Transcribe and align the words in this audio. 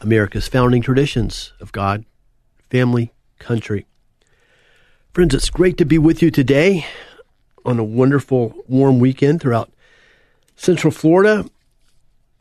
America's 0.00 0.48
founding 0.48 0.82
traditions 0.82 1.52
of 1.60 1.72
God, 1.72 2.04
family, 2.70 3.12
country. 3.38 3.86
Friends, 5.12 5.34
it's 5.34 5.50
great 5.50 5.76
to 5.78 5.84
be 5.84 5.98
with 5.98 6.22
you 6.22 6.30
today 6.30 6.86
on 7.64 7.78
a 7.78 7.84
wonderful 7.84 8.54
warm 8.66 8.98
weekend 8.98 9.40
throughout 9.40 9.70
Central 10.56 10.90
Florida. 10.90 11.44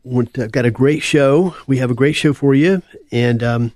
I've 0.05 0.52
got 0.52 0.65
a 0.65 0.71
great 0.71 1.02
show. 1.03 1.55
We 1.67 1.77
have 1.77 1.91
a 1.91 1.95
great 1.95 2.13
show 2.13 2.33
for 2.33 2.55
you, 2.55 2.81
and 3.11 3.43
um, 3.43 3.71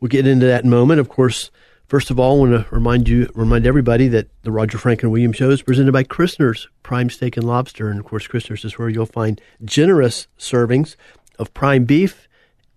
we'll 0.00 0.08
get 0.08 0.26
into 0.26 0.46
that 0.46 0.62
in 0.62 0.70
moment. 0.70 1.00
Of 1.00 1.08
course, 1.08 1.50
first 1.88 2.10
of 2.10 2.20
all, 2.20 2.36
I 2.36 2.38
want 2.38 2.68
to 2.68 2.74
remind 2.74 3.08
you, 3.08 3.28
remind 3.34 3.66
everybody 3.66 4.06
that 4.08 4.28
the 4.42 4.52
Roger 4.52 4.78
Franklin 4.78 5.10
Williams 5.10 5.36
Show 5.36 5.50
is 5.50 5.62
presented 5.62 5.92
by 5.92 6.04
Christner's 6.04 6.68
Prime 6.84 7.10
Steak 7.10 7.36
and 7.36 7.46
Lobster, 7.46 7.88
and 7.88 7.98
of 7.98 8.06
course, 8.06 8.28
Christner's 8.28 8.64
is 8.64 8.78
where 8.78 8.88
you'll 8.88 9.06
find 9.06 9.40
generous 9.64 10.28
servings 10.38 10.94
of 11.38 11.52
prime 11.52 11.84
beef 11.84 12.28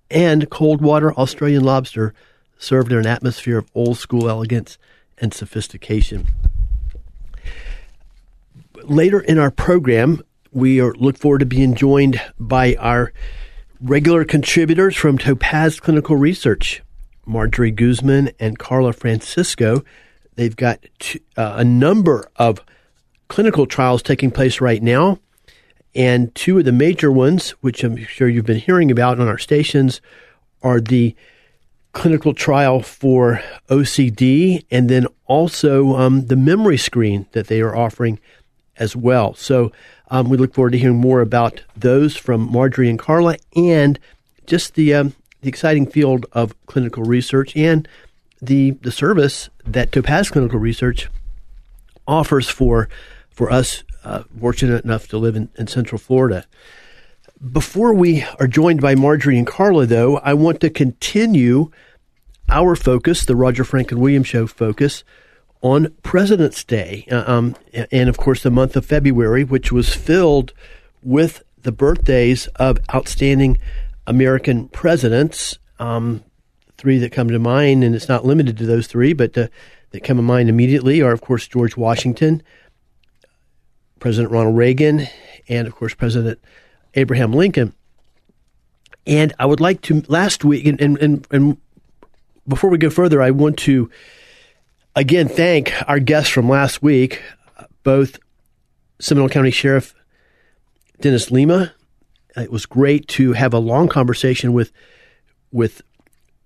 and 0.10 0.50
cold 0.50 0.82
water 0.82 1.14
Australian 1.14 1.64
lobster 1.64 2.14
served 2.58 2.92
in 2.92 2.98
an 2.98 3.08
atmosphere 3.08 3.58
of 3.58 3.70
old 3.76 3.98
school 3.98 4.30
elegance 4.30 4.78
and 5.18 5.34
sophistication. 5.34 6.28
Later 8.84 9.20
in 9.20 9.38
our 9.38 9.52
program, 9.52 10.22
we 10.52 10.80
are, 10.80 10.94
look 10.94 11.18
forward 11.18 11.40
to 11.40 11.46
being 11.46 11.76
joined 11.76 12.22
by 12.40 12.76
our 12.76 13.12
regular 13.82 14.24
contributors 14.24 14.96
from 14.96 15.18
Topaz 15.18 15.80
Clinical 15.80 16.16
Research, 16.16 16.82
Marjorie 17.26 17.72
Guzman 17.72 18.32
and 18.40 18.58
Carla 18.58 18.94
Francisco. 18.94 19.84
They've 20.36 20.56
got 20.56 20.86
two, 21.00 21.20
uh, 21.36 21.56
a 21.58 21.64
number 21.64 22.30
of 22.38 22.62
clinical 23.28 23.66
trials 23.66 24.02
taking 24.02 24.32
place 24.32 24.62
right 24.62 24.82
now 24.82 25.20
and 25.98 26.34
two 26.36 26.60
of 26.60 26.66
the 26.66 26.72
major 26.72 27.12
ones, 27.12 27.50
which 27.62 27.84
I'm 27.84 27.98
sure 27.98 28.30
you've 28.30 28.46
been 28.46 28.60
hearing 28.60 28.92
about 28.92 29.20
on 29.20 29.28
our 29.28 29.40
stations, 29.40 30.00
are 30.62 30.80
the 30.80 31.16
clinical 31.92 32.36
trial 32.36 32.82
for 32.82 33.42
OCD 33.70 34.64
and 34.70 34.88
then 34.88 35.08
also 35.26 35.96
um, 35.96 36.28
the 36.28 36.36
memory 36.36 36.78
screen 36.78 37.26
that 37.32 37.48
they 37.48 37.60
are 37.60 37.76
offering 37.76 38.20
as 38.78 38.96
well. 38.96 39.34
So 39.34 39.72
um, 40.12 40.30
we 40.30 40.38
look 40.38 40.54
forward 40.54 40.74
to 40.74 40.78
hearing 40.78 40.98
more 40.98 41.22
about 41.22 41.64
those 41.76 42.16
from 42.16 42.52
Marjorie 42.52 42.90
and 42.90 43.00
Carla 43.00 43.38
and 43.56 43.98
just 44.46 44.76
the, 44.76 44.94
um, 44.94 45.16
the 45.42 45.50
exciting 45.50 45.88
field 45.88 46.28
of 46.34 46.54
clinical 46.68 47.04
research 47.04 47.56
and 47.58 47.88
the, 48.40 48.72
the 48.82 48.92
service 48.92 49.50
that 49.66 49.92
Topaz 49.92 50.30
Clinical 50.30 50.60
Research 50.60 51.10
offers 52.08 52.48
for, 52.48 52.88
for 53.38 53.52
us 53.52 53.84
uh, 54.04 54.24
fortunate 54.40 54.84
enough 54.84 55.08
to 55.08 55.18
live 55.20 55.36
in, 55.36 55.48
in 55.60 55.68
Central 55.68 56.00
Florida. 56.00 56.44
Before 57.52 57.94
we 57.94 58.26
are 58.40 58.48
joined 58.48 58.82
by 58.82 58.96
Marjorie 58.96 59.38
and 59.38 59.46
Carla, 59.46 59.86
though, 59.86 60.18
I 60.18 60.34
want 60.34 60.60
to 60.62 60.72
continue 60.72 61.70
our 62.50 62.76
focus, 62.76 63.26
the 63.26 63.36
Roger 63.36 63.64
Franklin 63.64 64.02
Williams 64.02 64.26
Show 64.28 64.48
focus, 64.48 65.04
on 65.62 65.94
President's 66.02 66.64
Day, 66.64 67.06
uh, 67.12 67.32
um, 67.32 67.56
and 67.92 68.10
of 68.10 68.18
course 68.18 68.42
the 68.42 68.50
month 68.50 68.76
of 68.76 68.88
February, 68.88 69.44
which 69.44 69.72
was 69.72 69.94
filled 69.94 70.52
with 71.04 71.44
the 71.62 71.72
birthdays 71.72 72.48
of 72.56 72.80
outstanding 72.92 73.60
American 74.08 74.68
presidents. 74.70 75.60
Um, 75.78 76.24
three 76.76 76.98
that 76.98 77.12
come 77.12 77.28
to 77.30 77.38
mind, 77.38 77.84
and 77.84 77.94
it's 77.94 78.10
not 78.10 78.26
limited 78.26 78.58
to 78.58 78.66
those 78.66 78.88
three, 78.88 79.14
but 79.14 79.38
uh, 79.38 79.48
that 79.92 80.04
come 80.04 80.18
to 80.18 80.24
mind 80.24 80.50
immediately 80.50 81.04
are, 81.04 81.12
of 81.12 81.22
course, 81.22 81.48
George 81.48 81.78
Washington, 81.78 82.42
President 84.00 84.32
Ronald 84.32 84.58
Reagan, 84.58 85.08
and 85.48 85.68
of 85.68 85.76
course, 85.76 85.94
President 85.94 86.40
Abraham 86.96 87.34
Lincoln. 87.34 87.74
And 89.06 89.34
I 89.40 89.46
would 89.46 89.62
like 89.62 89.82
to, 89.84 90.04
last 90.08 90.44
week, 90.44 90.66
and, 90.66 90.82
and, 90.82 91.28
and, 91.32 91.58
before 92.48 92.70
we 92.70 92.78
go 92.78 92.90
further, 92.90 93.22
I 93.22 93.32
want 93.32 93.58
to 93.60 93.90
again 94.96 95.28
thank 95.28 95.74
our 95.86 96.00
guests 96.00 96.30
from 96.30 96.48
last 96.48 96.82
week, 96.82 97.22
both 97.84 98.20
Seminole 99.00 99.28
County 99.28 99.52
Sheriff 99.52 99.94
Dennis 101.02 101.30
Lemma. 101.30 101.72
It 102.38 102.50
was 102.50 102.66
great 102.66 103.06
to 103.10 103.34
have 103.34 103.54
a 103.54 103.60
long 103.60 103.90
conversation 103.90 104.54
with 104.54 104.72
with 105.52 105.82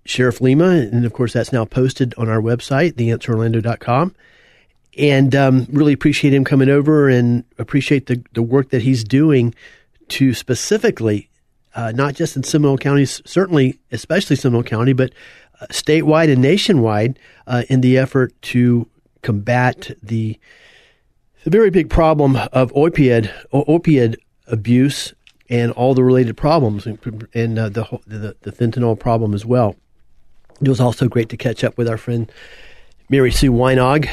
Sheriff 0.04 0.40
Lemma, 0.40 0.90
and 0.92 1.04
of 1.04 1.12
course 1.12 1.34
that's 1.34 1.52
now 1.52 1.64
posted 1.64 2.14
on 2.18 2.28
our 2.28 2.40
website, 2.40 2.94
theanswerorlando.com 2.94 4.16
and 4.96 5.34
um, 5.34 5.66
really 5.70 5.92
appreciate 5.92 6.34
him 6.34 6.44
coming 6.44 6.68
over 6.68 7.08
and 7.08 7.44
appreciate 7.58 8.06
the, 8.06 8.22
the 8.34 8.42
work 8.42 8.70
that 8.70 8.82
he's 8.82 9.04
doing 9.04 9.54
to 10.08 10.34
specifically, 10.34 11.30
uh, 11.74 11.92
not 11.92 12.14
just 12.14 12.36
in 12.36 12.42
Seminole 12.42 12.78
County, 12.78 13.06
certainly, 13.06 13.78
especially 13.90 14.36
Seminole 14.36 14.62
County, 14.62 14.92
but 14.92 15.12
uh, 15.60 15.66
statewide 15.66 16.30
and 16.30 16.42
nationwide 16.42 17.18
uh, 17.46 17.62
in 17.68 17.80
the 17.80 17.96
effort 17.96 18.34
to 18.42 18.88
combat 19.22 19.90
the, 20.02 20.38
the 21.44 21.50
very 21.50 21.70
big 21.70 21.88
problem 21.88 22.36
of 22.52 22.72
opioid, 22.72 23.32
opioid 23.52 24.16
abuse 24.46 25.14
and 25.48 25.72
all 25.72 25.94
the 25.94 26.04
related 26.04 26.36
problems, 26.36 26.86
and, 26.86 27.28
and 27.34 27.58
uh, 27.58 27.68
the, 27.68 27.84
the, 28.06 28.36
the 28.40 28.52
fentanyl 28.52 28.98
problem 28.98 29.34
as 29.34 29.44
well. 29.44 29.76
It 30.60 30.68
was 30.68 30.80
also 30.80 31.08
great 31.08 31.28
to 31.30 31.36
catch 31.36 31.64
up 31.64 31.76
with 31.76 31.88
our 31.88 31.98
friend 31.98 32.30
Mary 33.08 33.30
Sue 33.30 33.52
Weinog 33.52 34.08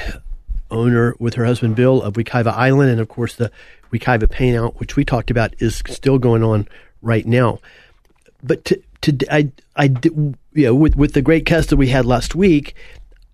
owner 0.72 1.16
with 1.20 1.36
her 1.36 1.46
husband 1.46 1.76
Bill 1.76 2.02
of 2.02 2.14
Wekiva 2.14 2.54
Island, 2.54 2.92
and 2.92 3.00
of 3.00 3.10
course 3.10 3.36
the 3.36 3.52
Wekiva 3.92 4.28
Paintout, 4.28 4.76
which 4.76 4.96
we 4.96 5.04
talked 5.04 5.32
about, 5.32 5.54
is 5.60 5.82
still 5.88 6.20
going 6.20 6.44
on 6.44 6.68
right 7.02 7.26
now. 7.26 7.60
But 8.44 8.66
to, 8.66 8.82
to 9.02 9.18
I, 9.34 9.52
I, 9.76 9.94
you 10.04 10.36
know, 10.54 10.76
with 10.76 10.96
with 10.96 11.14
the 11.14 11.22
great 11.22 11.46
guest 11.46 11.70
that 11.70 11.78
we 11.78 11.90
had 11.90 12.06
last 12.06 12.36
week, 12.36 12.76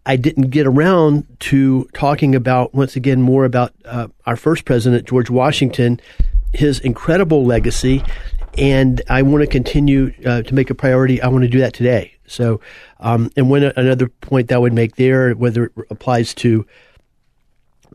I 0.05 0.15
didn't 0.15 0.49
get 0.49 0.67
around 0.67 1.25
to 1.41 1.89
talking 1.93 2.35
about 2.35 2.73
once 2.73 2.95
again 2.95 3.21
more 3.21 3.45
about 3.45 3.73
uh, 3.85 4.07
our 4.25 4.35
first 4.35 4.65
president, 4.65 5.07
George 5.07 5.29
Washington, 5.29 5.99
his 6.53 6.79
incredible 6.79 7.45
legacy, 7.45 8.03
and 8.57 9.01
I 9.09 9.23
want 9.23 9.41
to 9.41 9.47
continue 9.47 10.13
uh, 10.25 10.43
to 10.43 10.53
make 10.53 10.69
a 10.69 10.75
priority. 10.75 11.21
I 11.21 11.27
want 11.27 11.43
to 11.43 11.49
do 11.49 11.59
that 11.59 11.73
today. 11.73 12.15
So, 12.27 12.61
um, 12.99 13.31
and 13.35 13.49
when 13.49 13.63
another 13.63 14.07
point 14.07 14.47
that 14.49 14.55
I 14.55 14.57
would 14.57 14.73
make 14.73 14.95
there, 14.95 15.33
whether 15.33 15.65
it 15.65 15.71
applies 15.89 16.33
to 16.35 16.65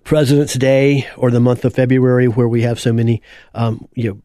President's 0.05 0.55
Day 0.55 1.09
or 1.17 1.31
the 1.31 1.41
month 1.41 1.65
of 1.65 1.75
February, 1.75 2.29
where 2.29 2.49
we 2.49 2.63
have 2.63 2.81
so 2.81 2.93
many, 2.93 3.23
um, 3.55 3.89
you 3.95 4.11
know, 4.11 4.23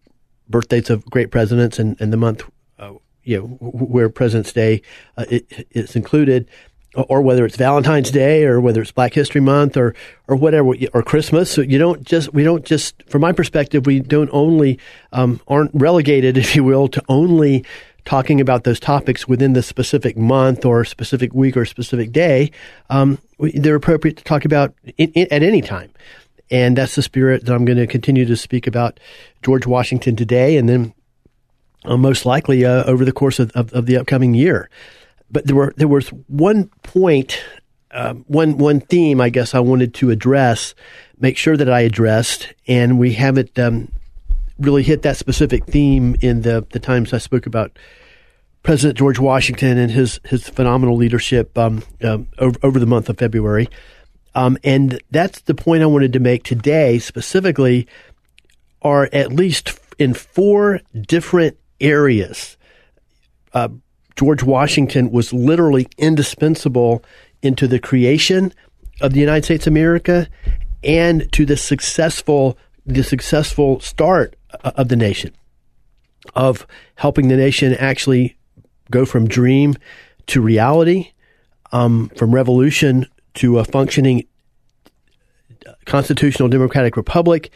birthdays 0.49 0.89
of 0.89 1.05
great 1.05 1.31
presidents, 1.31 1.79
and, 1.79 1.99
and 1.99 2.13
the 2.13 2.17
month, 2.17 2.43
uh, 2.79 2.93
you 3.23 3.39
know, 3.39 3.47
where 3.59 4.09
President's 4.09 4.53
Day 4.53 4.81
uh, 5.17 5.25
it, 5.29 5.67
is 5.71 5.95
included, 5.95 6.49
or 6.95 7.21
whether 7.21 7.45
it's 7.45 7.57
Valentine's 7.57 8.11
Day, 8.11 8.45
or 8.45 8.61
whether 8.61 8.81
it's 8.81 8.91
Black 8.91 9.13
History 9.13 9.41
Month, 9.41 9.75
or 9.75 9.93
or 10.27 10.35
whatever, 10.35 10.73
or 10.93 11.03
Christmas. 11.03 11.51
So 11.51 11.61
you 11.61 11.77
don't 11.77 12.03
just 12.03 12.33
we 12.33 12.43
don't 12.43 12.65
just, 12.65 13.03
from 13.09 13.21
my 13.21 13.31
perspective, 13.31 13.85
we 13.85 13.99
don't 13.99 14.29
only 14.31 14.79
um, 15.11 15.41
aren't 15.47 15.71
relegated, 15.73 16.37
if 16.37 16.55
you 16.55 16.63
will, 16.63 16.87
to 16.89 17.03
only 17.09 17.65
talking 18.05 18.39
about 18.39 18.63
those 18.63 18.79
topics 18.79 19.27
within 19.27 19.53
the 19.53 19.63
specific 19.63 20.15
month 20.15 20.63
or 20.63 20.85
specific 20.85 21.33
week 21.33 21.57
or 21.57 21.65
specific 21.65 22.11
day, 22.11 22.51
um, 22.89 23.17
they're 23.39 23.75
appropriate 23.75 24.17
to 24.17 24.23
talk 24.23 24.45
about 24.45 24.73
in, 24.97 25.11
in, 25.11 25.27
at 25.31 25.43
any 25.43 25.61
time. 25.61 25.91
And 26.51 26.77
that's 26.77 26.95
the 26.95 27.01
spirit 27.01 27.45
that 27.45 27.53
I'm 27.53 27.65
going 27.65 27.79
to 27.79 27.87
continue 27.87 28.25
to 28.25 28.37
speak 28.37 28.67
about 28.67 28.99
George 29.41 29.65
Washington 29.65 30.15
today. 30.15 30.57
And 30.57 30.69
then 30.69 30.93
uh, 31.85 31.97
most 31.97 32.25
likely 32.25 32.65
uh, 32.65 32.83
over 32.83 33.05
the 33.05 33.11
course 33.11 33.39
of, 33.39 33.51
of, 33.51 33.73
of, 33.73 33.85
the 33.85 33.97
upcoming 33.97 34.33
year. 34.33 34.69
But 35.31 35.47
there 35.47 35.55
were 35.55 35.73
there 35.75 35.87
was 35.87 36.09
one 36.27 36.69
point, 36.83 37.43
uh, 37.91 38.13
one 38.27 38.57
one 38.57 38.79
theme 38.79 39.19
I 39.19 39.29
guess 39.29 39.55
I 39.55 39.59
wanted 39.59 39.93
to 39.95 40.11
address, 40.11 40.75
make 41.19 41.37
sure 41.37 41.57
that 41.57 41.69
I 41.69 41.81
addressed, 41.81 42.53
and 42.67 42.99
we 42.99 43.13
haven't 43.13 43.57
um, 43.57 43.91
really 44.59 44.83
hit 44.83 45.01
that 45.03 45.17
specific 45.17 45.65
theme 45.65 46.15
in 46.21 46.41
the 46.41 46.65
the 46.71 46.79
times 46.79 47.13
I 47.13 47.17
spoke 47.17 47.45
about 47.45 47.77
President 48.63 48.97
George 48.97 49.19
Washington 49.19 49.77
and 49.77 49.91
his 49.91 50.19
his 50.25 50.47
phenomenal 50.49 50.95
leadership 50.95 51.57
um, 51.57 51.83
um, 52.03 52.27
over, 52.39 52.57
over, 52.63 52.79
the 52.79 52.85
month 52.85 53.09
of 53.09 53.17
February. 53.17 53.69
Um, 54.33 54.57
and 54.63 55.01
that's 55.11 55.41
the 55.41 55.55
point 55.55 55.83
I 55.83 55.85
wanted 55.85 56.13
to 56.13 56.19
make 56.19 56.43
today 56.43 56.99
specifically, 56.99 57.87
are 58.81 59.07
at 59.13 59.31
least 59.31 59.79
in 59.97 60.13
four 60.13 60.81
different 61.07 61.57
areas. 61.79 62.57
Uh, 63.53 63.69
George 64.15 64.43
Washington 64.43 65.11
was 65.11 65.31
literally 65.31 65.87
indispensable 65.97 67.03
into 67.41 67.67
the 67.67 67.79
creation 67.79 68.53
of 69.01 69.13
the 69.13 69.19
United 69.19 69.45
States 69.45 69.67
of 69.67 69.71
America 69.71 70.27
and 70.83 71.31
to 71.33 71.45
the 71.45 71.57
successful 71.57 72.57
the 72.85 73.03
successful 73.03 73.79
start 73.79 74.35
of 74.63 74.89
the 74.89 74.95
nation 74.95 75.33
of 76.33 76.65
helping 76.95 77.27
the 77.27 77.37
nation 77.37 77.73
actually 77.75 78.35
go 78.89 79.05
from 79.05 79.27
dream 79.27 79.75
to 80.27 80.41
reality, 80.41 81.11
um, 81.71 82.09
from 82.17 82.33
revolution 82.33 83.05
to 83.35 83.59
a 83.59 83.65
functioning 83.65 84.25
constitutional 85.85 86.49
democratic 86.49 86.97
republic, 86.97 87.51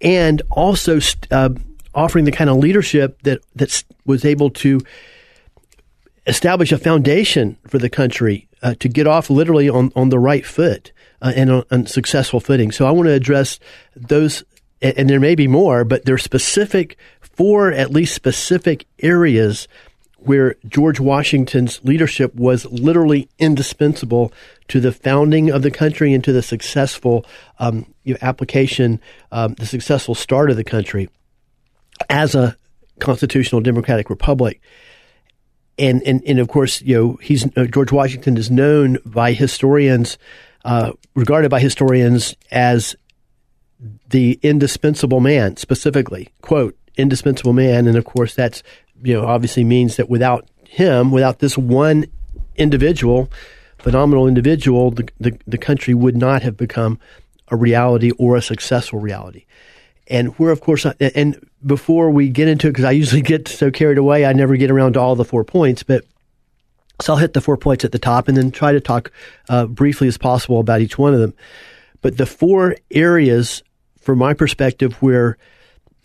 and 0.00 0.42
also 0.50 1.00
uh, 1.30 1.50
offering 1.94 2.24
the 2.24 2.32
kind 2.32 2.50
of 2.50 2.56
leadership 2.56 3.20
that 3.22 3.40
that 3.54 3.82
was 4.04 4.24
able 4.24 4.50
to 4.50 4.80
establish 6.26 6.70
a 6.70 6.78
foundation 6.78 7.56
for 7.66 7.78
the 7.78 7.90
country 7.90 8.48
uh, 8.62 8.74
to 8.78 8.88
get 8.88 9.06
off 9.06 9.28
literally 9.28 9.68
on, 9.68 9.92
on 9.96 10.08
the 10.08 10.18
right 10.18 10.46
foot 10.46 10.92
uh, 11.20 11.32
and 11.34 11.50
on, 11.50 11.64
on, 11.70 11.86
successful 11.86 12.38
footing. 12.38 12.70
So 12.70 12.86
I 12.86 12.92
want 12.92 13.08
to 13.08 13.12
address 13.12 13.58
those, 13.96 14.44
and, 14.82 14.98
and 14.98 15.10
there 15.10 15.20
may 15.20 15.34
be 15.34 15.48
more, 15.48 15.84
but 15.84 16.04
there 16.04 16.14
are 16.14 16.18
specific, 16.18 16.98
four 17.20 17.72
at 17.72 17.90
least 17.90 18.14
specific 18.14 18.86
areas 18.98 19.68
where 20.18 20.56
George 20.68 21.00
Washington's 21.00 21.82
leadership 21.84 22.34
was 22.34 22.64
literally 22.66 23.28
indispensable 23.38 24.32
to 24.68 24.80
the 24.80 24.92
founding 24.92 25.50
of 25.50 25.62
the 25.62 25.70
country 25.70 26.14
and 26.14 26.22
to 26.24 26.32
the 26.32 26.42
successful 26.42 27.24
um, 27.58 27.92
application, 28.20 29.00
um, 29.32 29.54
the 29.54 29.66
successful 29.66 30.14
start 30.14 30.50
of 30.50 30.56
the 30.56 30.64
country 30.64 31.08
as 32.08 32.34
a 32.34 32.56
constitutional 33.00 33.60
democratic 33.60 34.10
republic. 34.10 34.60
And, 35.78 36.02
and, 36.04 36.22
and 36.24 36.38
of 36.38 36.48
course, 36.48 36.82
you 36.82 36.94
know, 36.94 37.18
he's, 37.20 37.44
uh, 37.56 37.64
George 37.64 37.90
Washington 37.90 38.36
is 38.36 38.50
known 38.50 38.98
by 39.04 39.32
historians, 39.32 40.18
uh, 40.64 40.92
regarded 41.14 41.50
by 41.50 41.58
historians 41.58 42.36
as 42.52 42.94
the 44.10 44.38
indispensable 44.42 45.20
man, 45.20 45.56
specifically, 45.56 46.28
quote, 46.40 46.76
indispensable 46.96 47.52
man. 47.52 47.86
And 47.86 47.96
of 47.96 48.04
course, 48.04 48.34
that's, 48.34 48.62
you 49.02 49.14
know, 49.14 49.26
obviously 49.26 49.64
means 49.64 49.96
that 49.96 50.08
without 50.08 50.48
him, 50.68 51.10
without 51.10 51.40
this 51.40 51.58
one 51.58 52.06
individual, 52.56 53.30
phenomenal 53.78 54.28
individual, 54.28 54.90
the, 54.90 55.08
the, 55.18 55.38
the 55.46 55.58
country 55.58 55.94
would 55.94 56.16
not 56.16 56.42
have 56.42 56.56
become 56.56 56.98
a 57.48 57.56
reality 57.56 58.12
or 58.12 58.36
a 58.36 58.42
successful 58.42 59.00
reality. 59.00 59.44
And 60.08 60.38
we're, 60.38 60.50
of 60.50 60.60
course, 60.60 60.84
uh, 60.84 60.94
and 61.14 61.38
before 61.64 62.10
we 62.10 62.28
get 62.28 62.48
into 62.48 62.68
it, 62.68 62.70
because 62.70 62.84
I 62.84 62.90
usually 62.92 63.22
get 63.22 63.48
so 63.48 63.70
carried 63.70 63.98
away, 63.98 64.24
I 64.24 64.32
never 64.32 64.56
get 64.56 64.70
around 64.70 64.94
to 64.94 65.00
all 65.00 65.16
the 65.16 65.24
four 65.24 65.44
points, 65.44 65.82
but 65.82 66.04
so 67.00 67.14
I'll 67.14 67.18
hit 67.18 67.32
the 67.32 67.40
four 67.40 67.56
points 67.56 67.84
at 67.84 67.92
the 67.92 67.98
top 67.98 68.28
and 68.28 68.36
then 68.36 68.50
try 68.50 68.72
to 68.72 68.80
talk 68.80 69.10
uh, 69.48 69.66
briefly 69.66 70.08
as 70.08 70.18
possible 70.18 70.60
about 70.60 70.80
each 70.80 70.98
one 70.98 71.14
of 71.14 71.20
them. 71.20 71.34
But 72.00 72.16
the 72.16 72.26
four 72.26 72.76
areas, 72.90 73.62
from 74.02 74.18
my 74.18 74.34
perspective, 74.34 74.94
where 75.00 75.38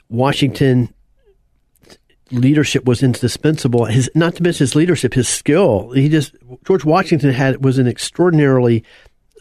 Washington 0.09 0.93
leadership 2.31 2.85
was 2.85 3.03
indispensable. 3.03 3.85
His 3.85 4.09
not 4.15 4.35
to 4.35 4.43
mention 4.43 4.63
his 4.63 4.75
leadership, 4.75 5.13
his 5.13 5.27
skill. 5.27 5.91
He 5.91 6.09
just 6.09 6.35
George 6.65 6.85
Washington 6.85 7.31
had 7.31 7.63
was 7.63 7.77
an 7.77 7.87
extraordinarily 7.87 8.83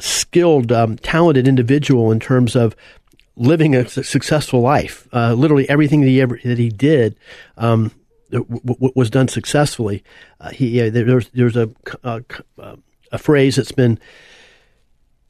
skilled, 0.00 0.72
um, 0.72 0.96
talented 0.96 1.48
individual 1.48 2.12
in 2.12 2.20
terms 2.20 2.54
of 2.56 2.76
living 3.36 3.74
a 3.74 3.88
successful 3.88 4.60
life. 4.60 5.08
Uh, 5.12 5.34
literally 5.34 5.68
everything 5.68 6.00
that 6.00 6.08
he 6.08 6.20
ever 6.20 6.38
that 6.44 6.58
he 6.58 6.68
did 6.68 7.16
um, 7.56 7.92
was 8.30 9.10
done 9.10 9.28
successfully. 9.28 10.02
Uh, 10.40 10.50
he 10.50 10.80
uh, 10.80 10.90
there's 10.90 11.28
there's 11.30 11.56
a, 11.56 11.70
a, 12.02 12.22
a 13.12 13.18
phrase 13.18 13.56
that's 13.56 13.72
been 13.72 13.98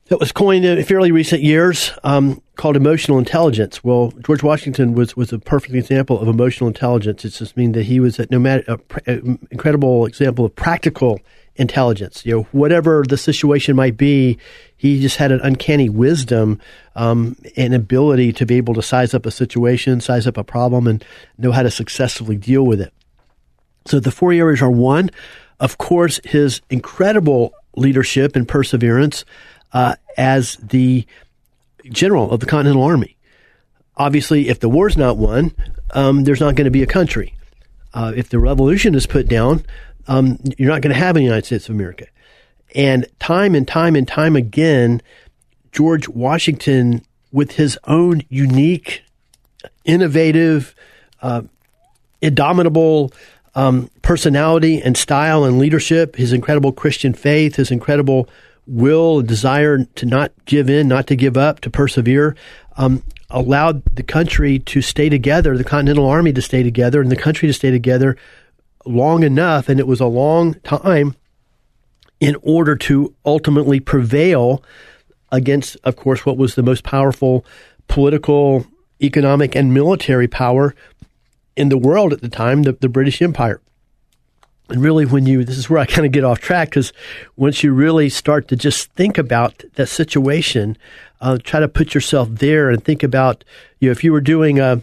that 0.08 0.20
was 0.20 0.30
coined 0.30 0.64
in 0.64 0.82
fairly 0.84 1.10
recent 1.10 1.42
years 1.42 1.92
um, 2.04 2.40
called 2.54 2.76
emotional 2.76 3.18
intelligence. 3.18 3.82
Well, 3.82 4.12
George 4.24 4.42
Washington 4.42 4.94
was, 4.94 5.16
was 5.16 5.32
a 5.32 5.38
perfect 5.38 5.74
example 5.74 6.20
of 6.20 6.28
emotional 6.28 6.68
intelligence. 6.68 7.24
It 7.24 7.30
just 7.30 7.56
means 7.56 7.74
that 7.74 7.84
he 7.84 7.98
was 7.98 8.18
a, 8.18 8.26
no 8.30 8.38
matter 8.38 8.78
an 9.06 9.38
incredible 9.50 10.06
example 10.06 10.44
of 10.44 10.54
practical 10.54 11.20
intelligence. 11.56 12.24
You 12.24 12.36
know, 12.36 12.42
whatever 12.52 13.04
the 13.08 13.16
situation 13.16 13.74
might 13.74 13.96
be, 13.96 14.38
he 14.76 15.00
just 15.00 15.16
had 15.16 15.32
an 15.32 15.40
uncanny 15.40 15.88
wisdom 15.88 16.60
um, 16.94 17.36
and 17.56 17.74
ability 17.74 18.32
to 18.34 18.46
be 18.46 18.56
able 18.56 18.74
to 18.74 18.82
size 18.82 19.12
up 19.12 19.26
a 19.26 19.30
situation, 19.30 20.00
size 20.00 20.26
up 20.26 20.36
a 20.36 20.44
problem, 20.44 20.86
and 20.86 21.04
know 21.38 21.50
how 21.50 21.62
to 21.62 21.70
successfully 21.70 22.36
deal 22.36 22.64
with 22.64 22.80
it. 22.80 22.92
So 23.86 23.98
the 23.98 24.10
four 24.10 24.32
areas 24.32 24.62
are 24.62 24.70
one, 24.70 25.10
of 25.58 25.78
course, 25.78 26.20
his 26.24 26.60
incredible 26.70 27.54
leadership 27.74 28.36
and 28.36 28.46
perseverance 28.46 29.24
uh, 29.76 29.94
as 30.16 30.56
the 30.56 31.04
general 31.84 32.30
of 32.30 32.40
the 32.40 32.46
Continental 32.46 32.82
Army. 32.82 33.14
Obviously, 33.98 34.48
if 34.48 34.58
the 34.58 34.70
war's 34.70 34.96
not 34.96 35.18
won, 35.18 35.52
um, 35.90 36.24
there's 36.24 36.40
not 36.40 36.54
going 36.54 36.64
to 36.64 36.70
be 36.70 36.82
a 36.82 36.86
country. 36.86 37.34
Uh, 37.92 38.10
if 38.16 38.30
the 38.30 38.38
revolution 38.38 38.94
is 38.94 39.06
put 39.06 39.28
down, 39.28 39.66
um, 40.08 40.38
you're 40.56 40.70
not 40.70 40.80
going 40.80 40.94
to 40.94 40.98
have 40.98 41.14
a 41.14 41.20
United 41.20 41.44
States 41.44 41.68
of 41.68 41.74
America. 41.74 42.06
And 42.74 43.06
time 43.20 43.54
and 43.54 43.68
time 43.68 43.96
and 43.96 44.08
time 44.08 44.34
again, 44.34 45.02
George 45.72 46.08
Washington, 46.08 47.04
with 47.30 47.52
his 47.52 47.78
own 47.84 48.22
unique, 48.30 49.02
innovative, 49.84 50.74
uh, 51.20 51.42
indomitable 52.22 53.12
um, 53.54 53.90
personality 54.00 54.80
and 54.80 54.96
style 54.96 55.44
and 55.44 55.58
leadership, 55.58 56.16
his 56.16 56.32
incredible 56.32 56.72
Christian 56.72 57.12
faith, 57.12 57.56
his 57.56 57.70
incredible 57.70 58.26
will, 58.66 59.22
desire 59.22 59.84
to 59.84 60.06
not 60.06 60.32
give 60.44 60.68
in, 60.68 60.88
not 60.88 61.06
to 61.06 61.16
give 61.16 61.36
up, 61.36 61.60
to 61.60 61.70
persevere, 61.70 62.36
um, 62.76 63.02
allowed 63.30 63.82
the 63.94 64.02
country 64.02 64.58
to 64.58 64.82
stay 64.82 65.08
together, 65.08 65.56
the 65.56 65.64
Continental 65.64 66.06
Army 66.06 66.32
to 66.32 66.42
stay 66.42 66.62
together, 66.62 67.00
and 67.00 67.10
the 67.10 67.16
country 67.16 67.48
to 67.48 67.52
stay 67.52 67.70
together 67.70 68.16
long 68.84 69.22
enough. 69.22 69.68
And 69.68 69.80
it 69.80 69.86
was 69.86 70.00
a 70.00 70.06
long 70.06 70.54
time 70.60 71.14
in 72.20 72.36
order 72.42 72.76
to 72.76 73.14
ultimately 73.24 73.80
prevail 73.80 74.62
against, 75.30 75.76
of 75.84 75.96
course, 75.96 76.24
what 76.24 76.36
was 76.36 76.54
the 76.54 76.62
most 76.62 76.84
powerful 76.84 77.44
political, 77.88 78.66
economic, 79.02 79.54
and 79.54 79.74
military 79.74 80.28
power 80.28 80.74
in 81.56 81.68
the 81.68 81.78
world 81.78 82.12
at 82.12 82.20
the 82.20 82.28
time, 82.28 82.62
the, 82.62 82.72
the 82.72 82.88
British 82.88 83.20
Empire. 83.22 83.60
And 84.68 84.82
really, 84.82 85.06
when 85.06 85.26
you, 85.26 85.44
this 85.44 85.58
is 85.58 85.70
where 85.70 85.78
I 85.78 85.86
kind 85.86 86.04
of 86.04 86.12
get 86.12 86.24
off 86.24 86.40
track 86.40 86.70
because 86.70 86.92
once 87.36 87.62
you 87.62 87.72
really 87.72 88.08
start 88.08 88.48
to 88.48 88.56
just 88.56 88.90
think 88.92 89.16
about 89.16 89.62
that 89.74 89.86
situation, 89.86 90.76
uh, 91.20 91.38
try 91.42 91.60
to 91.60 91.68
put 91.68 91.94
yourself 91.94 92.28
there 92.30 92.70
and 92.70 92.82
think 92.82 93.02
about, 93.02 93.44
you 93.78 93.88
know, 93.88 93.92
if 93.92 94.02
you 94.02 94.12
were 94.12 94.20
doing 94.20 94.58
a, 94.58 94.82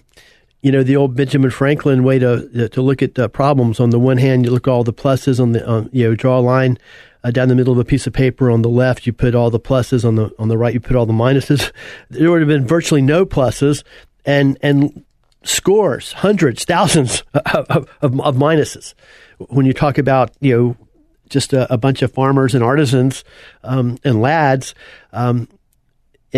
you 0.62 0.72
know, 0.72 0.84
the 0.84 0.96
old 0.96 1.16
Benjamin 1.16 1.52
Franklin 1.52 2.06
way 2.06 2.18
to 2.20 2.70
to 2.70 2.82
look 2.82 3.02
at 3.02 3.20
uh, 3.20 3.28
problems. 3.28 3.82
On 3.82 3.90
the 3.90 4.00
one 4.00 4.18
hand, 4.18 4.46
you 4.46 4.52
look 4.52 4.68
at 4.68 4.72
all 4.72 4.86
the 4.86 4.94
pluses 4.94 5.42
on 5.42 5.52
the, 5.52 5.68
on, 5.68 5.90
you 5.92 6.08
know, 6.08 6.16
draw 6.16 6.40
a 6.40 6.42
line 6.42 6.80
uh, 7.26 7.32
down 7.32 7.50
the 7.50 7.56
middle 7.56 7.74
of 7.74 7.80
a 7.80 7.84
piece 7.84 8.08
of 8.08 8.14
paper. 8.14 8.50
On 8.50 8.62
the 8.62 8.70
left, 8.70 9.06
you 9.06 9.12
put 9.12 9.36
all 9.36 9.50
the 9.50 9.60
pluses. 9.60 10.06
On 10.06 10.16
the 10.16 10.34
on 10.40 10.48
the 10.48 10.58
right, 10.58 10.74
you 10.74 10.80
put 10.80 10.96
all 10.96 11.06
the 11.06 11.14
minuses. 11.14 11.72
There 12.10 12.32
would 12.32 12.40
have 12.40 12.48
been 12.48 12.66
virtually 12.66 13.02
no 13.02 13.26
pluses, 13.26 13.84
and 14.26 14.58
and 14.62 15.04
scores, 15.44 16.14
hundreds, 16.14 16.64
thousands 16.64 17.24
of, 17.34 17.66
of, 17.70 17.90
of 18.02 18.36
minuses 18.36 18.94
when 19.38 19.66
you 19.66 19.74
talk 19.74 19.98
about 19.98 20.32
you 20.40 20.58
know 20.58 20.88
just 21.30 21.54
a, 21.54 21.72
a 21.74 21.78
bunch 21.78 22.02
of 22.02 22.12
farmers 22.12 22.54
and 22.54 22.64
artisans 22.64 23.24
um, 23.64 23.98
and 24.04 24.22
lads, 24.22 24.76
um, 25.14 25.48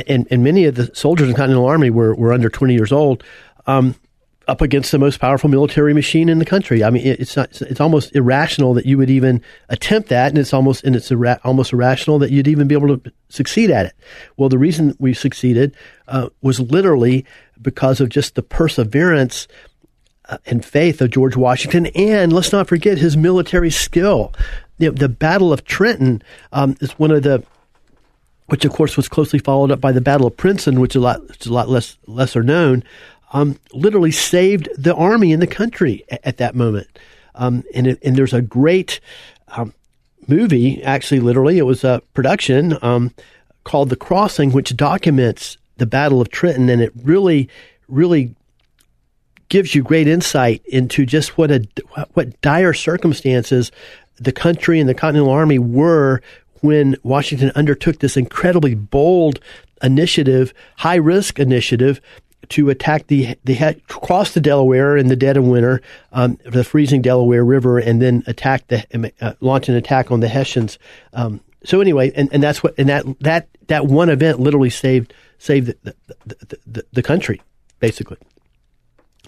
and, 0.08 0.28
and 0.30 0.44
many 0.44 0.66
of 0.66 0.75
the 0.75 0.94
soldiers 0.96 1.28
in 1.28 1.34
the 1.34 1.38
Continental 1.38 1.66
Army 1.66 1.90
were, 1.90 2.16
were 2.16 2.34
under 2.34 2.50
20 2.50 2.74
years 2.74 2.92
old, 2.92 3.24
um, 3.68 3.96
up 4.48 4.62
against 4.62 4.92
the 4.92 5.00
most 5.00 5.20
powerful 5.20 5.50
military 5.50 5.94
machine 5.94 6.30
in 6.30 6.38
the 6.38 6.46
country. 6.46 6.84
I 6.84 6.90
mean, 6.92 7.06
it, 7.06 7.20
it's 7.20 7.36
not, 7.36 7.62
it's 7.62 7.82
almost 7.82 8.16
irrational 8.16 8.74
that 8.75 8.86
you 8.86 8.98
would 8.98 9.10
even 9.10 9.42
attempt 9.70 10.10
that, 10.10 10.30
and 10.30 10.38
it's 10.38 10.54
almost 10.54 10.84
and 10.84 10.96
it's 10.96 11.12
ira- 11.12 11.40
almost 11.44 11.74
irrational 11.74 12.20
that 12.20 12.32
you'd 12.32 12.48
even 12.48 12.68
be 12.68 12.75
able 12.75 12.98
to 12.98 13.12
succeed 13.30 13.72
at 13.72 13.88
it. 13.88 13.94
Well, 14.38 14.50
the 14.50 14.60
reason 14.60 14.96
we 15.00 15.14
succeeded 15.14 15.75
uh, 16.08 16.30
was 16.42 16.60
literally 16.60 17.25
because 17.62 18.00
of 18.00 18.10
just 18.10 18.36
the 18.36 18.44
perseverance 18.44 19.48
and 20.46 20.65
faith 20.65 21.01
of 21.01 21.12
George 21.12 21.36
Washington, 21.36 21.88
and 21.88 22.34
let's 22.34 22.51
not 22.51 22.67
forget 22.67 22.98
his 22.98 23.15
military 23.15 23.72
skill. 23.72 24.34
Know, 24.79 24.91
the 24.91 25.10
Battle 25.10 25.53
of 25.53 25.63
Trenton 25.65 26.22
um, 26.51 26.75
is 26.82 26.91
one 27.00 27.12
of 27.12 27.24
the 27.24 27.44
which 28.48 28.65
of 28.65 28.72
course 28.72 28.96
was 28.96 29.08
closely 29.08 29.39
followed 29.39 29.72
up 29.72 29.82
by 29.82 29.91
the 29.91 30.01
Battle 30.01 30.27
of 30.27 30.38
Princeton, 30.38 30.79
which 30.79 30.96
is 30.96 31.00
a 31.00 31.03
lot, 31.03 31.22
is 31.39 31.48
a 31.48 31.53
lot 31.53 31.70
less 31.70 31.98
lesser 32.05 32.44
known, 32.44 32.84
um, 33.34 33.60
literally 33.74 34.12
saved 34.12 34.70
the 34.77 34.94
army 34.96 35.32
in 35.32 35.39
the 35.39 35.48
country 35.48 36.03
at, 36.10 36.22
at 36.24 36.38
that 36.38 36.55
moment. 36.55 36.88
Um, 37.34 37.63
and, 37.74 37.88
it, 37.88 38.00
and 38.03 38.15
there's 38.15 38.34
a 38.34 38.41
great 38.41 39.00
um, 39.50 39.74
movie, 40.27 40.82
actually, 40.84 41.20
literally, 41.20 41.58
it 41.58 41.63
was 41.63 41.84
a 41.84 42.01
production 42.13 42.77
um, 42.82 43.13
called 43.63 43.89
The 43.89 43.96
Crossing, 43.96 44.51
which 44.51 44.75
documents 44.75 45.58
the 45.77 45.86
Battle 45.86 46.22
of 46.22 46.29
Trenton, 46.29 46.70
and 46.70 46.82
it 46.82 46.94
really, 47.03 47.50
really 47.88 48.36
gives 49.50 49.75
you 49.75 49.84
great 49.84 50.08
insight 50.08 50.62
into 50.66 51.06
just 51.06 51.38
what 51.38 51.52
a 51.52 51.68
what 52.14 52.40
dire 52.42 52.74
circumstances 52.74 53.72
the 54.18 54.32
country 54.32 54.80
and 54.80 54.88
the 54.88 54.94
Continental 54.94 55.32
Army 55.32 55.60
were 55.60 56.22
when 56.62 56.96
Washington 57.04 57.52
undertook 57.56 58.00
this 58.00 58.18
incredibly 58.18 58.75
bold 58.75 59.40
initiative, 59.84 60.54
high 60.78 60.96
risk 60.96 61.40
initiative 61.40 62.02
to 62.50 62.70
attack 62.70 63.08
the 63.08 63.36
they 63.44 63.56
had 63.56 63.86
cross 63.88 64.34
the 64.34 64.42
Delaware 64.42 64.98
in 64.98 65.08
the 65.08 65.16
dead 65.16 65.38
of 65.38 65.44
winter, 65.44 65.82
um, 66.12 66.38
the 66.46 66.64
freezing 66.64 67.02
Delaware 67.02 67.44
River, 67.44 67.80
and 67.80 68.02
then 68.02 68.24
attack 68.28 68.68
the 68.68 69.12
uh, 69.22 69.34
launch 69.42 69.68
an 69.68 69.75
attack 69.75 70.12
on 70.12 70.20
the 70.20 70.28
Hessians. 70.28 70.78
Um, 71.14 71.42
so 71.64 71.82
anyway, 71.82 72.12
and, 72.16 72.30
and 72.32 72.42
that's 72.42 72.64
what 72.64 72.75
and 72.78 72.90
that 72.90 73.06
that 73.20 73.48
that 73.68 73.88
one 73.88 74.10
event 74.10 74.40
literally 74.40 74.70
saved 74.70 75.14
saved 75.40 75.68
the 75.68 75.96
the, 76.25 76.58
the, 76.66 76.86
the 76.94 77.04
country 77.04 77.42
basically. 77.80 78.18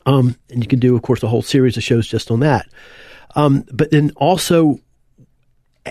Um, 0.07 0.35
and 0.49 0.63
you 0.63 0.67
can 0.67 0.79
do, 0.79 0.95
of 0.95 1.03
course, 1.03 1.21
a 1.21 1.27
whole 1.27 1.43
series 1.43 1.77
of 1.77 1.83
shows 1.83 2.07
just 2.07 2.31
on 2.31 2.39
that. 2.39 2.67
Um, 3.35 3.65
but 3.71 3.91
then 3.91 4.11
also 4.15 4.79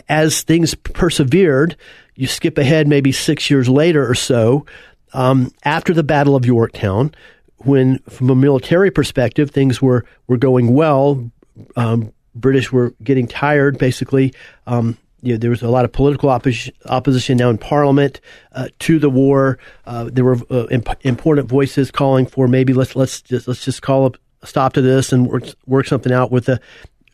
as 0.08 0.42
things 0.42 0.74
persevered, 0.74 1.76
you 2.14 2.26
skip 2.26 2.58
ahead 2.58 2.88
maybe 2.88 3.12
six 3.12 3.50
years 3.50 3.68
later 3.68 4.08
or 4.08 4.14
so, 4.14 4.66
um, 5.12 5.52
after 5.64 5.94
the 5.94 6.02
Battle 6.02 6.34
of 6.34 6.44
Yorktown, 6.44 7.14
when 7.58 7.98
from 8.10 8.30
a 8.30 8.34
military 8.34 8.90
perspective 8.90 9.50
things 9.50 9.80
were 9.80 10.04
were 10.26 10.36
going 10.36 10.74
well, 10.74 11.30
um, 11.76 12.12
British 12.34 12.70
were 12.72 12.94
getting 13.02 13.26
tired. 13.26 13.78
Basically, 13.78 14.34
um, 14.66 14.98
you 15.26 15.32
know, 15.32 15.38
there 15.38 15.50
was 15.50 15.62
a 15.62 15.68
lot 15.68 15.84
of 15.84 15.92
political 15.92 16.30
opposition, 16.30 17.36
now 17.36 17.50
in 17.50 17.58
Parliament 17.58 18.20
uh, 18.52 18.68
to 18.78 18.98
the 19.00 19.10
war. 19.10 19.58
Uh, 19.84 20.08
there 20.12 20.24
were 20.24 20.38
uh, 20.50 20.66
imp- 20.70 21.04
important 21.04 21.48
voices 21.48 21.90
calling 21.90 22.26
for 22.26 22.46
maybe 22.46 22.72
let's 22.72 22.94
let's 22.94 23.20
just 23.22 23.48
let's 23.48 23.64
just 23.64 23.82
call 23.82 24.14
a 24.42 24.46
stop 24.46 24.72
to 24.74 24.80
this 24.80 25.12
and 25.12 25.26
work 25.26 25.44
work 25.66 25.86
something 25.86 26.12
out 26.12 26.30
with 26.30 26.46
the 26.46 26.60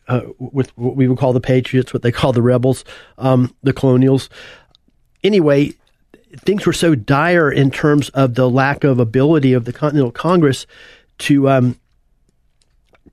uh, 0.07 0.21
with 0.37 0.77
what 0.77 0.95
we 0.95 1.07
would 1.07 1.17
call 1.17 1.33
the 1.33 1.41
Patriots, 1.41 1.91
what 1.91 2.03
they 2.03 2.11
call 2.11 2.33
the 2.33 2.41
rebels, 2.41 2.85
um, 3.17 3.55
the 3.63 3.73
colonials. 3.73 4.29
Anyway, 5.23 5.73
things 6.37 6.65
were 6.67 6.73
so 6.73 6.93
dire 6.93 7.51
in 7.51 7.71
terms 7.71 8.09
of 8.09 8.35
the 8.35 8.49
lack 8.49 8.83
of 8.83 8.99
ability 8.99 9.53
of 9.53 9.65
the 9.65 9.73
Continental 9.73 10.11
Congress 10.11 10.67
to 11.19 11.49
um, 11.49 11.79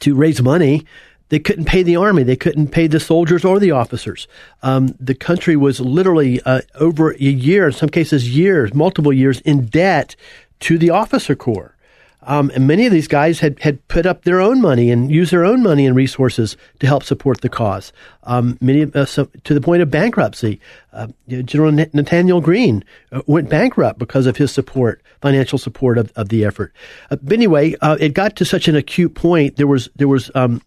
to 0.01 0.15
raise 0.15 0.43
money. 0.43 0.85
They 1.31 1.39
couldn't 1.39 1.65
pay 1.65 1.83
the 1.83 1.97
army. 1.97 2.23
They 2.23 2.37
couldn't 2.37 2.69
pay 2.69 2.87
the 2.87 3.01
soldiers 3.01 3.45
or 3.45 3.59
the 3.59 3.71
officers. 3.71 4.29
Um, 4.63 4.95
the 5.01 5.15
country 5.15 5.57
was 5.57 5.81
literally 5.81 6.41
uh, 6.43 6.61
over 6.75 7.13
a 7.13 7.19
year, 7.19 7.67
in 7.67 7.73
some 7.73 7.89
cases 7.89 8.37
years, 8.37 8.75
multiple 8.75 9.13
years, 9.13 9.41
in 9.41 9.67
debt 9.67 10.17
to 10.61 10.77
the 10.77 10.91
officer 10.91 11.35
corps. 11.35 11.75
Um, 12.23 12.51
and 12.55 12.67
many 12.67 12.85
of 12.85 12.93
these 12.93 13.09
guys 13.09 13.41
had, 13.41 13.59
had 13.61 13.87
put 13.89 14.05
up 14.05 14.25
their 14.25 14.41
own 14.41 14.61
money 14.61 14.91
and 14.91 15.11
used 15.11 15.33
their 15.33 15.45
own 15.45 15.63
money 15.63 15.87
and 15.87 15.97
resources 15.97 16.57
to 16.81 16.87
help 16.87 17.03
support 17.03 17.41
the 17.41 17.49
cause. 17.49 17.93
Um, 18.25 18.59
many 18.61 18.93
uh, 18.93 19.07
so, 19.07 19.29
to 19.45 19.55
the 19.55 19.61
point 19.61 19.83
of 19.83 19.91
bankruptcy. 19.91 20.61
Uh, 20.93 21.09
General 21.29 21.73
Nathaniel 21.73 22.41
Greene 22.43 22.85
uh, 23.11 23.23
went 23.27 23.49
bankrupt 23.49 23.99
because 23.99 24.27
of 24.27 24.37
his 24.37 24.53
support, 24.53 25.01
financial 25.23 25.59
support 25.59 25.97
of, 25.97 26.13
of 26.15 26.29
the 26.29 26.45
effort. 26.45 26.75
Uh, 27.11 27.17
but 27.23 27.33
anyway, 27.33 27.75
uh, 27.81 27.97
it 27.99 28.13
got 28.13 28.37
to 28.37 28.45
such 28.45 28.69
an 28.69 28.77
acute 28.77 29.15
point. 29.15 29.57
There 29.57 29.67
was 29.67 29.89
there 29.97 30.09
was 30.09 30.31
um, 30.35 30.61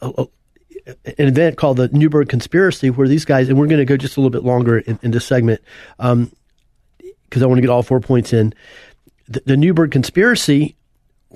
an 0.00 0.28
event 1.16 1.56
called 1.56 1.78
the 1.78 1.88
Newburgh 1.88 2.28
Conspiracy, 2.28 2.90
where 2.90 3.08
these 3.08 3.24
guys, 3.24 3.48
and 3.48 3.58
we're 3.58 3.66
going 3.66 3.78
to 3.78 3.84
go 3.84 3.96
just 3.96 4.16
a 4.16 4.20
little 4.20 4.30
bit 4.30 4.44
longer 4.44 4.78
in, 4.78 4.98
in 5.02 5.10
this 5.10 5.24
segment 5.24 5.60
because 5.96 6.12
um, 6.12 7.42
I 7.42 7.46
want 7.46 7.56
to 7.58 7.62
get 7.62 7.70
all 7.70 7.82
four 7.82 8.00
points 8.00 8.32
in. 8.32 8.54
The, 9.28 9.42
the 9.46 9.56
Newburgh 9.56 9.90
Conspiracy 9.90 10.76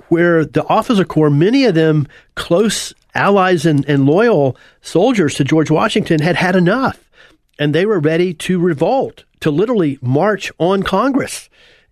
where 0.07 0.45
the 0.45 0.65
officer 0.67 1.03
corps, 1.03 1.29
many 1.29 1.65
of 1.65 1.75
them 1.75 2.07
close 2.35 2.93
allies 3.13 3.65
and, 3.65 3.87
and 3.87 4.05
loyal 4.05 4.55
soldiers 4.81 5.35
to 5.35 5.43
George 5.43 5.69
Washington, 5.69 6.21
had 6.21 6.35
had 6.35 6.55
enough. 6.55 7.09
And 7.57 7.75
they 7.75 7.85
were 7.85 7.99
ready 7.99 8.33
to 8.35 8.59
revolt, 8.59 9.25
to 9.41 9.51
literally 9.51 9.99
march 10.01 10.51
on 10.57 10.83
Congress 10.83 11.49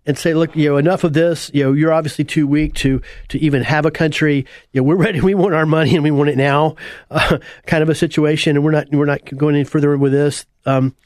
and 0.08 0.18
say, 0.18 0.34
look, 0.34 0.56
you 0.56 0.70
know, 0.70 0.78
enough 0.78 1.04
of 1.04 1.12
this. 1.12 1.50
You 1.54 1.64
know, 1.64 1.72
you're 1.74 1.92
obviously 1.92 2.24
too 2.24 2.46
weak 2.46 2.74
to 2.76 3.00
to 3.28 3.38
even 3.38 3.62
have 3.62 3.86
a 3.86 3.90
country. 3.90 4.46
You 4.72 4.80
know, 4.80 4.84
we're 4.84 4.96
ready. 4.96 5.20
We 5.28 5.34
want 5.34 5.54
our 5.54 5.66
money 5.66 5.94
and 5.94 6.02
we 6.02 6.10
want 6.10 6.30
it 6.30 6.38
now. 6.38 6.76
Uh, 7.10 7.38
kind 7.66 7.82
of 7.82 7.90
a 7.90 7.94
situation, 7.94 8.56
and 8.56 8.64
we're 8.64 8.72
not 8.72 8.86
we're 8.90 9.04
not 9.04 9.24
going 9.36 9.54
any 9.54 9.64
further 9.64 9.96
with 9.96 10.12
this. 10.12 10.46
Um, 10.64 10.96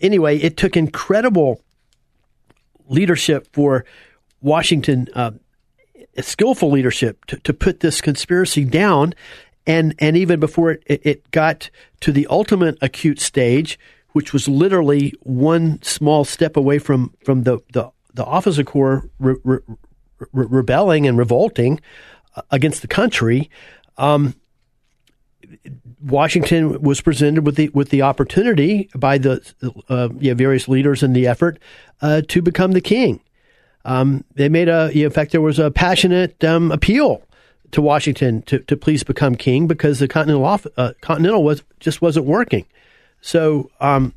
anyway, 0.00 0.38
it 0.38 0.56
took 0.56 0.76
incredible 0.76 1.60
leadership 2.88 3.48
for 3.52 3.84
Washington 4.40 5.08
uh, 5.14 5.32
skillful 6.20 6.70
leadership 6.70 7.24
to, 7.26 7.38
to 7.40 7.52
put 7.52 7.80
this 7.80 8.00
conspiracy 8.00 8.64
down. 8.64 9.14
And, 9.66 9.94
and 9.98 10.16
even 10.16 10.40
before 10.40 10.72
it, 10.72 10.82
it 10.86 11.30
got 11.30 11.70
to 12.00 12.12
the 12.12 12.26
ultimate 12.28 12.76
acute 12.82 13.20
stage, 13.20 13.78
which 14.12 14.32
was 14.32 14.48
literally 14.48 15.14
one 15.20 15.80
small 15.82 16.24
step 16.24 16.56
away 16.56 16.78
from, 16.78 17.14
from 17.24 17.44
the, 17.44 17.60
the, 17.72 17.90
the 18.14 18.24
officer 18.24 18.64
corps 18.64 19.08
re, 19.18 19.36
re, 19.44 19.58
re, 20.32 20.46
rebelling 20.48 21.06
and 21.06 21.18
revolting 21.18 21.80
uh, 22.36 22.42
against 22.50 22.82
the 22.82 22.88
country, 22.88 23.50
um, 23.98 24.34
Washington 26.02 26.80
was 26.82 27.00
presented 27.00 27.46
with 27.46 27.56
the 27.56 27.68
with 27.70 27.90
the 27.90 28.02
opportunity 28.02 28.88
by 28.94 29.18
the 29.18 29.40
uh, 29.88 30.08
yeah, 30.18 30.34
various 30.34 30.68
leaders 30.68 31.02
in 31.02 31.12
the 31.12 31.26
effort 31.26 31.58
uh, 32.00 32.22
to 32.28 32.42
become 32.42 32.72
the 32.72 32.80
king. 32.80 33.20
Um, 33.84 34.24
they 34.34 34.48
made 34.48 34.68
a, 34.68 34.90
in 34.90 35.10
fact, 35.10 35.32
there 35.32 35.40
was 35.40 35.58
a 35.58 35.70
passionate 35.70 36.42
um, 36.44 36.70
appeal 36.70 37.22
to 37.72 37.82
Washington 37.82 38.42
to, 38.42 38.60
to 38.60 38.76
please 38.76 39.02
become 39.02 39.34
king 39.34 39.66
because 39.66 39.98
the 39.98 40.06
Continental 40.06 40.44
off, 40.44 40.66
uh, 40.76 40.92
Continental 41.00 41.42
was 41.42 41.62
just 41.80 42.00
wasn't 42.00 42.26
working. 42.26 42.66
So, 43.20 43.70
um, 43.80 44.14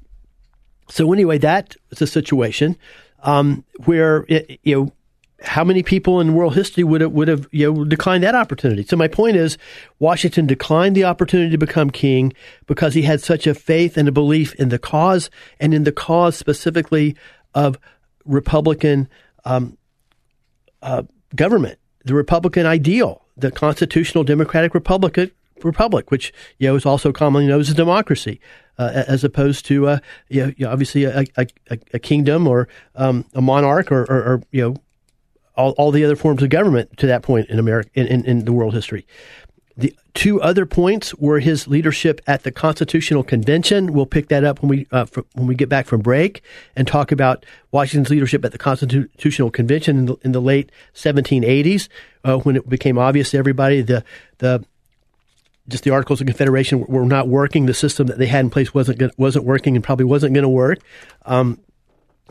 so 0.90 1.12
anyway, 1.12 1.38
that 1.40 1.76
was 1.90 2.00
the 2.00 2.08
situation 2.08 2.78
um, 3.26 3.66
where 3.84 4.24
it, 4.30 4.60
you 4.64 4.76
know 4.76 4.94
how 5.42 5.64
many 5.64 5.84
people 5.84 6.22
in 6.22 6.34
world 6.34 6.56
history 6.56 6.84
would 6.84 7.02
have, 7.02 7.12
would 7.12 7.28
have 7.28 7.48
you 7.52 7.72
know 7.72 7.84
declined 7.84 8.24
that 8.24 8.36
opportunity. 8.36 8.84
So 8.84 8.96
my 8.96 9.10
point 9.10 9.36
is, 9.36 9.58
Washington 10.00 10.46
declined 10.46 10.96
the 10.96 11.04
opportunity 11.04 11.50
to 11.50 11.58
become 11.58 11.90
king 11.90 12.34
because 12.68 12.94
he 12.94 13.02
had 13.02 13.22
such 13.22 13.46
a 13.46 13.54
faith 13.54 13.98
and 13.98 14.08
a 14.08 14.12
belief 14.12 14.56
in 14.56 14.70
the 14.70 14.80
cause 14.80 15.30
and 15.60 15.74
in 15.74 15.84
the 15.84 15.92
cause 15.92 16.38
specifically 16.38 17.18
of 17.54 17.78
Republican 18.24 19.10
um, 19.44 19.78
uh, 20.82 21.04
government, 21.36 21.80
the 22.06 22.14
Republican 22.14 22.66
ideal, 22.66 23.24
the 23.36 23.52
constitutional 23.52 24.24
democratic 24.24 24.74
republic, 24.74 25.34
republic, 25.64 26.12
which 26.12 26.32
you 26.60 26.68
know 26.68 26.76
is 26.76 26.86
also 26.86 27.12
commonly 27.12 27.48
known 27.48 27.60
as 27.60 27.74
democracy, 27.74 28.40
as 28.78 29.24
opposed 29.24 29.66
to 29.66 29.88
uh, 29.88 30.00
you 30.30 30.54
know, 30.60 30.70
obviously 30.70 31.06
a, 31.06 31.24
a, 31.38 31.48
a, 31.94 32.00
kingdom 32.00 32.48
or 32.48 32.68
um, 32.96 33.26
a 33.34 33.42
monarch 33.42 33.92
or, 33.92 34.02
or, 34.04 34.34
or, 34.34 34.44
you 34.52 34.62
know 34.62 34.76
all, 35.56 35.72
all 35.72 35.92
the 35.92 36.04
other 36.04 36.16
forms 36.16 36.44
of 36.44 36.50
government 36.50 36.98
to 36.98 37.08
that 37.08 37.24
point 37.24 37.50
in 37.50 37.60
America 37.60 37.90
in, 37.94 38.08
in, 38.08 38.26
in 38.26 38.46
the 38.46 38.54
world 38.54 38.74
history. 38.74 39.06
The 39.78 39.94
two 40.14 40.42
other 40.42 40.66
points 40.66 41.14
were 41.16 41.40
his 41.42 41.68
leadership 41.68 42.22
at 42.28 42.44
the 42.44 42.52
Constitutional 42.52 43.24
Convention. 43.24 43.92
We'll 43.92 44.06
pick 44.06 44.30
that 44.30 44.46
up 44.46 44.62
when 44.62 44.70
we 44.70 44.88
uh, 44.92 45.06
when 45.34 45.48
we 45.48 45.56
get 45.56 45.68
back 45.68 45.86
from 45.86 46.00
break 46.02 46.42
and 46.78 46.88
talk 46.88 47.12
about 47.12 47.46
Washington's 47.72 48.10
leadership 48.10 48.46
at 48.46 48.54
the 48.54 48.58
Constitutional 48.58 49.52
Convention 49.52 49.98
in 49.98 50.06
the, 50.06 50.16
in 50.24 50.32
the 50.32 50.42
late 50.42 50.72
1780s, 50.94 51.90
uh, 52.24 52.38
when 52.38 52.56
it 52.56 52.70
became 52.70 52.98
obvious 52.98 53.32
to 53.32 53.38
everybody 53.38 53.82
the 53.82 54.06
the 54.38 54.64
just 55.68 55.84
the 55.84 55.92
Articles 55.92 56.22
of 56.22 56.28
Confederation 56.28 56.86
were 56.86 57.06
not 57.06 57.28
working. 57.28 57.66
The 57.66 57.74
system 57.74 58.08
that 58.08 58.18
they 58.18 58.28
had 58.28 58.42
in 58.46 58.50
place 58.50 58.74
wasn't 58.74 59.18
wasn't 59.18 59.46
working 59.46 59.76
and 59.76 59.84
probably 59.84 60.06
wasn't 60.06 60.34
going 60.34 60.44
to 60.44 60.50
work. 60.50 60.80
Um, 61.26 61.60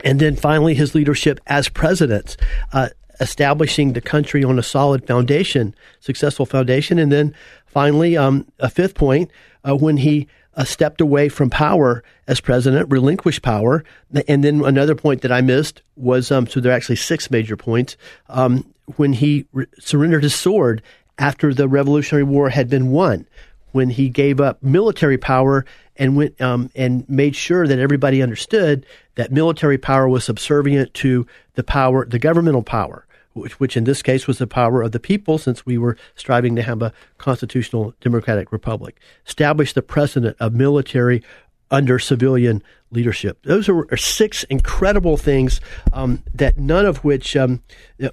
and 0.03 0.19
then 0.19 0.35
finally, 0.35 0.73
his 0.73 0.95
leadership 0.95 1.39
as 1.47 1.69
president. 1.69 2.37
Uh, 2.71 2.89
establishing 3.21 3.93
the 3.93 4.01
country 4.01 4.43
on 4.43 4.59
a 4.59 4.63
solid 4.63 5.07
foundation, 5.07 5.73
successful 6.01 6.45
foundation. 6.45 6.99
And 6.99 7.09
then 7.09 7.33
finally, 7.65 8.17
um, 8.17 8.45
a 8.59 8.69
fifth 8.69 8.93
point, 8.93 9.31
uh, 9.63 9.73
when 9.73 9.95
he 9.95 10.27
uh, 10.55 10.63
stepped 10.63 11.01
away 11.01 11.29
from 11.29 11.49
power 11.49 12.03
as 12.27 12.39
president, 12.39 12.89
relinquished 12.89 13.41
power. 13.41 13.83
And 14.27 14.43
then 14.43 14.63
another 14.63 14.95
point 14.95 15.21
that 15.21 15.31
I 15.31 15.41
missed 15.41 15.81
was 15.95 16.31
um, 16.31 16.47
so 16.47 16.59
there 16.59 16.71
are 16.71 16.75
actually 16.75 16.95
six 16.95 17.29
major 17.29 17.57
points 17.57 17.97
um, 18.29 18.73
when 18.95 19.13
he 19.13 19.45
re- 19.51 19.67
surrendered 19.79 20.23
his 20.23 20.35
sword 20.35 20.81
after 21.17 21.53
the 21.53 21.67
Revolutionary 21.67 22.23
War 22.23 22.49
had 22.49 22.69
been 22.69 22.91
won, 22.91 23.27
when 23.75 23.89
he 23.89 24.07
gave 24.07 24.39
up 24.39 24.63
military 24.63 25.17
power 25.17 25.65
and 25.97 26.15
went 26.15 26.39
um, 26.39 26.71
and 26.75 27.07
made 27.09 27.35
sure 27.35 27.67
that 27.67 27.77
everybody 27.77 28.21
understood 28.21 28.85
that 29.15 29.33
military 29.33 29.77
power 29.77 30.07
was 30.07 30.23
subservient 30.23 30.93
to 30.93 31.27
the 31.55 31.63
power, 31.63 32.05
the 32.05 32.17
governmental 32.17 32.63
power, 32.63 33.05
which, 33.33 33.59
which 33.59 33.75
in 33.75 33.83
this 33.83 34.01
case 34.01 34.27
was 34.27 34.37
the 34.37 34.47
power 34.47 34.81
of 34.81 34.93
the 34.93 34.99
people, 34.99 35.37
since 35.37 35.65
we 35.65 35.77
were 35.77 35.97
striving 36.15 36.55
to 36.55 36.63
have 36.63 36.81
a 36.81 36.93
constitutional 37.17 37.93
democratic 37.99 38.53
republic. 38.53 38.97
Established 39.27 39.75
the 39.75 39.81
precedent 39.81 40.37
of 40.39 40.53
military 40.53 41.21
under 41.69 41.99
civilian 41.99 42.63
leadership. 42.91 43.39
Those 43.43 43.67
are, 43.67 43.91
are 43.91 43.97
six 43.97 44.45
incredible 44.45 45.17
things 45.17 45.59
um, 45.91 46.23
that 46.33 46.57
none 46.57 46.85
of 46.85 47.03
which, 47.03 47.35
um, 47.35 47.61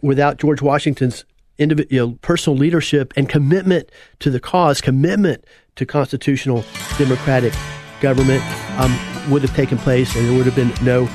without 0.00 0.38
George 0.38 0.60
Washington's 0.60 1.24
you 1.70 1.86
know, 1.90 2.18
personal 2.22 2.58
leadership 2.58 3.12
and 3.16 3.28
commitment 3.28 3.90
to 4.20 4.30
the 4.30 4.40
cause, 4.40 4.80
commitment 4.80 5.44
to 5.76 5.86
constitutional 5.86 6.64
democratic 6.98 7.52
government, 8.00 8.42
um, 8.78 8.96
would 9.30 9.42
have 9.42 9.54
taken 9.54 9.78
place, 9.78 10.14
and 10.16 10.28
there 10.28 10.36
would 10.36 10.46
have 10.46 10.56
been 10.56 10.72
no 10.84 11.08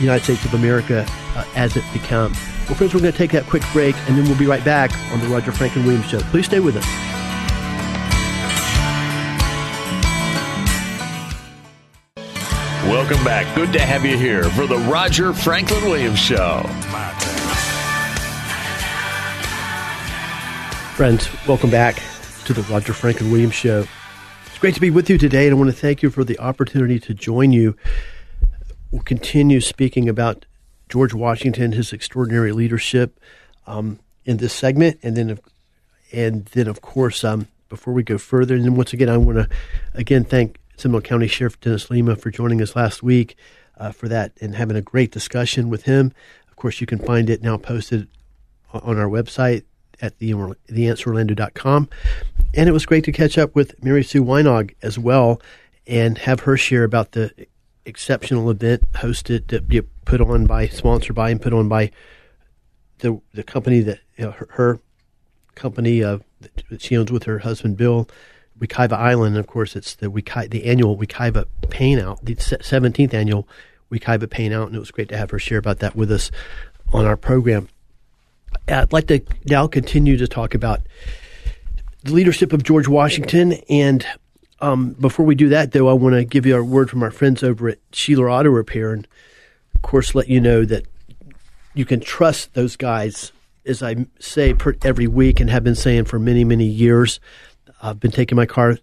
United 0.00 0.24
States 0.24 0.44
of 0.44 0.54
America 0.54 1.06
uh, 1.36 1.44
as 1.54 1.76
it 1.76 1.84
becomes. 1.92 2.36
Well, 2.66 2.74
friends, 2.74 2.94
we're 2.94 3.00
going 3.00 3.12
to 3.12 3.18
take 3.18 3.32
that 3.32 3.44
quick 3.44 3.62
break, 3.72 3.96
and 4.08 4.18
then 4.18 4.24
we'll 4.24 4.38
be 4.38 4.46
right 4.46 4.64
back 4.64 4.92
on 5.12 5.20
the 5.20 5.28
Roger 5.28 5.52
Franklin 5.52 5.84
Williams 5.84 6.08
Show. 6.08 6.20
Please 6.20 6.46
stay 6.46 6.60
with 6.60 6.76
us. 6.76 6.86
Welcome 12.86 13.24
back. 13.24 13.54
Good 13.54 13.72
to 13.72 13.80
have 13.80 14.04
you 14.04 14.18
here 14.18 14.44
for 14.50 14.66
the 14.66 14.78
Roger 14.78 15.32
Franklin 15.32 15.84
Williams 15.84 16.18
Show. 16.18 16.62
Friends, 21.02 21.28
welcome 21.48 21.68
back 21.68 22.00
to 22.44 22.52
the 22.52 22.62
Roger 22.72 22.92
Franklin 22.92 23.32
Williams 23.32 23.54
Show. 23.54 23.84
It's 24.46 24.58
great 24.58 24.74
to 24.74 24.80
be 24.80 24.90
with 24.90 25.10
you 25.10 25.18
today, 25.18 25.48
and 25.48 25.56
I 25.56 25.58
want 25.58 25.68
to 25.68 25.76
thank 25.76 26.00
you 26.00 26.10
for 26.10 26.22
the 26.22 26.38
opportunity 26.38 27.00
to 27.00 27.12
join 27.12 27.50
you. 27.50 27.76
We'll 28.92 29.02
continue 29.02 29.60
speaking 29.60 30.08
about 30.08 30.46
George 30.88 31.12
Washington, 31.12 31.72
his 31.72 31.92
extraordinary 31.92 32.52
leadership 32.52 33.18
um, 33.66 33.98
in 34.24 34.36
this 34.36 34.52
segment, 34.52 35.00
and 35.02 35.16
then, 35.16 35.40
and 36.12 36.44
then 36.44 36.68
of 36.68 36.82
course, 36.82 37.24
um, 37.24 37.48
before 37.68 37.92
we 37.92 38.04
go 38.04 38.16
further, 38.16 38.54
and 38.54 38.64
then 38.64 38.76
once 38.76 38.92
again, 38.92 39.08
I 39.08 39.16
want 39.16 39.38
to 39.38 39.48
again 39.94 40.22
thank 40.22 40.60
Seminole 40.76 41.00
County 41.00 41.26
Sheriff 41.26 41.58
Dennis 41.58 41.88
Lemma 41.88 42.16
for 42.16 42.30
joining 42.30 42.62
us 42.62 42.76
last 42.76 43.02
week 43.02 43.36
uh, 43.76 43.90
for 43.90 44.06
that 44.06 44.34
and 44.40 44.54
having 44.54 44.76
a 44.76 44.82
great 44.82 45.10
discussion 45.10 45.68
with 45.68 45.82
him. 45.82 46.12
Of 46.48 46.54
course, 46.54 46.80
you 46.80 46.86
can 46.86 47.00
find 47.00 47.28
it 47.28 47.42
now 47.42 47.56
posted 47.56 48.06
on 48.72 48.98
our 48.98 49.08
website 49.08 49.64
at 50.02 50.18
the, 50.18 50.32
theanswerorlando.com. 50.32 51.88
And 52.54 52.68
it 52.68 52.72
was 52.72 52.84
great 52.84 53.04
to 53.04 53.12
catch 53.12 53.38
up 53.38 53.54
with 53.54 53.82
Mary 53.82 54.04
Sue 54.04 54.22
Weinog 54.22 54.74
as 54.82 54.98
well 54.98 55.40
and 55.86 56.18
have 56.18 56.40
her 56.40 56.56
share 56.56 56.84
about 56.84 57.12
the 57.12 57.32
exceptional 57.86 58.50
event 58.50 58.90
hosted, 58.92 59.86
put 60.04 60.20
on 60.20 60.46
by, 60.46 60.68
sponsored 60.68 61.16
by, 61.16 61.30
and 61.30 61.40
put 61.40 61.52
on 61.52 61.68
by 61.68 61.90
the 62.98 63.20
the 63.34 63.42
company 63.42 63.80
that 63.80 63.98
you 64.16 64.26
know, 64.26 64.30
her, 64.32 64.48
her, 64.52 64.80
company 65.54 66.02
uh, 66.02 66.18
that 66.40 66.80
she 66.80 66.96
owns 66.96 67.12
with 67.12 67.24
her 67.24 67.40
husband 67.40 67.76
Bill, 67.76 68.08
Wekiva 68.58 68.92
Island. 68.92 69.36
And 69.36 69.44
of 69.44 69.46
course, 69.46 69.76
it's 69.76 69.94
the 69.94 70.06
Wekiva, 70.06 70.50
the 70.50 70.64
annual 70.64 70.96
Wekiva 70.96 71.46
Paint 71.68 72.00
Out, 72.00 72.24
the 72.24 72.36
seventeenth 72.36 73.12
annual 73.12 73.46
Wekiva 73.90 74.30
Paint 74.30 74.54
Out, 74.54 74.68
and 74.68 74.76
it 74.76 74.80
was 74.80 74.90
great 74.90 75.08
to 75.10 75.16
have 75.16 75.30
her 75.30 75.38
share 75.38 75.58
about 75.58 75.80
that 75.80 75.94
with 75.94 76.10
us 76.10 76.30
on 76.92 77.04
our 77.04 77.16
program. 77.16 77.68
I'd 78.68 78.92
like 78.92 79.08
to 79.08 79.20
now 79.46 79.66
continue 79.66 80.16
to 80.18 80.28
talk 80.28 80.54
about 80.54 80.80
the 82.04 82.12
leadership 82.12 82.52
of 82.52 82.62
George 82.62 82.88
Washington. 82.88 83.54
And 83.68 84.06
um, 84.60 84.90
before 84.92 85.26
we 85.26 85.34
do 85.34 85.48
that, 85.50 85.72
though, 85.72 85.88
I 85.88 85.92
want 85.92 86.14
to 86.14 86.24
give 86.24 86.46
you 86.46 86.56
a 86.56 86.62
word 86.62 86.90
from 86.90 87.02
our 87.02 87.10
friends 87.10 87.42
over 87.42 87.68
at 87.68 87.78
Sheeler 87.90 88.32
Auto 88.32 88.50
Repair, 88.50 88.92
and 88.92 89.06
of 89.74 89.82
course, 89.82 90.14
let 90.14 90.28
you 90.28 90.40
know 90.40 90.64
that 90.64 90.86
you 91.74 91.84
can 91.84 92.00
trust 92.00 92.54
those 92.54 92.76
guys, 92.76 93.32
as 93.66 93.82
I 93.82 94.06
say 94.20 94.54
every 94.84 95.06
week 95.06 95.40
and 95.40 95.50
have 95.50 95.64
been 95.64 95.74
saying 95.74 96.04
for 96.04 96.18
many, 96.18 96.44
many 96.44 96.66
years. 96.66 97.18
I've 97.82 97.98
been 97.98 98.12
taking 98.12 98.36
my 98.36 98.46
car 98.46 98.78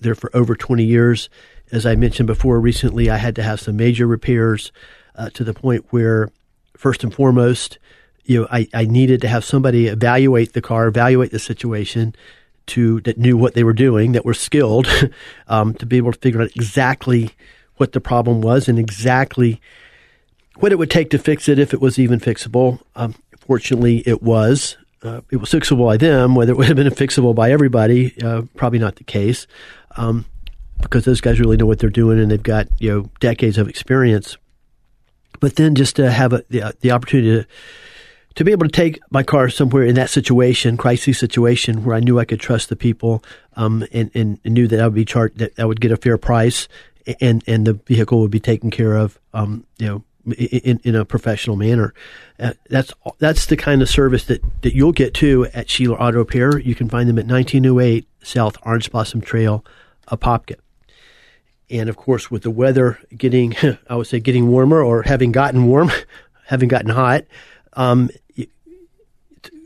there 0.00 0.14
for 0.14 0.34
over 0.34 0.56
20 0.56 0.82
years. 0.82 1.28
As 1.70 1.86
I 1.86 1.94
mentioned 1.94 2.26
before, 2.26 2.58
recently 2.58 3.10
I 3.10 3.16
had 3.16 3.36
to 3.36 3.42
have 3.42 3.60
some 3.60 3.76
major 3.76 4.06
repairs 4.06 4.72
uh, 5.14 5.30
to 5.30 5.44
the 5.44 5.54
point 5.54 5.86
where, 5.90 6.30
first 6.76 7.04
and 7.04 7.14
foremost, 7.14 7.78
you 8.24 8.40
know, 8.40 8.48
I, 8.50 8.68
I 8.72 8.84
needed 8.84 9.20
to 9.22 9.28
have 9.28 9.44
somebody 9.44 9.86
evaluate 9.86 10.52
the 10.52 10.62
car, 10.62 10.86
evaluate 10.86 11.30
the 11.30 11.38
situation 11.38 12.14
to 12.66 13.00
that 13.02 13.18
knew 13.18 13.36
what 13.36 13.54
they 13.54 13.64
were 13.64 13.74
doing, 13.74 14.12
that 14.12 14.24
were 14.24 14.34
skilled, 14.34 14.86
um, 15.48 15.74
to 15.74 15.86
be 15.86 15.96
able 15.96 16.12
to 16.12 16.18
figure 16.18 16.40
out 16.40 16.50
exactly 16.56 17.30
what 17.76 17.92
the 17.92 18.00
problem 18.00 18.40
was 18.40 18.68
and 18.68 18.78
exactly 18.78 19.60
what 20.56 20.72
it 20.72 20.76
would 20.76 20.90
take 20.90 21.10
to 21.10 21.18
fix 21.18 21.48
it 21.48 21.58
if 21.58 21.74
it 21.74 21.80
was 21.80 21.98
even 21.98 22.20
fixable. 22.20 22.80
Um, 22.94 23.14
fortunately, 23.38 24.02
it 24.06 24.22
was. 24.22 24.76
Uh, 25.02 25.20
it 25.30 25.36
was 25.36 25.50
fixable 25.50 25.84
by 25.84 25.98
them. 25.98 26.34
Whether 26.34 26.52
it 26.52 26.56
would 26.56 26.68
have 26.68 26.76
been 26.76 26.88
fixable 26.88 27.34
by 27.34 27.50
everybody, 27.50 28.14
uh, 28.22 28.42
probably 28.56 28.78
not 28.78 28.96
the 28.96 29.04
case, 29.04 29.46
um, 29.96 30.24
because 30.80 31.04
those 31.04 31.20
guys 31.20 31.38
really 31.38 31.58
know 31.58 31.66
what 31.66 31.78
they're 31.78 31.90
doing 31.90 32.18
and 32.18 32.30
they've 32.30 32.42
got 32.42 32.68
you 32.78 32.90
know 32.90 33.10
decades 33.20 33.58
of 33.58 33.68
experience. 33.68 34.38
But 35.40 35.56
then 35.56 35.74
just 35.74 35.96
to 35.96 36.10
have 36.10 36.32
a, 36.32 36.42
the, 36.48 36.74
the 36.80 36.92
opportunity 36.92 37.42
to 37.42 37.46
to 38.36 38.44
be 38.44 38.52
able 38.52 38.66
to 38.66 38.72
take 38.72 39.00
my 39.10 39.22
car 39.22 39.48
somewhere 39.48 39.84
in 39.84 39.94
that 39.94 40.10
situation, 40.10 40.76
crisis 40.76 41.18
situation, 41.18 41.84
where 41.84 41.96
I 41.96 42.00
knew 42.00 42.18
I 42.18 42.24
could 42.24 42.40
trust 42.40 42.68
the 42.68 42.76
people, 42.76 43.22
um, 43.56 43.86
and, 43.92 44.10
and, 44.14 44.40
knew 44.44 44.66
that 44.68 44.80
I 44.80 44.84
would 44.84 44.94
be 44.94 45.04
charged, 45.04 45.38
that 45.38 45.58
I 45.58 45.64
would 45.64 45.80
get 45.80 45.92
a 45.92 45.96
fair 45.96 46.18
price, 46.18 46.68
and 47.20 47.44
and 47.46 47.66
the 47.66 47.74
vehicle 47.74 48.20
would 48.20 48.30
be 48.30 48.40
taken 48.40 48.70
care 48.70 48.96
of, 48.96 49.18
um, 49.32 49.66
you 49.78 49.86
know, 49.86 50.04
in, 50.32 50.80
in 50.84 50.94
a 50.94 51.04
professional 51.04 51.56
manner. 51.56 51.94
Uh, 52.38 52.52
that's 52.70 52.92
that's 53.18 53.46
the 53.46 53.56
kind 53.56 53.82
of 53.82 53.88
service 53.88 54.24
that, 54.24 54.42
that 54.62 54.74
you'll 54.74 54.92
get 54.92 55.14
to 55.14 55.46
at 55.54 55.68
Sheeler 55.68 56.00
Auto 56.00 56.18
Repair. 56.18 56.58
You 56.58 56.74
can 56.74 56.88
find 56.88 57.08
them 57.08 57.18
at 57.18 57.26
1908 57.26 58.08
South 58.22 58.56
Orange 58.62 58.90
Blossom 58.90 59.20
Trail, 59.20 59.64
Apopka. 60.08 60.56
And 61.70 61.88
of 61.88 61.96
course, 61.96 62.30
with 62.30 62.42
the 62.42 62.50
weather 62.50 62.98
getting, 63.16 63.54
I 63.88 63.96
would 63.96 64.06
say, 64.06 64.20
getting 64.20 64.48
warmer 64.48 64.82
or 64.82 65.02
having 65.02 65.32
gotten 65.32 65.66
warm, 65.66 65.90
having 66.46 66.68
gotten 66.68 66.90
hot, 66.90 67.24
um, 67.74 68.10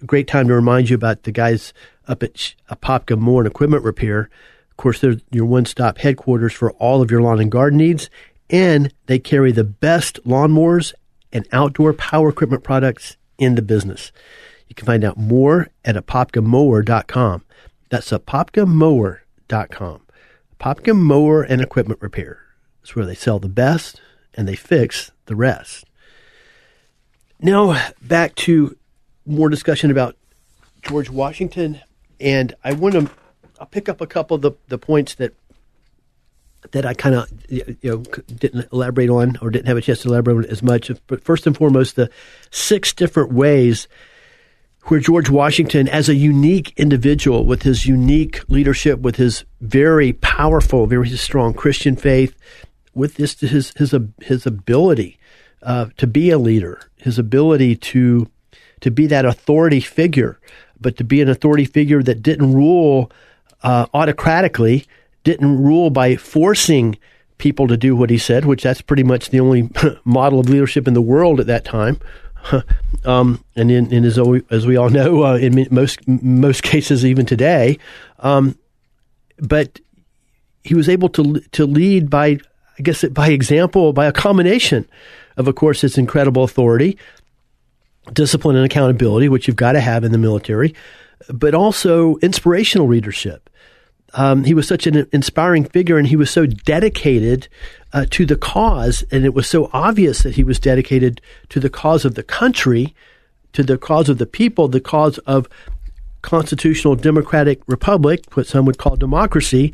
great 0.06 0.26
time 0.26 0.48
to 0.48 0.54
remind 0.54 0.90
you 0.90 0.96
about 0.96 1.22
the 1.24 1.32
guys 1.32 1.72
up 2.06 2.22
at 2.22 2.54
Apopka 2.70 3.12
uh, 3.12 3.16
Mower 3.16 3.40
and 3.40 3.50
Equipment 3.50 3.84
Repair. 3.84 4.30
Of 4.70 4.76
course, 4.76 5.00
they're 5.00 5.16
your 5.30 5.46
one-stop 5.46 5.98
headquarters 5.98 6.52
for 6.52 6.72
all 6.72 7.02
of 7.02 7.10
your 7.10 7.22
lawn 7.22 7.40
and 7.40 7.50
garden 7.50 7.78
needs, 7.78 8.10
and 8.48 8.92
they 9.06 9.18
carry 9.18 9.52
the 9.52 9.64
best 9.64 10.22
lawnmowers 10.24 10.94
and 11.32 11.46
outdoor 11.52 11.92
power 11.92 12.28
equipment 12.30 12.64
products 12.64 13.16
in 13.38 13.54
the 13.54 13.62
business. 13.62 14.12
You 14.68 14.74
can 14.74 14.86
find 14.86 15.04
out 15.04 15.16
more 15.16 15.68
at 15.84 15.96
apopkamower.com. 15.96 17.44
That's 17.88 18.10
apopkamower.com. 18.10 20.00
Apopka 20.58 20.96
Mower 20.96 21.42
and 21.42 21.60
Equipment 21.62 22.02
Repair. 22.02 22.42
It's 22.82 22.94
where 22.96 23.06
they 23.06 23.14
sell 23.14 23.38
the 23.38 23.48
best 23.48 24.00
and 24.34 24.48
they 24.48 24.56
fix 24.56 25.12
the 25.26 25.36
rest. 25.36 25.84
Now, 27.40 27.80
back 28.02 28.34
to 28.36 28.76
more 29.28 29.48
discussion 29.48 29.90
about 29.90 30.16
George 30.82 31.10
Washington, 31.10 31.80
and 32.20 32.54
I 32.64 32.72
want 32.72 32.94
to 32.94 33.10
I'll 33.60 33.66
pick 33.66 33.88
up 33.88 34.00
a 34.00 34.06
couple 34.06 34.36
of 34.36 34.42
the, 34.42 34.52
the 34.68 34.78
points 34.78 35.14
that 35.16 35.34
that 36.72 36.84
I 36.84 36.94
kind 36.94 37.14
of 37.14 37.30
you 37.48 37.76
know 37.82 37.98
didn't 38.26 38.68
elaborate 38.72 39.10
on 39.10 39.36
or 39.40 39.50
didn't 39.50 39.66
have 39.66 39.76
a 39.76 39.80
chance 39.80 40.02
to 40.02 40.08
elaborate 40.08 40.36
on 40.36 40.44
as 40.46 40.62
much. 40.62 40.90
But 41.06 41.22
first 41.22 41.46
and 41.46 41.56
foremost, 41.56 41.96
the 41.96 42.10
six 42.50 42.92
different 42.92 43.32
ways 43.32 43.88
where 44.84 45.00
George 45.00 45.28
Washington, 45.28 45.86
as 45.88 46.08
a 46.08 46.14
unique 46.14 46.72
individual 46.76 47.44
with 47.44 47.62
his 47.62 47.86
unique 47.86 48.48
leadership, 48.48 49.00
with 49.00 49.16
his 49.16 49.44
very 49.60 50.14
powerful, 50.14 50.86
very 50.86 51.08
strong 51.10 51.52
Christian 51.52 51.94
faith, 51.94 52.36
with 52.94 53.14
this 53.16 53.38
his 53.40 53.72
his 53.76 53.94
his 54.20 54.46
ability 54.46 55.18
uh, 55.62 55.86
to 55.96 56.06
be 56.06 56.30
a 56.30 56.38
leader, 56.38 56.80
his 56.96 57.18
ability 57.18 57.76
to 57.76 58.28
to 58.80 58.90
be 58.90 59.06
that 59.06 59.24
authority 59.24 59.80
figure, 59.80 60.38
but 60.80 60.96
to 60.96 61.04
be 61.04 61.20
an 61.20 61.28
authority 61.28 61.64
figure 61.64 62.02
that 62.02 62.22
didn't 62.22 62.52
rule 62.52 63.10
uh, 63.62 63.86
autocratically, 63.94 64.86
didn't 65.24 65.62
rule 65.62 65.90
by 65.90 66.16
forcing 66.16 66.96
people 67.38 67.68
to 67.68 67.76
do 67.76 67.94
what 67.94 68.10
he 68.10 68.18
said, 68.18 68.44
which 68.44 68.62
that's 68.62 68.80
pretty 68.80 69.02
much 69.02 69.30
the 69.30 69.40
only 69.40 69.70
model 70.04 70.40
of 70.40 70.48
leadership 70.48 70.86
in 70.86 70.94
the 70.94 71.02
world 71.02 71.40
at 71.40 71.46
that 71.46 71.64
time. 71.64 72.00
um, 73.04 73.44
and 73.56 73.70
in, 73.70 73.92
in 73.92 74.04
as, 74.04 74.18
as, 74.50 74.66
we 74.66 74.76
all 74.76 74.90
know, 74.90 75.24
uh, 75.24 75.36
in 75.36 75.66
most 75.70 76.06
most 76.06 76.62
cases, 76.62 77.04
even 77.04 77.26
today, 77.26 77.78
um, 78.20 78.56
but 79.38 79.80
he 80.62 80.74
was 80.74 80.88
able 80.88 81.08
to 81.08 81.40
to 81.52 81.66
lead 81.66 82.08
by, 82.08 82.38
I 82.78 82.82
guess, 82.82 83.04
by 83.04 83.30
example, 83.30 83.92
by 83.92 84.06
a 84.06 84.12
combination 84.12 84.88
of, 85.36 85.48
of 85.48 85.54
course, 85.54 85.80
his 85.80 85.96
incredible 85.96 86.44
authority, 86.44 86.98
discipline 88.12 88.56
and 88.56 88.64
accountability, 88.64 89.28
which 89.28 89.46
you've 89.46 89.56
got 89.56 89.72
to 89.72 89.80
have 89.80 90.04
in 90.04 90.12
the 90.12 90.18
military, 90.18 90.74
but 91.28 91.54
also 91.54 92.16
inspirational 92.16 92.86
leadership. 92.86 93.50
Um, 94.14 94.44
he 94.44 94.54
was 94.54 94.66
such 94.66 94.86
an 94.86 95.06
inspiring 95.12 95.64
figure, 95.64 95.98
and 95.98 96.06
he 96.06 96.16
was 96.16 96.30
so 96.30 96.46
dedicated 96.46 97.48
uh, 97.92 98.06
to 98.10 98.24
the 98.24 98.36
cause, 98.36 99.04
and 99.10 99.24
it 99.24 99.34
was 99.34 99.46
so 99.46 99.70
obvious 99.72 100.22
that 100.22 100.34
he 100.34 100.44
was 100.44 100.58
dedicated 100.58 101.20
to 101.50 101.60
the 101.60 101.68
cause 101.68 102.04
of 102.04 102.14
the 102.14 102.22
country, 102.22 102.94
to 103.52 103.62
the 103.62 103.76
cause 103.76 104.08
of 104.08 104.18
the 104.18 104.26
people, 104.26 104.68
the 104.68 104.80
cause 104.80 105.18
of 105.18 105.46
constitutional 106.22 106.96
democratic 106.96 107.60
republic, 107.66 108.24
what 108.34 108.46
some 108.46 108.64
would 108.64 108.78
call 108.78 108.96
democracy, 108.96 109.72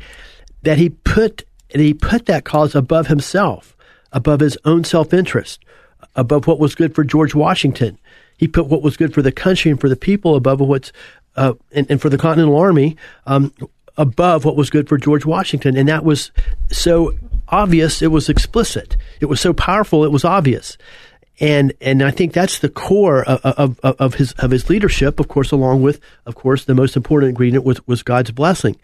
that 0.63 0.77
he 0.77 0.89
put 0.89 1.45
and 1.71 1.81
he 1.81 1.93
put 1.93 2.25
that 2.27 2.45
cause 2.45 2.75
above 2.75 3.07
himself, 3.07 3.75
above 4.11 4.39
his 4.39 4.57
own 4.65 4.83
self 4.83 5.13
interest, 5.13 5.63
above 6.15 6.47
what 6.47 6.59
was 6.59 6.75
good 6.75 6.93
for 6.93 7.03
George 7.03 7.35
Washington. 7.35 7.97
He 8.37 8.47
put 8.47 8.67
what 8.67 8.81
was 8.81 8.97
good 8.97 9.13
for 9.13 9.21
the 9.21 9.31
country 9.31 9.71
and 9.71 9.79
for 9.79 9.89
the 9.89 9.95
people 9.95 10.35
above 10.35 10.59
what's 10.59 10.91
uh, 11.35 11.53
and, 11.71 11.89
and, 11.89 12.01
for 12.01 12.09
the 12.09 12.17
Continental 12.17 12.57
Army 12.57 12.95
um, 13.25 13.53
above 13.97 14.45
what 14.45 14.55
was 14.55 14.69
good 14.69 14.87
for 14.87 14.97
George 14.97 15.25
Washington, 15.25 15.75
and 15.75 15.89
that 15.89 16.05
was 16.05 16.31
so 16.71 17.13
obvious. 17.49 18.01
It 18.01 18.07
was 18.11 18.29
explicit. 18.29 18.97
It 19.19 19.25
was 19.25 19.41
so 19.41 19.53
powerful. 19.53 20.03
It 20.03 20.11
was 20.11 20.25
obvious. 20.25 20.77
And 21.39 21.73
and 21.81 22.01
I 22.01 22.11
think 22.11 22.31
that's 22.31 22.59
the 22.59 22.69
core 22.69 23.23
of, 23.23 23.79
of, 23.83 23.99
of 23.99 24.13
his 24.13 24.31
of 24.33 24.51
his 24.51 24.69
leadership. 24.69 25.19
Of 25.19 25.27
course, 25.27 25.51
along 25.51 25.81
with 25.81 25.99
of 26.25 26.35
course 26.35 26.63
the 26.63 26.75
most 26.75 26.95
important 26.95 27.29
ingredient 27.29 27.65
was 27.65 27.85
was 27.87 28.03
God's 28.03 28.31
blessing. 28.31 28.77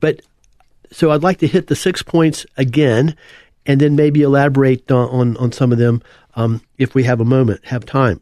But 0.00 0.22
so 0.90 1.10
I'd 1.10 1.22
like 1.22 1.38
to 1.38 1.46
hit 1.46 1.68
the 1.68 1.76
six 1.76 2.02
points 2.02 2.44
again, 2.56 3.16
and 3.66 3.80
then 3.80 3.94
maybe 3.94 4.22
elaborate 4.22 4.90
on 4.90 5.36
on, 5.36 5.52
some 5.52 5.70
of 5.70 5.78
them 5.78 6.02
um, 6.34 6.60
if 6.76 6.94
we 6.94 7.04
have 7.04 7.20
a 7.20 7.24
moment, 7.24 7.64
have 7.66 7.86
time. 7.86 8.20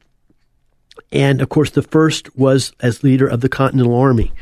And 1.12 1.40
of 1.40 1.48
course, 1.48 1.70
the 1.70 1.82
first 1.82 2.36
was 2.36 2.72
as 2.80 3.02
leader 3.02 3.26
of 3.26 3.40
the 3.40 3.48
Continental 3.48 3.94
Army, 3.94 4.32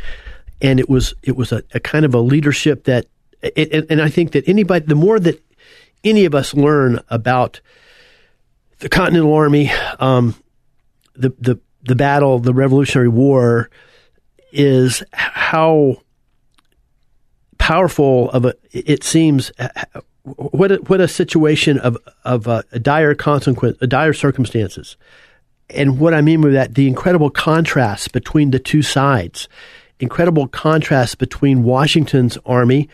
and 0.61 0.81
it 0.81 0.89
was 0.89 1.15
it 1.23 1.37
was 1.37 1.53
a, 1.53 1.63
a 1.75 1.81
kind 1.81 2.05
of 2.05 2.15
a 2.15 2.21
leadership 2.21 2.85
that, 2.85 3.07
it, 3.43 3.87
and 3.91 4.01
I 4.01 4.09
think 4.09 4.33
that 4.33 4.49
anybody, 4.49 4.87
the 4.87 4.95
more 4.95 5.19
that 5.21 5.43
any 6.05 6.25
of 6.25 6.35
us 6.35 6.55
learn 6.55 7.01
about 7.11 7.61
the 8.79 8.89
Continental 8.89 9.35
Army, 9.35 9.71
um, 9.99 10.35
the 11.15 11.31
the 11.39 11.61
the 11.83 11.97
battle, 11.97 12.39
the 12.39 12.55
Revolutionary 12.55 13.09
War, 13.09 13.71
is 14.53 15.03
how 15.13 15.97
powerful 17.59 18.31
of 18.31 18.45
a 18.45 18.55
it 18.73 19.05
seems 19.05 19.53
what 20.25 20.73
a, 20.73 20.77
what 20.77 21.01
a 21.01 21.09
situation 21.09 21.79
of 21.79 21.97
of 22.25 22.47
a, 22.47 22.65
a 22.73 22.79
dire 22.79 23.15
consequence, 23.15 23.77
a 23.81 23.87
dire 23.87 24.13
circumstances, 24.13 24.97
and 25.75 25.99
what 25.99 26.15
I 26.15 26.21
mean 26.21 26.41
by 26.41 26.51
that, 26.51 26.75
the 26.75 26.87
incredible 26.87 27.31
contrast 27.31 28.13
between 28.13 28.51
the 28.51 28.59
two 28.59 28.83
sides, 28.83 29.49
incredible 30.01 30.49
contrast 30.49 31.19
between 31.19 31.63
Washington's 31.63 32.39
army, 32.45 32.89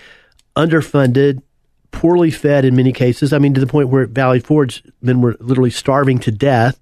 underfunded, 0.57 1.43
poorly 1.91 2.31
fed 2.31 2.64
in 2.64 2.77
many 2.77 2.93
cases. 2.93 3.33
I 3.33 3.38
mean, 3.38 3.55
to 3.55 3.61
the 3.61 3.67
point 3.67 3.88
where 3.88 4.07
Valley 4.07 4.41
Forge, 4.41 4.83
men 5.01 5.21
were 5.21 5.37
literally 5.41 5.71
starving 5.71 6.19
to 6.21 6.31
death. 6.31 6.81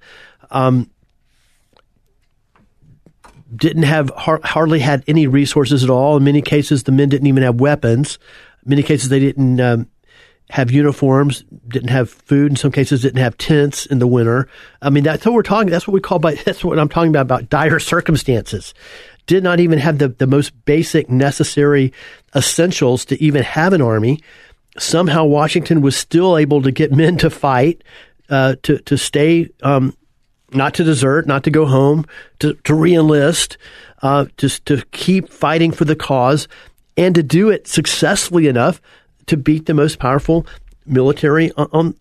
Um, 0.50 0.90
didn't 3.54 3.84
have 3.84 4.10
hardly 4.10 4.80
had 4.80 5.04
any 5.06 5.26
resources 5.26 5.84
at 5.84 5.90
all. 5.90 6.16
In 6.16 6.24
many 6.24 6.42
cases, 6.42 6.82
the 6.82 6.92
men 6.92 7.08
didn't 7.08 7.26
even 7.28 7.42
have 7.42 7.60
weapons. 7.60 8.18
In 8.64 8.70
many 8.70 8.82
cases, 8.82 9.08
they 9.08 9.20
didn't 9.20 9.60
um, 9.60 9.88
have 10.50 10.70
uniforms, 10.70 11.44
didn't 11.66 11.90
have 11.90 12.10
food. 12.10 12.52
In 12.52 12.56
some 12.56 12.70
cases, 12.70 13.02
didn't 13.02 13.20
have 13.20 13.36
tents 13.36 13.86
in 13.86 13.98
the 13.98 14.06
winter. 14.06 14.48
I 14.80 14.90
mean, 14.90 15.02
that's 15.02 15.24
what 15.24 15.34
we're 15.34 15.42
talking. 15.42 15.70
That's 15.70 15.88
what 15.88 15.94
we 15.94 16.00
call 16.00 16.18
by. 16.18 16.34
That's 16.44 16.64
what 16.64 16.78
I'm 16.78 16.88
talking 16.88 17.10
about 17.10 17.22
about 17.22 17.50
dire 17.50 17.78
circumstances. 17.78 18.72
Did 19.26 19.42
not 19.42 19.58
even 19.58 19.78
have 19.78 19.98
the 19.98 20.08
the 20.08 20.26
most 20.26 20.52
basic 20.64 21.10
necessary 21.10 21.92
essentials 22.34 23.04
to 23.06 23.20
even 23.22 23.42
have 23.42 23.72
an 23.72 23.82
army. 23.82 24.20
Somehow, 24.78 25.24
Washington 25.24 25.80
was 25.80 25.96
still 25.96 26.36
able 26.36 26.62
to 26.62 26.70
get 26.70 26.92
men 26.92 27.16
to 27.18 27.30
fight, 27.30 27.82
uh, 28.28 28.54
to 28.62 28.78
to 28.78 28.96
stay 28.96 29.48
um, 29.62 29.96
not 30.52 30.74
to 30.74 30.84
desert, 30.84 31.26
not 31.26 31.44
to 31.44 31.50
go 31.50 31.66
home, 31.66 32.06
to, 32.38 32.54
to 32.54 32.72
reenlist, 32.72 33.56
uh, 34.02 34.26
just 34.36 34.64
to 34.66 34.82
keep 34.92 35.28
fighting 35.28 35.72
for 35.72 35.84
the 35.84 35.96
cause, 35.96 36.46
and 36.96 37.14
to 37.14 37.22
do 37.22 37.50
it 37.50 37.66
successfully 37.66 38.46
enough 38.46 38.80
to 39.26 39.36
beat 39.36 39.66
the 39.66 39.74
most 39.74 39.98
powerful 39.98 40.46
military 40.84 41.52
on, 41.52 41.68
on 41.72 41.94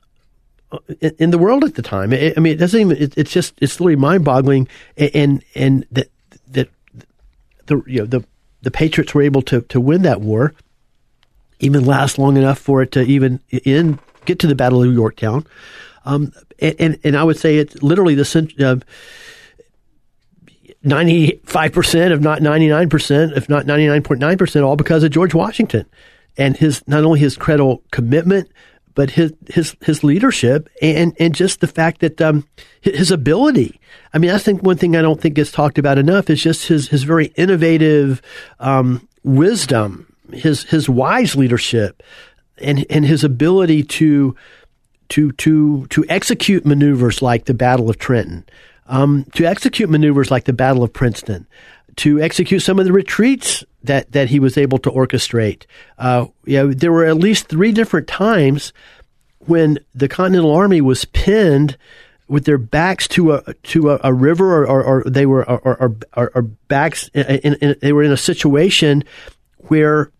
in 0.99 1.31
the 1.31 1.37
world 1.37 1.63
at 1.63 1.75
the 1.75 1.81
time. 1.81 2.13
I 2.13 2.33
mean, 2.39 2.53
it 2.53 2.57
doesn't 2.57 2.79
even. 2.79 2.97
It, 2.97 3.17
it's 3.17 3.31
just 3.31 3.53
it's 3.61 3.79
literally 3.79 3.95
mind 3.95 4.25
boggling, 4.25 4.67
and 4.97 5.43
and 5.53 5.85
that 5.91 6.09
that 6.49 6.69
the 7.65 7.81
you 7.85 7.99
know 7.99 8.05
the 8.05 8.25
the 8.61 8.71
Patriots 8.71 9.13
were 9.13 9.21
able 9.21 9.41
to 9.43 9.61
to 9.61 9.79
win 9.79 10.01
that 10.03 10.21
war, 10.21 10.53
even 11.59 11.85
last 11.85 12.17
long 12.17 12.37
enough 12.37 12.59
for 12.59 12.81
it 12.81 12.91
to 12.93 13.01
even 13.01 13.39
in 13.49 13.99
get 14.25 14.39
to 14.39 14.47
the 14.47 14.55
Battle 14.55 14.83
of 14.83 14.93
Yorktown. 14.93 15.45
Um, 16.05 16.31
and, 16.59 16.99
and 17.03 17.17
I 17.17 17.23
would 17.23 17.37
say 17.37 17.57
it's 17.57 17.81
literally 17.81 18.13
the 18.15 18.21
uh, 18.59 18.75
95% 20.87 22.11
if 22.11 22.19
not 22.19 22.41
99%, 22.41 23.35
if 23.35 23.49
not 23.49 23.65
99.9%, 23.65 24.63
all 24.63 24.75
because 24.75 25.03
of 25.03 25.09
George 25.09 25.33
Washington 25.33 25.85
and 26.37 26.57
his, 26.57 26.83
not 26.87 27.03
only 27.03 27.19
his 27.19 27.37
credible 27.37 27.83
commitment, 27.91 28.49
but 28.93 29.09
his, 29.09 29.33
his, 29.49 29.75
his 29.81 30.03
leadership 30.03 30.69
and, 30.81 31.15
and 31.19 31.35
just 31.35 31.59
the 31.59 31.67
fact 31.67 32.01
that, 32.01 32.21
um, 32.21 32.47
his 32.81 33.11
ability. 33.11 33.79
I 34.13 34.19
mean, 34.19 34.31
I 34.31 34.37
think 34.37 34.63
one 34.63 34.77
thing 34.77 34.95
I 34.95 35.01
don't 35.01 35.19
think 35.19 35.35
gets 35.35 35.51
talked 35.51 35.77
about 35.77 35.97
enough 35.97 36.29
is 36.29 36.41
just 36.41 36.67
his, 36.67 36.87
his 36.87 37.03
very 37.03 37.27
innovative, 37.35 38.21
um, 38.59 39.07
wisdom, 39.23 40.13
his, 40.31 40.63
his 40.63 40.87
wise 40.87 41.35
leadership 41.35 42.01
and, 42.59 42.85
and 42.89 43.05
his 43.05 43.23
ability 43.23 43.83
to, 43.83 44.35
to 45.09 45.31
to 45.33 45.85
to 45.87 46.05
execute 46.09 46.65
maneuvers 46.65 47.21
like 47.21 47.45
the 47.45 47.53
Battle 47.53 47.89
of 47.89 47.97
Trenton, 47.97 48.45
um, 48.87 49.25
to 49.35 49.45
execute 49.45 49.89
maneuvers 49.89 50.31
like 50.31 50.45
the 50.45 50.53
Battle 50.53 50.83
of 50.83 50.93
Princeton, 50.93 51.47
to 51.97 52.21
execute 52.21 52.61
some 52.61 52.79
of 52.79 52.85
the 52.85 52.93
retreats 52.93 53.63
that 53.83 54.11
that 54.11 54.29
he 54.29 54.39
was 54.39 54.57
able 54.57 54.77
to 54.79 54.91
orchestrate. 54.91 55.65
Uh, 55.97 56.27
you 56.45 56.57
know, 56.57 56.73
there 56.73 56.91
were 56.91 57.05
at 57.05 57.17
least 57.17 57.47
three 57.47 57.71
different 57.71 58.07
times 58.07 58.73
when 59.39 59.79
the 59.93 60.07
Continental 60.07 60.51
Army 60.51 60.81
was 60.81 61.05
pinned 61.05 61.77
with 62.27 62.45
their 62.45 62.57
backs 62.57 63.07
to 63.09 63.33
a 63.33 63.53
to 63.63 63.91
a, 63.91 63.99
a 64.03 64.13
river, 64.13 64.63
or, 64.63 64.67
or, 64.67 64.83
or, 64.83 65.03
they 65.03 65.25
were 65.25 65.49
or, 65.49 65.95
or, 66.13 66.41
backs. 66.41 67.09
In, 67.13 67.55
in, 67.55 67.75
they 67.81 67.93
were 67.93 68.03
in 68.03 68.11
a 68.11 68.17
situation 68.17 69.03
where 69.67 70.11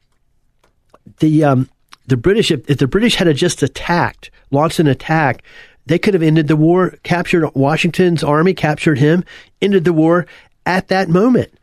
the 1.19 1.43
um, 1.43 1.69
the 2.07 2.17
British, 2.17 2.51
if, 2.51 2.69
if 2.69 2.77
the 2.77 2.87
British 2.87 3.15
had 3.15 3.33
just 3.35 3.63
attacked, 3.63 4.29
launched 4.51 4.79
an 4.79 4.87
attack, 4.87 5.43
they 5.85 5.99
could 5.99 6.13
have 6.13 6.23
ended 6.23 6.47
the 6.47 6.55
war, 6.55 6.95
captured 7.03 7.49
Washington's 7.55 8.23
army, 8.23 8.53
captured 8.53 8.99
him, 8.99 9.23
ended 9.61 9.83
the 9.83 9.93
war 9.93 10.27
at 10.65 10.87
that 10.89 11.09
moment. 11.09 11.53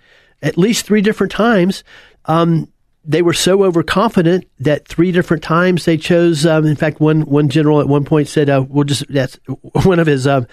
At 0.42 0.58
least 0.58 0.86
three 0.86 1.00
different 1.00 1.32
times. 1.32 1.84
Um, 2.26 2.68
they 3.04 3.22
were 3.22 3.32
so 3.32 3.64
overconfident 3.64 4.46
that 4.60 4.86
three 4.86 5.10
different 5.12 5.42
times 5.42 5.84
they 5.84 5.96
chose. 5.96 6.46
Um, 6.46 6.66
in 6.66 6.76
fact, 6.76 7.00
one 7.00 7.22
one 7.22 7.48
general 7.48 7.80
at 7.80 7.88
one 7.88 8.04
point 8.04 8.28
said, 8.28 8.48
uh, 8.48 8.64
"We'll 8.68 8.84
just." 8.84 9.06
That's 9.08 9.38
one 9.84 9.98
of 9.98 10.06
his 10.06 10.26
uh, 10.26 10.44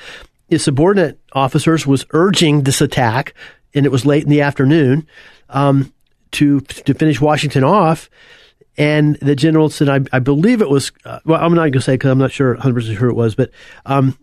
his 0.47 0.63
subordinate 0.63 1.19
officers 1.33 1.85
was 1.85 2.05
urging 2.11 2.63
this 2.63 2.81
attack, 2.81 3.33
and 3.73 3.85
it 3.85 3.91
was 3.91 4.05
late 4.05 4.23
in 4.23 4.29
the 4.29 4.41
afternoon 4.41 5.07
um, 5.49 5.93
to 6.31 6.61
to 6.61 6.93
finish 6.93 7.21
Washington 7.21 7.63
off. 7.63 8.09
And 8.77 9.17
the 9.17 9.35
general 9.35 9.69
said, 9.69 9.89
I, 9.89 9.99
I 10.15 10.19
believe 10.19 10.61
it 10.61 10.69
was, 10.69 10.93
uh, 11.03 11.19
well, 11.25 11.43
I'm 11.43 11.53
not 11.53 11.63
going 11.63 11.73
to 11.73 11.81
say 11.81 11.95
because 11.95 12.11
I'm 12.11 12.17
not 12.17 12.31
sure, 12.31 12.55
100% 12.55 12.97
sure 12.97 13.09
it 13.09 13.13
was, 13.13 13.35
but 13.35 13.51
um, 13.85 14.17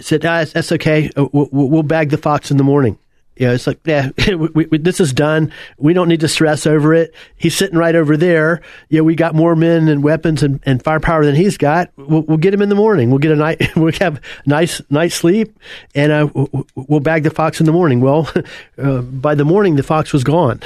said, 0.00 0.26
ah, 0.26 0.44
that's 0.44 0.72
okay. 0.72 1.10
Uh, 1.16 1.28
we'll, 1.32 1.48
we'll 1.52 1.84
bag 1.84 2.10
the 2.10 2.18
fox 2.18 2.50
in 2.50 2.56
the 2.56 2.64
morning. 2.64 2.98
You 3.36 3.48
know, 3.48 3.54
it's 3.54 3.66
like, 3.66 3.80
yeah, 3.84 4.10
we, 4.28 4.66
we, 4.66 4.78
this 4.78 5.00
is 5.00 5.12
done. 5.12 5.52
We 5.76 5.92
don't 5.92 6.08
need 6.08 6.20
to 6.20 6.28
stress 6.28 6.66
over 6.66 6.94
it. 6.94 7.14
He's 7.36 7.56
sitting 7.56 7.76
right 7.76 7.94
over 7.94 8.16
there. 8.16 8.62
Yeah, 8.88 9.00
we 9.00 9.16
got 9.16 9.34
more 9.34 9.56
men 9.56 9.88
and 9.88 10.04
weapons 10.04 10.42
and, 10.42 10.60
and 10.64 10.82
firepower 10.82 11.24
than 11.24 11.34
he's 11.34 11.58
got. 11.58 11.90
We'll, 11.96 12.22
we'll, 12.22 12.38
get 12.38 12.54
him 12.54 12.62
in 12.62 12.68
the 12.68 12.74
morning. 12.74 13.10
We'll 13.10 13.18
get 13.18 13.32
a 13.32 13.36
night. 13.36 13.62
We'll 13.76 13.92
have 14.00 14.20
nice 14.46 14.80
night's 14.88 15.14
sleep, 15.14 15.58
and 15.94 16.12
uh, 16.12 16.28
we'll 16.74 17.00
bag 17.00 17.24
the 17.24 17.30
fox 17.30 17.60
in 17.60 17.66
the 17.66 17.72
morning. 17.72 18.00
Well, 18.00 18.30
uh, 18.78 19.02
by 19.02 19.34
the 19.34 19.44
morning, 19.44 19.76
the 19.76 19.82
fox 19.82 20.12
was 20.12 20.24
gone. 20.24 20.60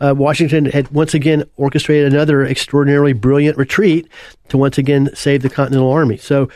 Uh, 0.00 0.14
Washington 0.16 0.64
had 0.64 0.90
once 0.90 1.14
again 1.14 1.44
orchestrated 1.56 2.12
another 2.12 2.44
extraordinarily 2.44 3.12
brilliant 3.12 3.58
retreat 3.58 4.08
to 4.48 4.58
once 4.58 4.78
again 4.78 5.10
save 5.14 5.42
the 5.42 5.50
Continental 5.50 5.90
Army. 5.90 6.16
So 6.16 6.48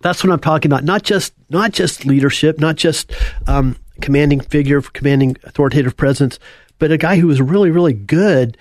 that's 0.00 0.24
what 0.24 0.32
I'm 0.32 0.40
talking 0.40 0.70
about. 0.70 0.84
Not 0.84 1.02
just 1.02 1.32
not 1.48 1.72
just 1.72 2.04
leadership, 2.04 2.58
not 2.58 2.76
just 2.76 3.12
um, 3.46 3.76
commanding 4.00 4.40
figure, 4.40 4.80
commanding 4.80 5.36
authoritative 5.44 5.96
presence, 5.96 6.38
but 6.78 6.90
a 6.90 6.98
guy 6.98 7.16
who 7.16 7.26
was 7.26 7.40
really, 7.40 7.70
really 7.70 7.92
good 7.92 8.56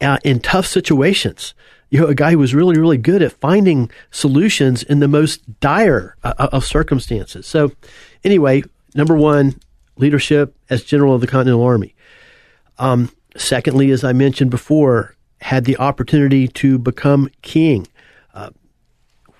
uh, 0.00 0.18
in 0.24 0.40
tough 0.40 0.66
situations. 0.66 1.54
You 1.90 2.00
know, 2.00 2.06
a 2.06 2.14
guy 2.14 2.32
who 2.32 2.38
was 2.38 2.54
really, 2.54 2.78
really 2.78 2.98
good 2.98 3.22
at 3.22 3.32
finding 3.32 3.90
solutions 4.10 4.82
in 4.82 5.00
the 5.00 5.08
most 5.08 5.60
dire 5.60 6.16
uh, 6.24 6.48
of 6.52 6.64
circumstances. 6.64 7.46
So, 7.46 7.72
anyway, 8.24 8.64
number 8.94 9.16
one, 9.16 9.60
leadership 9.96 10.56
as 10.68 10.82
general 10.82 11.14
of 11.14 11.20
the 11.20 11.26
Continental 11.26 11.62
Army. 11.62 11.94
Um, 12.78 13.10
secondly, 13.36 13.90
as 13.90 14.02
I 14.02 14.12
mentioned 14.12 14.50
before, 14.50 15.14
had 15.40 15.64
the 15.64 15.76
opportunity 15.76 16.48
to 16.48 16.78
become 16.78 17.28
king, 17.42 17.86
uh, 18.32 18.50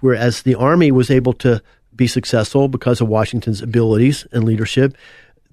whereas 0.01 0.43
the 0.43 0.55
army 0.55 0.93
was 0.93 1.11
able 1.11 1.33
to 1.33 1.63
be 1.97 2.07
successful 2.07 2.69
because 2.69 3.01
of 3.01 3.09
Washington's 3.09 3.63
abilities 3.63 4.27
and 4.33 4.45
leadership. 4.45 4.97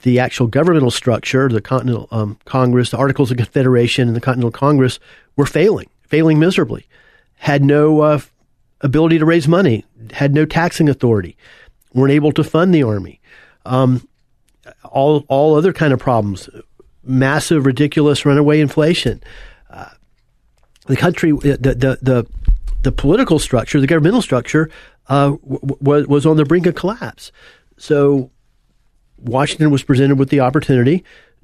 The 0.04 0.20
actual 0.20 0.48
governmental 0.48 0.92
structure, 0.92 1.48
the 1.48 1.62
Continental 1.62 2.08
um, 2.12 2.38
Congress, 2.46 2.90
the 2.90 2.98
Articles 2.98 3.32
of 3.32 3.38
Confederation, 3.38 4.08
and 4.08 4.16
the 4.16 4.22
Continental 4.22 4.52
Congress 4.52 5.00
were 5.36 5.46
failing, 5.46 5.90
failing 6.08 6.40
miserably. 6.40 6.88
Had 7.38 7.64
no 7.64 8.02
uh, 8.02 8.20
ability 8.82 9.20
to 9.20 9.26
raise 9.26 9.48
money, 9.48 9.86
had 10.12 10.34
no 10.34 10.46
taxing 10.46 10.90
authority, 10.90 11.38
weren't 11.94 12.14
able 12.14 12.32
to 12.34 12.44
fund 12.44 12.74
the 12.74 12.84
army. 12.84 13.20
Um, 13.66 14.08
all 14.84 15.26
all 15.28 15.56
other 15.56 15.74
kind 15.74 15.94
of 15.94 16.00
problems, 16.00 16.50
massive, 17.04 17.66
ridiculous, 17.66 18.26
runaway 18.26 18.60
inflation. 18.60 19.22
Uh, 19.70 19.90
the 20.88 20.98
country, 20.98 21.32
the, 21.32 21.58
the 21.58 21.98
the 22.02 22.28
the 22.82 22.92
political 22.92 23.40
structure, 23.40 23.80
the 23.80 23.88
governmental 23.88 24.22
structure, 24.22 24.70
uh, 25.10 25.36
was 25.42 26.08
was 26.08 26.26
on 26.26 26.38
the 26.38 26.46
brink 26.46 26.66
of 26.66 26.76
collapse. 26.76 27.32
So 27.78 28.32
Washington 29.24 29.70
was 29.72 29.84
presented 29.84 30.18
with 30.20 30.30
the 30.30 30.40
opportunity 30.40 31.04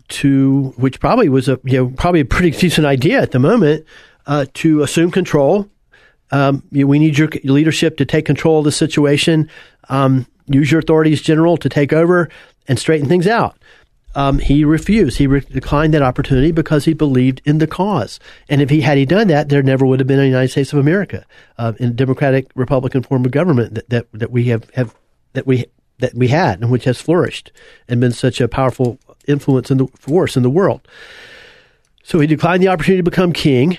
to, 0.10 0.74
which 0.78 1.00
probably 1.00 1.30
was 1.30 1.48
a 1.48 1.60
you 1.63 1.78
know 1.78 1.90
probably 1.90 2.22
a 2.22 2.26
pretty 2.26 2.52
decent 2.60 2.88
idea 2.88 3.22
at 3.22 3.32
the 3.32 3.40
moment, 3.40 3.86
uh, 4.26 4.46
to 4.56 4.82
assume 4.84 5.12
control. 5.12 5.70
Um, 6.32 6.63
you, 6.72 6.88
we 6.88 7.00
need 7.00 7.18
your 7.18 7.30
leadership 7.44 7.98
to 7.98 8.06
take 8.06 8.26
control 8.26 8.60
of 8.60 8.66
the 8.66 8.72
situation. 8.72 9.50
Um, 9.90 10.28
use 10.48 10.72
your 10.72 10.80
authority 10.80 11.13
as 11.13 11.22
general 11.22 11.58
to 11.58 11.70
take 11.70 11.94
over 11.94 12.30
and 12.68 12.78
straighten 12.78 13.08
things 13.08 13.28
out. 13.28 13.58
Um, 14.16 14.40
he 14.40 14.66
refused. 14.66 15.20
He 15.20 15.28
re- 15.28 15.42
declined 15.42 15.94
that 15.94 16.02
opportunity 16.02 16.52
because 16.52 16.86
he 16.86 16.94
believed 16.94 17.42
in 17.46 17.60
the 17.60 17.68
cause. 17.68 18.20
And 18.50 18.62
if 18.62 18.70
he 18.70 18.82
had 18.82 18.98
he 18.98 19.06
done 19.06 19.28
that, 19.28 19.50
there 19.50 19.62
never 19.62 19.86
would 19.86 20.00
have 20.00 20.08
been 20.08 20.20
a 20.20 20.26
United 20.26 20.50
States 20.50 20.74
of 20.74 20.80
America 20.80 21.26
uh, 21.58 21.74
in 21.80 21.90
a 21.90 21.94
democratic 21.94 22.48
Republican 22.56 23.04
form 23.04 23.26
of 23.26 23.32
government 23.32 23.76
that, 23.76 23.90
that, 23.90 24.08
that 24.13 24.32
we 24.32 24.46
have, 24.46 24.70
have 24.72 24.96
that 25.34 25.46
we 25.46 25.66
that 26.00 26.14
we 26.14 26.28
had 26.28 26.62
and 26.62 26.72
which 26.72 26.86
has 26.86 27.02
flourished 27.02 27.52
and 27.88 28.00
been 28.00 28.12
such 28.12 28.40
a 28.40 28.48
powerful 28.48 29.00
influence 29.28 29.72
in 29.72 29.78
the 29.78 29.88
force 30.00 30.38
in 30.38 30.44
the 30.44 30.50
world. 30.50 30.88
So 32.04 32.20
he 32.20 32.28
declined 32.28 32.64
the 32.64 32.70
opportunity 32.70 33.00
to 33.00 33.10
become 33.10 33.34
king. 33.34 33.78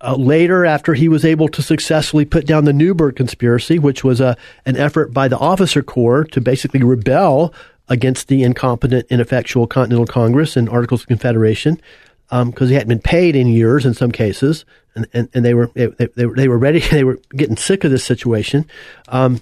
Uh, 0.00 0.16
later, 0.16 0.66
after 0.66 0.92
he 0.92 1.08
was 1.08 1.24
able 1.24 1.48
to 1.48 1.62
successfully 1.62 2.26
put 2.26 2.46
down 2.46 2.66
the 2.66 2.72
Newburgh 2.74 3.16
Conspiracy, 3.16 3.78
which 3.78 4.04
was 4.04 4.20
a 4.20 4.36
an 4.66 4.76
effort 4.76 5.14
by 5.14 5.28
the 5.28 5.38
officer 5.38 5.82
corps 5.82 6.24
to 6.24 6.42
basically 6.42 6.82
rebel 6.82 7.54
against 7.88 8.28
the 8.28 8.42
incompetent, 8.42 9.06
ineffectual 9.08 9.66
Continental 9.66 10.06
Congress 10.06 10.56
and 10.56 10.68
Articles 10.68 11.02
of 11.02 11.08
Confederation 11.08 11.80
because 12.28 12.62
um, 12.62 12.68
he 12.68 12.74
hadn't 12.74 12.88
been 12.88 13.00
paid 13.00 13.36
in 13.36 13.46
years 13.46 13.84
in 13.84 13.94
some 13.94 14.10
cases, 14.10 14.64
and, 14.94 15.06
and, 15.12 15.28
and 15.34 15.44
they 15.44 15.54
were 15.54 15.70
they, 15.74 15.86
they, 15.86 16.24
they, 16.24 16.48
were 16.48 16.58
ready. 16.58 16.80
They 16.90 17.04
were 17.04 17.18
getting 17.36 17.56
sick 17.56 17.84
of 17.84 17.90
this 17.90 18.04
situation, 18.04 18.66
um, 19.08 19.34
and 19.34 19.40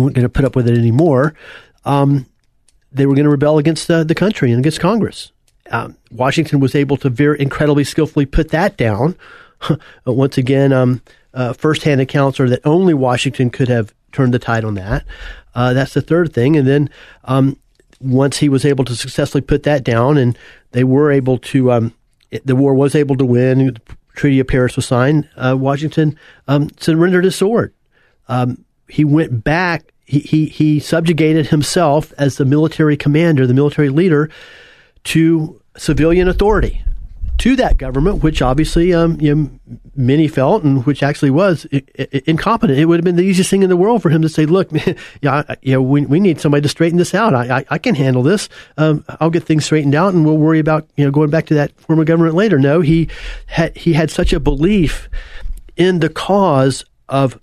weren't 0.00 0.14
going 0.14 0.24
to 0.24 0.28
put 0.28 0.44
up 0.44 0.56
with 0.56 0.68
it 0.68 0.76
anymore. 0.76 1.34
Um, 1.84 2.26
they 2.92 3.06
were 3.06 3.14
going 3.14 3.24
to 3.24 3.30
rebel 3.30 3.58
against 3.58 3.88
the, 3.88 4.04
the 4.04 4.14
country 4.14 4.50
and 4.50 4.60
against 4.60 4.80
Congress. 4.80 5.32
Um, 5.70 5.96
Washington 6.10 6.60
was 6.60 6.74
able 6.74 6.96
to 6.98 7.10
very 7.10 7.40
incredibly 7.40 7.84
skillfully 7.84 8.26
put 8.26 8.50
that 8.50 8.76
down. 8.76 9.16
Once 10.06 10.38
again, 10.38 10.72
um, 10.72 11.02
uh, 11.32 11.52
firsthand 11.52 12.00
accounts 12.00 12.38
are 12.38 12.48
that 12.48 12.60
only 12.64 12.94
Washington 12.94 13.50
could 13.50 13.68
have 13.68 13.94
turned 14.12 14.32
the 14.32 14.38
tide 14.38 14.64
on 14.64 14.74
that. 14.74 15.04
Uh, 15.54 15.72
that's 15.72 15.94
the 15.94 16.00
third 16.00 16.32
thing. 16.32 16.56
And 16.56 16.66
then 16.66 16.90
um, 17.24 17.56
once 18.00 18.38
he 18.38 18.48
was 18.48 18.64
able 18.64 18.84
to 18.84 18.94
successfully 18.94 19.42
put 19.42 19.62
that 19.64 19.84
down, 19.84 20.18
and 20.18 20.38
they 20.72 20.84
were 20.84 21.10
able 21.10 21.38
to, 21.38 21.72
um, 21.72 21.94
it, 22.30 22.46
the 22.46 22.56
war 22.56 22.74
was 22.74 22.94
able 22.94 23.16
to 23.16 23.24
win. 23.24 23.66
The 23.66 23.80
Treaty 24.14 24.40
of 24.40 24.46
Paris 24.46 24.76
was 24.76 24.86
signed. 24.86 25.28
Uh, 25.36 25.56
Washington 25.58 26.18
um, 26.46 26.70
surrendered 26.78 27.24
his 27.24 27.36
sword. 27.36 27.72
He 28.94 29.04
went 29.04 29.42
back. 29.42 29.92
He, 30.04 30.20
he 30.20 30.46
he 30.46 30.78
subjugated 30.78 31.48
himself 31.48 32.12
as 32.16 32.36
the 32.36 32.44
military 32.44 32.96
commander, 32.96 33.44
the 33.44 33.52
military 33.52 33.88
leader, 33.88 34.30
to 35.04 35.60
civilian 35.76 36.28
authority 36.28 36.84
to 37.38 37.56
that 37.56 37.76
government, 37.76 38.22
which 38.22 38.40
obviously 38.40 38.94
um, 38.94 39.20
you 39.20 39.34
know, 39.34 39.50
many 39.96 40.28
felt 40.28 40.62
and 40.62 40.86
which 40.86 41.02
actually 41.02 41.32
was 41.32 41.66
incompetent. 42.24 42.78
It 42.78 42.84
would 42.84 43.00
have 43.00 43.04
been 43.04 43.16
the 43.16 43.24
easiest 43.24 43.50
thing 43.50 43.64
in 43.64 43.68
the 43.68 43.76
world 43.76 44.00
for 44.00 44.10
him 44.10 44.22
to 44.22 44.28
say, 44.28 44.46
"Look, 44.46 44.70
yeah, 45.22 45.56
you 45.62 45.72
know, 45.72 45.82
we, 45.82 46.06
we 46.06 46.20
need 46.20 46.40
somebody 46.40 46.62
to 46.62 46.68
straighten 46.68 46.96
this 46.96 47.16
out. 47.16 47.34
I, 47.34 47.58
I, 47.58 47.64
I 47.70 47.78
can 47.78 47.96
handle 47.96 48.22
this. 48.22 48.48
Um, 48.76 49.04
I'll 49.18 49.30
get 49.30 49.42
things 49.42 49.64
straightened 49.64 49.96
out, 49.96 50.14
and 50.14 50.24
we'll 50.24 50.38
worry 50.38 50.60
about 50.60 50.88
you 50.94 51.04
know 51.04 51.10
going 51.10 51.30
back 51.30 51.46
to 51.46 51.54
that 51.54 51.76
form 51.80 51.98
of 51.98 52.06
government 52.06 52.36
later." 52.36 52.60
No, 52.60 52.80
he 52.80 53.08
had 53.46 53.76
he 53.76 53.92
had 53.92 54.12
such 54.12 54.32
a 54.32 54.38
belief 54.38 55.08
in 55.76 55.98
the 55.98 56.08
cause 56.08 56.84
of 57.08 57.40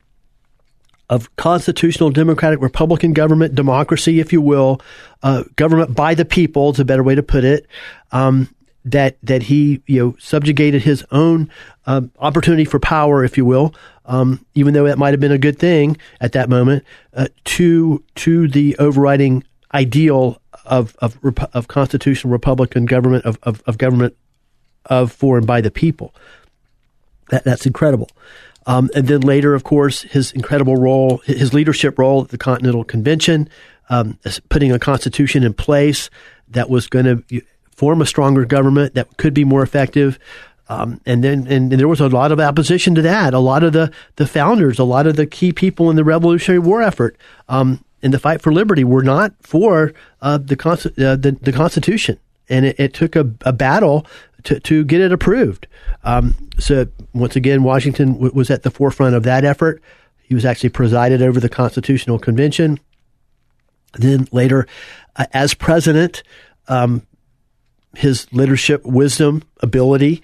of 1.12 1.36
constitutional 1.36 2.10
democratic 2.10 2.62
republican 2.62 3.12
government, 3.12 3.54
democracy, 3.54 4.20
if 4.22 4.32
you 4.32 4.42
will, 4.42 4.82
uh, 5.22 5.44
government 5.58 5.94
by 5.94 6.16
the 6.16 6.26
people 6.26 6.72
is 6.72 6.80
a 6.80 6.86
better 6.86 7.04
way 7.04 7.14
to 7.14 7.22
put 7.22 7.44
it. 7.44 7.68
Um, 8.12 8.50
that 8.84 9.18
that 9.22 9.44
he 9.44 9.84
you 9.86 10.00
know 10.00 10.16
subjugated 10.18 10.82
his 10.82 11.06
own 11.12 11.52
uh, 11.86 12.02
opportunity 12.18 12.66
for 12.66 12.80
power, 12.80 13.24
if 13.24 13.38
you 13.38 13.46
will, 13.46 13.76
um, 14.06 14.44
even 14.56 14.74
though 14.74 14.86
that 14.86 14.98
might 14.98 15.12
have 15.12 15.20
been 15.20 15.32
a 15.32 15.38
good 15.38 15.60
thing 15.60 15.98
at 16.20 16.32
that 16.32 16.50
moment, 16.50 16.84
uh, 17.14 17.28
to 17.44 18.04
to 18.16 18.48
the 18.48 18.76
overriding 18.78 19.44
ideal 19.74 20.42
of 20.66 20.96
of, 21.00 21.18
of 21.54 21.68
constitutional 21.68 22.32
republican 22.32 22.86
government 22.86 23.26
of, 23.26 23.38
of, 23.44 23.62
of 23.68 23.78
government 23.78 24.16
of 24.88 25.12
for 25.12 25.38
and 25.38 25.46
by 25.46 25.62
the 25.62 25.72
people. 25.72 26.16
That 27.30 27.44
that's 27.44 27.66
incredible. 27.66 28.10
Um, 28.66 28.90
and 28.96 29.08
then 29.08 29.22
later, 29.22 29.56
of 29.56 29.64
course, 29.64 30.04
his 30.04 30.32
incredible 30.34 30.76
role, 30.76 31.18
his 31.26 31.54
leadership 31.54 31.98
role 31.98 32.24
at 32.24 32.30
the 32.30 32.38
Continental 32.38 32.84
Convention, 32.84 33.50
um, 33.90 34.20
putting 34.50 34.72
a 34.72 34.80
constitution 34.80 35.44
in 35.44 35.54
place 35.54 36.10
that 36.50 36.70
was 36.70 36.88
going 36.88 37.06
to 37.06 37.42
form 37.76 38.02
a 38.02 38.06
stronger 38.06 38.46
government 38.46 38.94
that 38.94 39.18
could 39.18 39.34
be 39.34 39.44
more 39.44 39.64
effective. 39.64 40.20
Um, 40.70 41.02
and 41.06 41.24
then, 41.24 41.48
and, 41.48 41.72
and, 41.72 41.80
there 41.80 41.88
was 41.88 42.00
a 42.00 42.08
lot 42.08 42.32
of 42.32 42.40
opposition 42.40 42.96
to 42.96 43.02
that. 43.02 43.34
A 43.34 43.40
lot 43.40 43.64
of 43.64 43.74
the, 43.74 43.92
the 44.16 44.28
founders, 44.28 44.80
a 44.80 44.86
lot 44.86 45.08
of 45.08 45.18
the 45.18 45.26
key 45.26 45.52
people 45.52 45.90
in 45.90 45.98
the 45.98 46.04
Revolutionary 46.04 46.60
War 46.60 46.82
effort, 46.82 47.18
um, 47.50 47.84
in 48.02 48.12
the 48.12 48.20
fight 48.20 48.42
for 48.42 48.54
liberty 48.54 48.84
were 48.84 49.04
not 49.04 49.34
for, 49.42 49.94
uh, 50.22 50.38
the, 50.38 50.56
uh, 50.98 51.16
the, 51.16 51.38
the 51.42 51.52
Constitution. 51.52 52.18
And 52.48 52.66
it, 52.66 52.80
it 52.80 52.94
took 52.94 53.16
a, 53.16 53.30
a, 53.42 53.52
battle 53.52 54.06
to, 54.44 54.60
to 54.60 54.84
get 54.84 55.02
it 55.02 55.12
approved. 55.12 55.68
Um, 56.04 56.36
so 56.58 56.88
once 57.14 57.36
again, 57.36 57.64
Washington 57.64 58.14
w- 58.14 58.32
was 58.34 58.50
at 58.50 58.64
the 58.64 58.72
forefront 58.72 59.16
of 59.16 59.24
that 59.24 59.44
effort. 59.46 59.82
He 60.24 60.36
was 60.36 60.46
actually 60.46 60.70
presided 60.70 61.22
over 61.22 61.40
the 61.40 61.50
Constitutional 61.50 62.20
Convention. 62.20 62.80
Then 63.94 64.28
later, 64.32 64.68
uh, 65.16 65.26
as 65.34 65.54
president, 65.54 66.24
um, 66.68 67.06
his 67.96 68.32
leadership, 68.32 68.86
wisdom, 68.86 69.44
ability, 69.60 70.22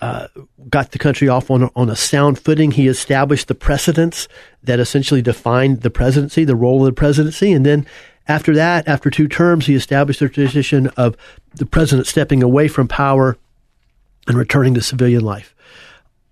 uh, 0.00 0.28
got 0.68 0.92
the 0.92 0.98
country 0.98 1.28
off 1.28 1.50
on 1.50 1.62
a, 1.64 1.70
on 1.76 1.88
a 1.88 1.96
sound 1.96 2.38
footing. 2.38 2.72
He 2.72 2.88
established 2.88 3.48
the 3.48 3.54
precedents 3.54 4.28
that 4.64 4.80
essentially 4.80 5.22
defined 5.22 5.82
the 5.82 5.90
presidency, 5.90 6.44
the 6.44 6.56
role 6.56 6.80
of 6.80 6.86
the 6.86 6.92
presidency, 6.92 7.52
and 7.52 7.64
then 7.64 7.86
after 8.28 8.54
that, 8.54 8.88
after 8.88 9.10
two 9.10 9.28
terms, 9.28 9.66
he 9.66 9.74
established 9.74 10.20
the 10.20 10.28
tradition 10.28 10.88
of 10.96 11.16
the 11.54 11.66
president 11.66 12.06
stepping 12.08 12.42
away 12.42 12.68
from 12.68 12.88
power 12.88 13.38
and 14.26 14.36
returning 14.36 14.74
to 14.74 14.80
civilian 14.80 15.22
life. 15.22 15.54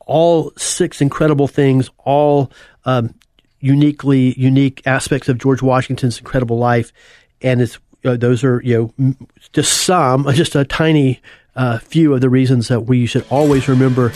All 0.00 0.52
six 0.56 1.00
incredible 1.00 1.48
things, 1.48 1.90
all 1.98 2.50
um, 2.84 3.14
uniquely 3.60 4.38
unique 4.38 4.82
aspects 4.86 5.28
of 5.28 5.38
George 5.38 5.62
Washington's 5.62 6.18
incredible 6.18 6.58
life, 6.58 6.92
and 7.40 7.62
it's 7.62 7.78
uh, 8.04 8.16
those 8.16 8.44
are 8.44 8.60
you 8.62 8.92
know 8.98 9.14
just 9.52 9.84
some, 9.84 10.26
just 10.32 10.54
a 10.54 10.64
tiny 10.64 11.20
uh, 11.56 11.78
few 11.78 12.12
of 12.12 12.20
the 12.20 12.28
reasons 12.28 12.68
that 12.68 12.82
we 12.82 13.06
should 13.06 13.24
always 13.30 13.68
remember 13.68 14.12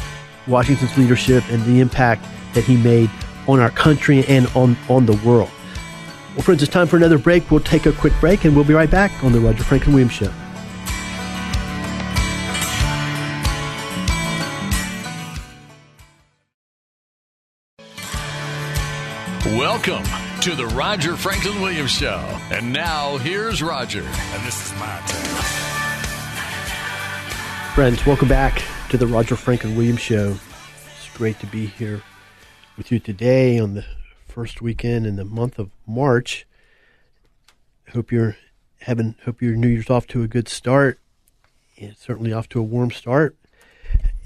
Washington's 0.46 0.96
leadership 0.98 1.44
and 1.50 1.64
the 1.64 1.80
impact 1.80 2.26
that 2.54 2.64
he 2.64 2.76
made 2.76 3.10
on 3.46 3.60
our 3.60 3.70
country 3.70 4.24
and 4.26 4.46
on 4.54 4.76
on 4.88 5.06
the 5.06 5.16
world. 5.24 5.50
Well, 6.34 6.44
friends, 6.44 6.62
it's 6.62 6.72
time 6.72 6.86
for 6.86 6.96
another 6.96 7.18
break. 7.18 7.50
We'll 7.50 7.60
take 7.60 7.86
a 7.86 7.92
quick 7.92 8.12
break 8.20 8.44
and 8.44 8.54
we'll 8.54 8.64
be 8.64 8.74
right 8.74 8.90
back 8.90 9.24
on 9.24 9.32
the 9.32 9.40
Roger 9.40 9.64
Franklin 9.64 9.94
Williams 9.94 10.12
Show. 10.12 10.32
Welcome 19.88 20.40
to 20.42 20.55
the 20.55 20.66
Roger 20.66 21.16
Franklin 21.16 21.62
Williams 21.62 21.92
Show. 21.92 22.18
And 22.51 22.74
now 22.74 23.16
here's 23.16 23.62
Roger. 23.62 24.03
And 24.03 24.46
this 24.46 24.66
is 24.66 24.79
my 24.79 25.03
turn. 25.07 25.24
Friends, 27.74 28.05
welcome 28.05 28.29
back 28.29 28.62
to 28.90 28.98
the 28.98 29.07
Roger 29.07 29.35
Franklin 29.35 29.77
Williams 29.77 30.01
Show. 30.01 30.37
It's 30.94 31.16
great 31.16 31.40
to 31.40 31.46
be 31.46 31.64
here 31.64 32.03
with 32.77 32.92
you 32.92 32.98
today 32.98 33.59
on 33.59 33.72
the 33.72 33.87
first 34.27 34.61
weekend 34.61 35.07
in 35.07 35.16
the 35.16 35.24
month 35.24 35.59
of 35.59 35.70
March. 35.87 36.46
Hope 37.94 38.12
you're 38.12 38.37
having 38.81 39.14
hope 39.24 39.40
your 39.40 39.57
New 39.57 39.68
Year's 39.68 39.88
off 39.88 40.07
to 40.09 40.22
a 40.22 40.29
good 40.29 40.48
start. 40.48 41.01
It's 41.77 42.03
certainly 42.03 42.35
off 42.35 42.51
to 42.51 42.61
a 42.61 42.62
warm 42.62 42.90
start. 42.90 43.37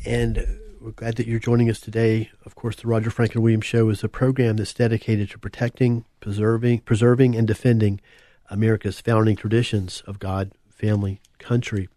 And 0.05 0.59
we're 0.83 0.91
glad 0.91 1.15
that 1.15 1.29
you're 1.29 1.39
joining 1.39 1.71
us 1.71 1.81
today. 1.81 2.31
Of 2.45 2.57
course, 2.57 2.75
the 2.75 2.89
Roger 2.89 3.11
Franklin 3.11 3.43
Williams 3.43 3.67
Show 3.67 3.89
is 3.89 4.03
a 4.03 4.09
program 4.09 4.57
that's 4.57 4.75
dedicated 4.75 5.31
to 5.31 5.39
protecting, 5.39 6.05
preserving, 6.19 6.81
preserving, 6.81 7.37
and 7.37 7.47
defending 7.47 8.01
America's 8.51 9.01
founding 9.01 9.37
traditions 9.37 10.03
of 10.07 10.19
God, 10.19 10.51
family, 10.69 11.21
country. 11.39 11.89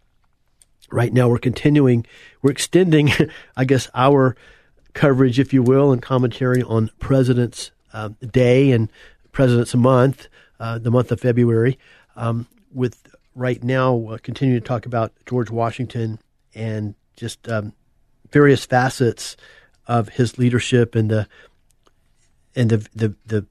Right 0.91 1.11
now, 1.11 1.27
we're 1.27 1.39
continuing, 1.39 2.05
we're 2.43 2.51
extending, 2.51 3.11
I 3.57 3.65
guess, 3.65 3.89
our 3.95 4.35
coverage, 4.93 5.39
if 5.39 5.51
you 5.51 5.63
will, 5.63 5.91
and 5.91 6.01
commentary 6.01 6.61
on 6.61 6.91
President's 6.99 7.71
uh, 7.91 8.09
Day 8.19 8.71
and 8.71 8.91
President's 9.31 9.73
Month, 9.73 10.27
uh, 10.59 10.77
the 10.77 10.91
month 10.91 11.11
of 11.11 11.19
February, 11.19 11.79
um, 12.15 12.47
with 12.71 13.15
right 13.33 13.63
now 13.63 14.09
uh, 14.09 14.17
continuing 14.21 14.61
to 14.61 14.65
talk 14.65 14.85
about 14.85 15.11
George 15.25 15.49
Washington 15.49 16.19
and 16.53 16.93
just 17.15 17.49
um, 17.49 17.73
various 18.31 18.65
facets 18.65 19.37
of 19.87 20.09
his 20.09 20.37
leadership 20.37 20.95
and 20.95 21.09
the 21.09 21.27
and 22.55 22.69
the 22.69 22.87
the 22.95 23.15
the, 23.25 23.45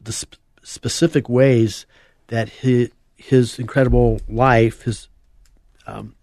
the 0.00 0.26
specific 0.62 1.28
ways 1.28 1.86
that 2.28 2.48
his 2.48 2.90
his 3.16 3.58
incredible 3.58 4.20
life 4.28 4.82
his 4.82 5.08
um, 5.86 6.14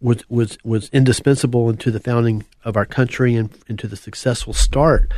was 0.00 0.28
was 0.28 0.58
was 0.64 0.88
indispensable 0.90 1.68
into 1.68 1.90
the 1.90 2.00
founding 2.00 2.44
of 2.64 2.76
our 2.76 2.86
country 2.86 3.34
and 3.34 3.50
into 3.68 3.86
the 3.86 3.96
successful 3.96 4.52
start 4.52 5.12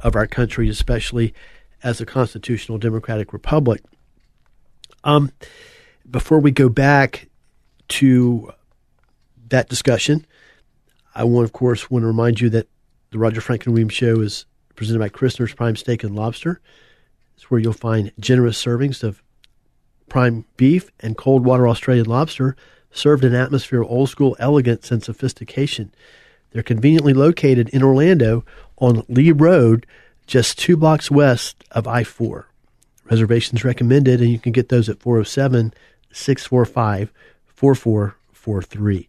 of 0.00 0.16
our 0.16 0.26
country, 0.26 0.68
especially 0.68 1.34
as 1.82 2.00
a 2.00 2.06
constitutional 2.06 2.78
democratic 2.78 3.32
republic. 3.32 3.82
Um, 5.02 5.32
before 6.10 6.38
we 6.38 6.50
go 6.50 6.68
back 6.68 7.28
to 7.88 8.52
that 9.48 9.68
discussion, 9.68 10.26
I 11.14 11.24
want, 11.24 11.44
of 11.44 11.52
course, 11.52 11.90
want 11.90 12.02
to 12.02 12.06
remind 12.06 12.40
you 12.40 12.50
that 12.50 12.68
the 13.10 13.18
Roger 13.18 13.40
Franklin 13.40 13.72
Williams 13.72 13.94
Show 13.94 14.20
is 14.20 14.46
presented 14.74 14.98
by 14.98 15.08
Christner's 15.08 15.54
Prime 15.54 15.76
Steak 15.76 16.02
and 16.02 16.16
Lobster. 16.16 16.60
It's 17.36 17.50
where 17.50 17.60
you'll 17.60 17.72
find 17.72 18.12
generous 18.18 18.62
servings 18.62 19.02
of 19.02 19.22
prime 20.08 20.44
beef 20.56 20.90
and 21.00 21.16
cold 21.16 21.44
water 21.44 21.68
Australian 21.68 22.06
lobster 22.06 22.56
served 22.90 23.24
in 23.24 23.34
an 23.34 23.40
atmosphere 23.40 23.82
of 23.82 23.90
old 23.90 24.08
school 24.08 24.36
elegance 24.38 24.90
and 24.90 25.02
sophistication. 25.02 25.92
They're 26.52 26.62
conveniently 26.62 27.12
located 27.12 27.68
in 27.70 27.82
Orlando 27.82 28.44
on 28.78 29.04
Lee 29.08 29.32
Road, 29.32 29.86
just 30.26 30.58
two 30.58 30.76
blocks 30.76 31.10
west 31.10 31.64
of 31.72 31.88
I 31.88 32.04
4. 32.04 32.46
Reservations 33.10 33.64
recommended, 33.64 34.20
and 34.20 34.30
you 34.30 34.38
can 34.38 34.52
get 34.52 34.68
those 34.68 34.88
at 34.88 35.00
407 35.00 35.74
645 36.12 37.12
4443. 37.46 39.08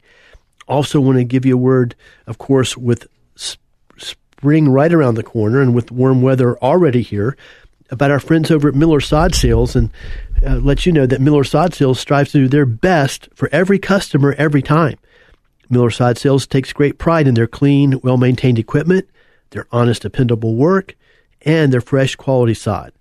Also, 0.67 0.99
want 0.99 1.17
to 1.17 1.23
give 1.23 1.45
you 1.45 1.55
a 1.55 1.57
word, 1.57 1.95
of 2.27 2.37
course, 2.37 2.75
with 2.75 3.07
spring 3.35 4.69
right 4.69 4.93
around 4.93 5.15
the 5.15 5.23
corner 5.23 5.61
and 5.61 5.73
with 5.73 5.91
warm 5.91 6.21
weather 6.21 6.57
already 6.59 7.01
here, 7.01 7.37
about 7.89 8.11
our 8.11 8.19
friends 8.19 8.49
over 8.49 8.69
at 8.69 8.75
Miller 8.75 8.99
Sod 8.99 9.35
Sales 9.35 9.75
and 9.75 9.91
uh, 10.45 10.55
let 10.55 10.85
you 10.85 10.91
know 10.91 11.05
that 11.05 11.21
Miller 11.21 11.43
Sod 11.43 11.73
Sales 11.73 11.99
strives 11.99 12.31
to 12.31 12.39
do 12.39 12.47
their 12.47 12.65
best 12.65 13.29
for 13.35 13.49
every 13.51 13.79
customer 13.79 14.33
every 14.37 14.61
time. 14.61 14.97
Miller 15.69 15.89
Sod 15.89 16.17
Sales 16.17 16.47
takes 16.47 16.73
great 16.73 16.97
pride 16.97 17.27
in 17.27 17.35
their 17.35 17.47
clean, 17.47 17.99
well 18.01 18.17
maintained 18.17 18.59
equipment, 18.59 19.07
their 19.51 19.67
honest, 19.71 20.01
dependable 20.01 20.55
work, 20.55 20.95
and 21.41 21.71
their 21.71 21.81
fresh 21.81 22.15
quality 22.15 22.53
sod. 22.53 22.91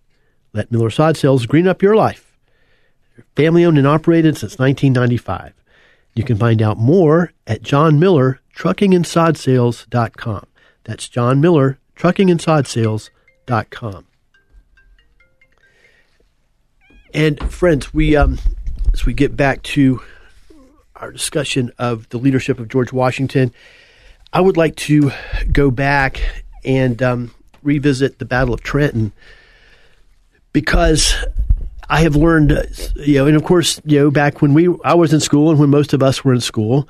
Let 0.52 0.70
Miller 0.70 0.90
Sod 0.90 1.16
Sales 1.16 1.46
green 1.46 1.66
up 1.66 1.82
your 1.82 1.96
life. 1.96 2.36
Family 3.36 3.64
owned 3.64 3.78
and 3.78 3.86
operated 3.86 4.36
since 4.36 4.58
1995. 4.58 5.52
You 6.14 6.24
can 6.24 6.36
find 6.36 6.62
out 6.62 6.78
more 6.78 7.32
at 7.46 7.62
John 7.62 7.98
Miller 7.98 8.40
truckingandsod.sales.com. 8.56 10.46
That's 10.84 11.08
John 11.08 11.40
Miller 11.40 11.78
truckingandsod.sales.com. 11.96 14.06
And 17.12 17.52
friends, 17.52 17.92
we 17.94 18.16
um, 18.16 18.38
as 18.92 19.06
we 19.06 19.14
get 19.14 19.36
back 19.36 19.62
to 19.62 20.02
our 20.96 21.12
discussion 21.12 21.70
of 21.78 22.08
the 22.08 22.18
leadership 22.18 22.58
of 22.58 22.68
George 22.68 22.92
Washington, 22.92 23.52
I 24.32 24.40
would 24.40 24.56
like 24.56 24.74
to 24.76 25.12
go 25.52 25.70
back 25.70 26.20
and 26.64 27.00
um, 27.02 27.34
revisit 27.62 28.18
the 28.18 28.24
Battle 28.24 28.54
of 28.54 28.62
Trenton 28.62 29.12
because 30.52 31.14
I 31.88 32.00
have 32.02 32.16
learned, 32.16 32.50
you 32.96 33.16
know, 33.16 33.26
and 33.26 33.36
of 33.36 33.44
course, 33.44 33.80
you 33.84 33.98
know, 33.98 34.10
back 34.10 34.42
when 34.42 34.54
we 34.54 34.74
I 34.84 34.94
was 34.94 35.12
in 35.12 35.20
school 35.20 35.50
and 35.50 35.58
when 35.58 35.70
most 35.70 35.92
of 35.92 36.02
us 36.02 36.24
were 36.24 36.32
in 36.32 36.40
school, 36.40 36.88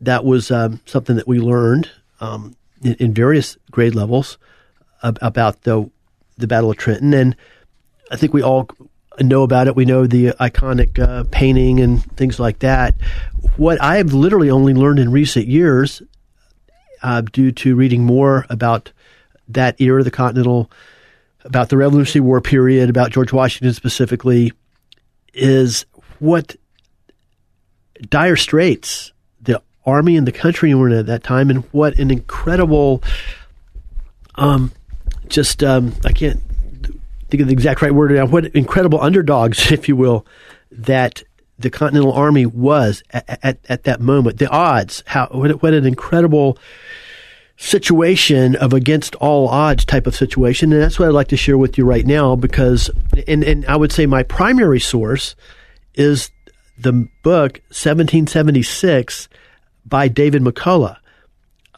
that 0.00 0.24
was 0.24 0.50
um, 0.50 0.80
something 0.86 1.16
that 1.16 1.26
we 1.26 1.38
learned 1.38 1.90
um, 2.20 2.56
in, 2.82 2.94
in, 2.94 3.14
various 3.14 3.56
grade 3.70 3.94
levels 3.94 4.38
ab- 5.02 5.18
about 5.22 5.62
the 5.62 5.90
the 6.38 6.46
Battle 6.46 6.70
of 6.70 6.76
Trenton, 6.76 7.14
and 7.14 7.34
I 8.10 8.16
think 8.16 8.32
we 8.32 8.42
all 8.42 8.68
know 9.20 9.42
about 9.42 9.66
it. 9.66 9.76
We 9.76 9.84
know 9.84 10.06
the 10.06 10.28
iconic 10.40 10.98
uh, 10.98 11.24
painting 11.30 11.80
and 11.80 12.04
things 12.16 12.38
like 12.38 12.60
that. 12.60 12.94
What 13.56 13.80
I 13.80 13.96
have 13.96 14.12
literally 14.12 14.50
only 14.50 14.74
learned 14.74 14.98
in 14.98 15.10
recent 15.10 15.46
years, 15.46 16.02
uh, 17.02 17.22
due 17.22 17.52
to 17.52 17.74
reading 17.74 18.04
more 18.04 18.46
about 18.50 18.92
that 19.48 19.80
era, 19.80 20.00
of 20.00 20.04
the 20.04 20.10
Continental, 20.10 20.70
about 21.46 21.68
the 21.68 21.76
Revolutionary 21.76 22.26
War 22.26 22.40
period, 22.40 22.90
about 22.90 23.10
George 23.10 23.32
Washington 23.32 23.72
specifically, 23.72 24.52
is 25.32 25.86
what 26.18 26.56
dire 28.10 28.36
straits 28.36 29.12
the 29.40 29.62
army 29.84 30.16
and 30.16 30.26
the 30.26 30.32
country 30.32 30.74
were 30.74 30.88
in 30.88 30.98
at 30.98 31.06
that 31.06 31.22
time, 31.22 31.50
and 31.50 31.64
what 31.72 31.98
an 31.98 32.10
incredible, 32.10 33.02
um, 34.34 34.72
just 35.28 35.62
um, 35.62 35.94
I 36.04 36.12
can't 36.12 36.40
think 37.30 37.40
of 37.40 37.46
the 37.48 37.52
exact 37.52 37.82
right 37.82 37.94
word 37.94 38.10
now, 38.12 38.26
what 38.26 38.46
incredible 38.46 39.00
underdogs, 39.00 39.72
if 39.72 39.88
you 39.88 39.96
will, 39.96 40.26
that 40.70 41.22
the 41.58 41.70
Continental 41.70 42.12
Army 42.12 42.46
was 42.46 43.02
at, 43.10 43.38
at, 43.42 43.58
at 43.68 43.84
that 43.84 44.00
moment. 44.00 44.38
The 44.38 44.48
odds, 44.48 45.02
how 45.06 45.28
what, 45.30 45.62
what, 45.62 45.72
an 45.72 45.86
incredible 45.86 46.58
situation 47.56 48.54
of 48.56 48.72
against 48.72 49.14
all 49.16 49.48
odds 49.48 49.84
type 49.84 50.06
of 50.06 50.14
situation, 50.14 50.72
and 50.72 50.82
that's 50.82 50.98
what 50.98 51.08
I'd 51.08 51.14
like 51.14 51.28
to 51.28 51.36
share 51.36 51.58
with 51.58 51.78
you 51.78 51.84
right 51.84 52.06
now. 52.06 52.36
Because, 52.36 52.90
and 53.26 53.42
and 53.44 53.64
I 53.66 53.76
would 53.76 53.92
say 53.92 54.06
my 54.06 54.22
primary 54.22 54.80
source 54.80 55.34
is 55.94 56.30
the 56.78 57.08
book 57.22 57.60
1776 57.68 59.28
by 59.84 60.08
David 60.08 60.42
McCullough. 60.42 60.96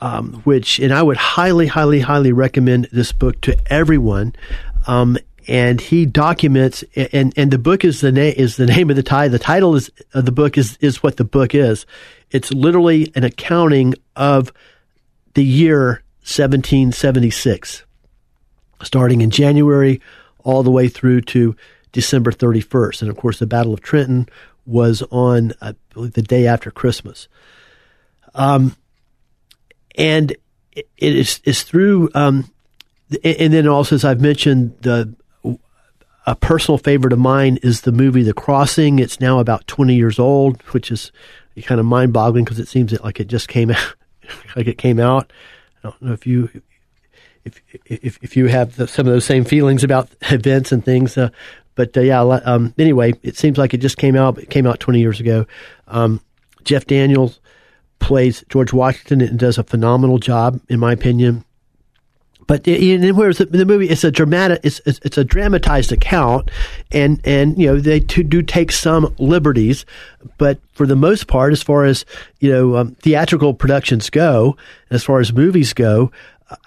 Um, 0.01 0.35
which, 0.45 0.79
and 0.79 0.95
I 0.95 1.03
would 1.03 1.17
highly, 1.17 1.67
highly, 1.67 1.99
highly 1.99 2.31
recommend 2.31 2.87
this 2.93 3.11
book 3.11 3.41
to 3.41 3.57
everyone. 3.67 4.33
Um, 4.87 5.19
and 5.49 5.81
he 5.81 6.05
documents 6.07 6.85
and 7.13 7.33
and 7.37 7.51
the 7.51 7.59
book 7.59 7.85
is 7.85 8.03
the 8.03 8.13
name 8.13 8.35
is 8.37 8.57
the 8.57 8.67
name 8.67 8.91
of 8.91 8.97
the 8.97 9.03
title. 9.03 9.33
The 9.33 9.39
title 9.39 9.75
is 9.75 9.91
of 10.13 10.27
the 10.27 10.33
book 10.33 10.59
is 10.59 10.77
is 10.81 11.03
what 11.03 11.17
the 11.17 11.25
book 11.25 11.55
is. 11.55 11.87
It's 12.31 12.53
literally 12.53 13.11
an 13.17 13.25
accounting 13.25 13.95
of 14.15 14.53
the 15.39 15.45
year 15.45 16.03
1776, 16.23 17.85
starting 18.83 19.21
in 19.21 19.31
January 19.31 20.01
all 20.43 20.65
the 20.65 20.71
way 20.71 20.89
through 20.89 21.21
to 21.21 21.55
December 21.93 22.33
31st. 22.33 23.03
And 23.03 23.09
of 23.09 23.17
course, 23.17 23.39
the 23.39 23.47
Battle 23.47 23.73
of 23.73 23.81
Trenton 23.81 24.29
was 24.67 25.05
on 25.13 25.53
I 25.63 25.77
believe 25.95 26.15
the 26.15 26.23
day 26.23 26.49
after 26.49 26.73
Christmas. 26.73 27.29
Um, 28.35 28.75
and 29.95 30.33
it 30.73 30.89
is 30.99 31.41
is 31.45 31.63
through 31.63 32.11
um, 32.17 32.51
and 33.23 33.53
then 33.53 33.69
also 33.69 33.95
as 33.95 34.05
I've 34.05 34.21
mentioned 34.21 34.77
the 34.81 35.15
a 36.27 36.35
personal 36.35 36.79
favorite 36.79 37.13
of 37.13 37.21
mine 37.21 37.61
is 37.63 37.83
the 37.83 37.93
movie 37.93 38.25
The 38.25 38.35
Crossing. 38.35 38.99
It's 38.99 39.21
now 39.21 39.39
about 39.39 39.69
20 39.69 39.95
years 39.95 40.19
old, 40.19 40.61
which 40.73 40.91
is 40.91 41.13
kind 41.63 41.79
of 41.79 41.87
mind 41.87 42.13
boggling 42.13 42.45
because 42.45 42.59
it 42.59 42.67
seems 42.67 42.93
like 43.01 43.21
it 43.21 43.29
just 43.29 43.47
came 43.47 43.71
out, 43.71 43.95
like 44.57 44.67
it 44.67 44.79
came 44.79 45.01
out. 45.01 45.33
I 45.83 45.91
don't 45.91 46.03
know 46.03 46.13
if 46.13 46.27
you, 46.27 46.51
if, 47.45 47.61
if, 47.87 48.19
if 48.23 48.37
you 48.37 48.47
have 48.47 48.77
the, 48.77 48.87
some 48.89 49.07
of 49.07 49.13
those 49.13 49.25
same 49.25 49.45
feelings 49.45 49.85
about 49.85 50.09
events 50.31 50.73
and 50.73 50.85
things. 50.85 51.17
Uh, 51.17 51.31
but 51.75 51.97
uh, 51.97 52.01
yeah, 52.01 52.21
um, 52.21 52.75
anyway, 52.79 53.15
it 53.23 53.37
seems 53.37 53.59
like 53.59 53.73
it 53.75 53.79
just 53.79 53.99
came 53.99 54.17
out. 54.17 54.39
It 54.39 54.51
came 54.51 54.67
out 54.67 54.81
20 54.81 54.99
years 54.99 55.21
ago. 55.21 55.47
Um, 55.87 56.21
Jeff 56.65 56.87
Daniels 56.87 57.41
plays 58.01 58.45
George 58.49 58.73
Washington 58.73 59.21
and 59.21 59.39
does 59.39 59.59
a 59.59 59.65
phenomenal 59.65 60.19
job, 60.19 60.61
in 60.69 60.81
my 60.81 60.93
opinion. 60.93 61.45
But 62.49 62.67
in 62.67 63.15
whereas 63.15 63.39
the 63.39 63.67
movie, 63.67 63.91
it's 63.91 64.05
a 64.05 64.11
dramatic, 64.11 64.61
it's, 64.65 64.81
it's 64.87 65.19
a 65.19 65.23
dramatized 65.23 65.93
account, 65.93 66.51
and 66.91 67.21
and 67.25 67.59
you 67.59 67.67
know 67.67 67.79
they 67.79 68.01
do 68.01 68.41
take 68.41 68.73
some 68.73 69.15
liberties, 69.19 69.85
but 70.39 70.59
for 70.73 70.87
the 70.87 70.97
most 70.97 71.27
part, 71.27 71.53
as 71.53 71.63
far 71.63 71.85
as 71.85 72.07
you 72.41 72.51
know, 72.51 72.77
um, 72.77 72.95
theatrical 73.03 73.53
productions 73.53 74.09
go, 74.09 74.57
as 74.91 75.05
far 75.05 75.21
as 75.21 75.31
movies 75.31 75.75
go, 75.75 76.11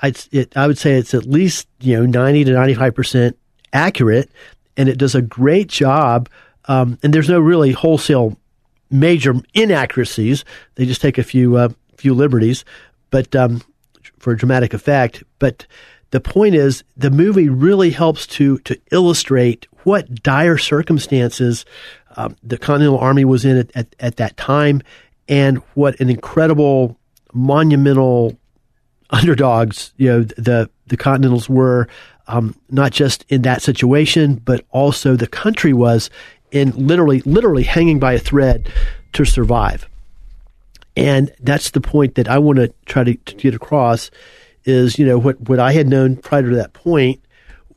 I 0.03 0.13
it, 0.31 0.55
I 0.55 0.67
would 0.67 0.77
say 0.77 0.93
it's 0.93 1.15
at 1.15 1.25
least 1.25 1.67
you 1.79 1.97
know 1.97 2.05
ninety 2.05 2.43
to 2.43 2.51
ninety 2.51 2.75
five 2.75 2.93
percent 2.93 3.35
accurate, 3.73 4.29
and 4.77 4.87
it 4.87 4.99
does 4.99 5.15
a 5.15 5.21
great 5.21 5.67
job. 5.67 6.29
Um, 6.65 6.99
and 7.01 7.11
there's 7.11 7.27
no 7.27 7.39
really 7.39 7.71
wholesale 7.71 8.37
major 8.91 9.33
inaccuracies. 9.55 10.45
They 10.75 10.85
just 10.85 11.01
take 11.01 11.17
a 11.17 11.23
few 11.23 11.55
uh, 11.55 11.69
few 11.97 12.13
liberties, 12.13 12.65
but 13.09 13.35
um, 13.35 13.63
for 14.21 14.35
dramatic 14.35 14.73
effect. 14.73 15.23
But 15.39 15.65
the 16.11 16.21
point 16.21 16.55
is, 16.55 16.83
the 16.95 17.11
movie 17.11 17.49
really 17.49 17.89
helps 17.89 18.27
to 18.27 18.59
to 18.59 18.79
illustrate 18.91 19.67
what 19.83 20.23
dire 20.23 20.57
circumstances 20.57 21.65
um, 22.15 22.35
the 22.43 22.57
Continental 22.57 22.99
Army 22.99 23.25
was 23.25 23.45
in 23.45 23.57
at, 23.57 23.71
at, 23.75 23.95
at 23.99 24.15
that 24.17 24.37
time, 24.37 24.81
and 25.27 25.57
what 25.73 25.99
an 25.99 26.09
incredible, 26.09 26.97
monumental 27.33 28.37
underdogs 29.09 29.93
you 29.97 30.07
know 30.07 30.23
the 30.23 30.69
the 30.87 30.97
Continentals 30.97 31.49
were. 31.49 31.87
Um, 32.27 32.55
not 32.69 32.93
just 32.93 33.25
in 33.27 33.41
that 33.41 33.61
situation, 33.61 34.35
but 34.35 34.63
also 34.69 35.17
the 35.17 35.27
country 35.27 35.73
was 35.73 36.09
in 36.51 36.71
literally, 36.87 37.21
literally 37.21 37.63
hanging 37.63 37.99
by 37.99 38.13
a 38.13 38.19
thread 38.19 38.71
to 39.13 39.25
survive. 39.25 39.89
And 40.95 41.31
that's 41.39 41.71
the 41.71 41.81
point 41.81 42.15
that 42.15 42.27
I 42.27 42.37
want 42.37 42.57
to 42.57 42.73
try 42.85 43.03
to, 43.03 43.15
to 43.15 43.35
get 43.35 43.55
across 43.55 44.11
is, 44.65 44.99
you 44.99 45.05
know, 45.05 45.17
what, 45.17 45.39
what 45.41 45.59
I 45.59 45.71
had 45.71 45.87
known 45.87 46.17
prior 46.17 46.43
to 46.43 46.55
that 46.55 46.73
point 46.73 47.21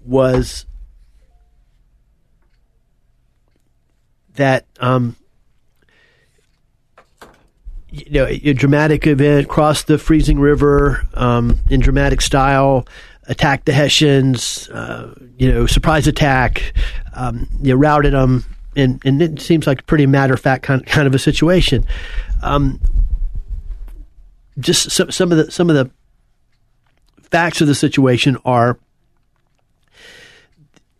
was 0.04 0.66
that 4.34 4.66
um, 4.80 5.16
you 7.90 8.10
know 8.10 8.26
a, 8.26 8.52
dramatic 8.52 9.06
event 9.06 9.48
crossed 9.48 9.86
the 9.86 9.98
freezing 9.98 10.38
river 10.38 11.06
um, 11.14 11.60
in 11.70 11.80
dramatic 11.80 12.20
style 12.20 12.86
attacked 13.26 13.64
the 13.66 13.72
hessians 13.72 14.68
uh, 14.70 15.14
you 15.38 15.50
know 15.50 15.66
surprise 15.66 16.06
attack 16.06 16.74
um, 17.14 17.48
you 17.62 17.72
know, 17.72 17.78
routed 17.78 18.12
them 18.12 18.44
and, 18.76 19.00
and 19.04 19.22
it 19.22 19.40
seems 19.40 19.66
like 19.66 19.80
a 19.80 19.84
pretty 19.84 20.06
matter 20.06 20.34
of 20.34 20.40
fact 20.40 20.64
kind, 20.64 20.84
kind 20.86 21.06
of 21.06 21.14
a 21.14 21.18
situation 21.18 21.84
um, 22.42 22.80
just 24.58 24.90
some, 24.90 25.10
some 25.10 25.32
of 25.32 25.38
the 25.38 25.50
some 25.50 25.70
of 25.70 25.76
the 25.76 25.90
facts 27.22 27.60
of 27.60 27.66
the 27.66 27.74
situation 27.74 28.36
are 28.44 28.78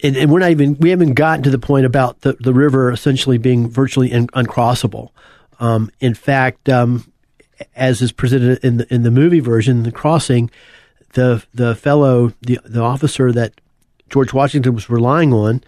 and, 0.03 0.17
and, 0.17 0.31
we're 0.31 0.41
not 0.41 0.51
even 0.51 0.77
we 0.79 0.91
haven't 0.91 1.15
gotten 1.15 1.43
to 1.45 1.51
the 1.51 1.59
point 1.59 1.87
about 1.87 2.21
the, 2.21 2.35
the 2.35 2.53
river 2.53 2.91
essentially 2.91 3.39
being 3.39 3.71
virtually 3.71 4.11
in, 4.11 4.27
uncrossable. 4.29 5.11
Um, 5.61 5.91
in 6.01 6.15
fact, 6.15 6.69
um, 6.69 7.11
as 7.75 8.03
is 8.03 8.13
presented 8.13 8.63
in 8.65 8.79
the 8.79 8.95
in 8.95 9.03
the 9.03 9.11
movie 9.11 9.41
version, 9.41 9.85
the 9.85 9.93
crossing, 9.93 10.51
the 11.13 11.45
the 11.55 11.75
fellow 11.75 12.33
the 12.43 12.59
the 12.65 12.83
officer 12.83 13.33
that 13.33 13.61
George 14.11 14.33
Washington 14.33 14.75
was 14.75 14.91
relying 14.91 15.33
on 15.33 15.63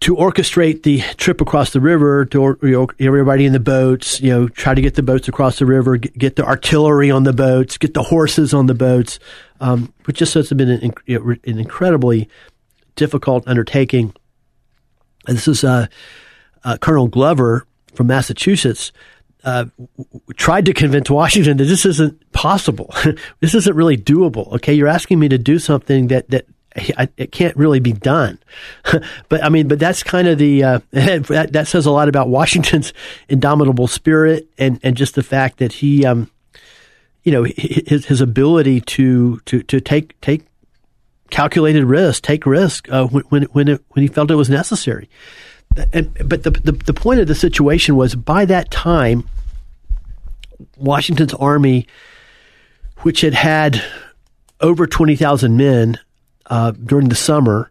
to 0.00 0.14
orchestrate 0.16 0.82
the 0.82 1.00
trip 1.16 1.40
across 1.40 1.72
the 1.72 1.80
river, 1.80 2.26
to 2.26 2.58
you 2.62 2.70
know, 2.70 2.88
everybody 3.00 3.46
in 3.46 3.52
the 3.52 3.60
boats, 3.60 4.20
you 4.20 4.30
know, 4.30 4.48
try 4.48 4.74
to 4.74 4.80
get 4.80 4.94
the 4.94 5.02
boats 5.02 5.28
across 5.28 5.58
the 5.58 5.66
river, 5.66 5.96
get, 5.96 6.16
get 6.18 6.36
the 6.36 6.44
artillery 6.44 7.10
on 7.10 7.24
the 7.24 7.32
boats, 7.32 7.78
get 7.78 7.94
the 7.94 8.02
horses 8.02 8.52
on 8.52 8.66
the 8.66 8.74
boats, 8.74 9.18
um, 9.60 9.92
which 10.04 10.18
just 10.18 10.34
has 10.34 10.52
been 10.52 10.68
an, 10.68 10.92
an 11.08 11.58
incredibly 11.58 12.28
difficult 12.94 13.44
undertaking. 13.46 14.14
This 15.26 15.48
is 15.48 15.64
uh, 15.64 15.86
uh, 16.64 16.76
Colonel 16.78 17.08
Glover 17.08 17.66
from 17.94 18.08
Massachusetts. 18.08 18.92
Uh, 19.44 19.66
tried 20.36 20.66
to 20.66 20.74
convince 20.74 21.08
Washington 21.08 21.56
that 21.58 21.64
this 21.64 21.86
isn't 21.86 22.32
possible. 22.32 22.92
this 23.40 23.54
isn't 23.54 23.76
really 23.76 23.96
doable. 23.96 24.52
Okay, 24.54 24.74
you're 24.74 24.88
asking 24.88 25.20
me 25.20 25.28
to 25.28 25.38
do 25.38 25.58
something 25.58 26.08
that 26.08 26.28
that 26.30 26.46
it 26.76 27.32
can't 27.32 27.56
really 27.56 27.80
be 27.80 27.92
done. 27.92 28.38
but 29.28 29.42
I 29.42 29.48
mean, 29.48 29.68
but 29.68 29.78
that's 29.78 30.02
kind 30.02 30.28
of 30.28 30.38
the 30.38 30.62
uh, 30.62 30.80
that 30.90 31.48
that 31.52 31.66
says 31.66 31.86
a 31.86 31.90
lot 31.90 32.08
about 32.08 32.28
Washington's 32.28 32.92
indomitable 33.28 33.86
spirit 33.86 34.48
and 34.58 34.78
and 34.82 34.96
just 34.96 35.14
the 35.14 35.22
fact 35.22 35.58
that 35.58 35.72
he, 35.72 36.04
um, 36.04 36.30
you 37.24 37.32
know, 37.32 37.44
his 37.44 38.06
his 38.06 38.20
ability 38.20 38.80
to 38.82 39.40
to 39.46 39.62
to 39.64 39.80
take 39.80 40.20
take 40.20 40.42
calculated 41.30 41.84
risk, 41.84 42.22
take 42.22 42.46
risk 42.46 42.90
uh, 42.90 43.06
when 43.06 43.24
when 43.24 43.42
when, 43.44 43.68
it, 43.68 43.84
when 43.90 44.02
he 44.02 44.08
felt 44.08 44.30
it 44.30 44.36
was 44.36 44.50
necessary. 44.50 45.08
And, 45.92 46.12
but 46.26 46.42
the, 46.42 46.50
the 46.50 46.72
the 46.72 46.94
point 46.94 47.20
of 47.20 47.26
the 47.26 47.34
situation 47.34 47.96
was 47.96 48.14
by 48.14 48.44
that 48.46 48.70
time, 48.70 49.28
Washington's 50.76 51.34
army, 51.34 51.86
which 52.98 53.22
had 53.22 53.34
had 53.34 53.82
over 54.60 54.86
twenty 54.86 55.16
thousand 55.16 55.56
men 55.56 55.98
uh, 56.46 56.70
during 56.72 57.08
the 57.08 57.14
summer, 57.14 57.70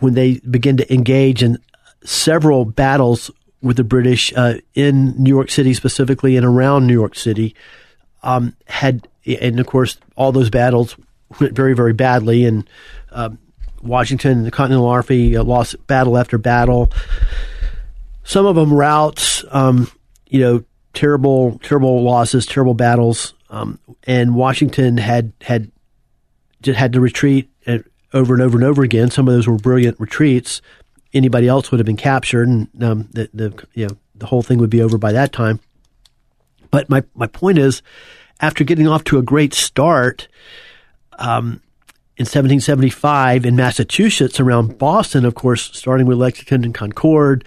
when 0.00 0.14
they 0.14 0.38
began 0.38 0.76
to 0.76 0.92
engage 0.92 1.42
in 1.42 1.58
several 2.04 2.64
battles 2.64 3.30
with 3.62 3.76
the 3.76 3.84
British 3.84 4.32
uh, 4.36 4.54
in 4.74 5.14
New 5.22 5.30
York 5.30 5.50
City 5.50 5.72
specifically 5.74 6.36
and 6.36 6.44
around 6.44 6.86
New 6.86 6.92
York 6.92 7.14
City, 7.14 7.54
um, 8.22 8.54
had 8.66 9.08
and 9.26 9.58
of 9.58 9.66
course 9.66 9.96
all 10.16 10.32
those 10.32 10.50
battles 10.50 10.96
went 11.40 11.54
very, 11.54 11.74
very 11.74 11.92
badly. 11.92 12.44
And 12.44 12.68
uh, 13.10 13.30
Washington, 13.82 14.44
the 14.44 14.50
Continental 14.50 14.86
Army 14.86 15.36
uh, 15.36 15.42
lost 15.42 15.86
battle 15.86 16.18
after 16.18 16.38
battle. 16.38 16.92
Some 18.22 18.46
of 18.46 18.56
them 18.56 18.72
routes, 18.72 19.44
um, 19.50 19.90
you 20.26 20.40
know, 20.40 20.64
terrible, 20.94 21.58
terrible 21.62 22.02
losses, 22.02 22.46
terrible 22.46 22.74
battles. 22.74 23.34
Um, 23.50 23.78
and 24.04 24.34
Washington 24.34 24.96
had 24.96 25.32
had 25.42 25.70
had 26.72 26.92
to 26.94 27.00
retreat 27.00 27.50
uh, 27.66 27.78
over 28.12 28.34
and 28.34 28.42
over 28.42 28.56
and 28.56 28.64
over 28.64 28.82
again. 28.82 29.10
Some 29.10 29.28
of 29.28 29.34
those 29.34 29.46
were 29.46 29.56
brilliant 29.56 30.00
retreats. 30.00 30.62
Anybody 31.12 31.46
else 31.46 31.70
would 31.70 31.78
have 31.78 31.86
been 31.86 31.96
captured, 31.96 32.48
and 32.48 32.68
um, 32.82 33.08
the, 33.12 33.28
the 33.32 33.66
you 33.74 33.86
know 33.86 33.96
the 34.14 34.26
whole 34.26 34.42
thing 34.42 34.58
would 34.58 34.70
be 34.70 34.82
over 34.82 34.98
by 34.98 35.12
that 35.12 35.32
time. 35.32 35.60
But 36.70 36.88
my 36.88 37.04
my 37.14 37.26
point 37.26 37.58
is, 37.58 37.82
after 38.40 38.64
getting 38.64 38.88
off 38.88 39.04
to 39.04 39.18
a 39.18 39.22
great 39.22 39.54
start, 39.54 40.28
um, 41.18 41.60
in 42.16 42.22
1775 42.24 43.44
in 43.44 43.56
Massachusetts 43.56 44.38
around 44.38 44.78
Boston, 44.78 45.24
of 45.24 45.34
course, 45.34 45.70
starting 45.76 46.06
with 46.06 46.18
Lexington 46.18 46.64
and 46.64 46.74
Concord, 46.74 47.44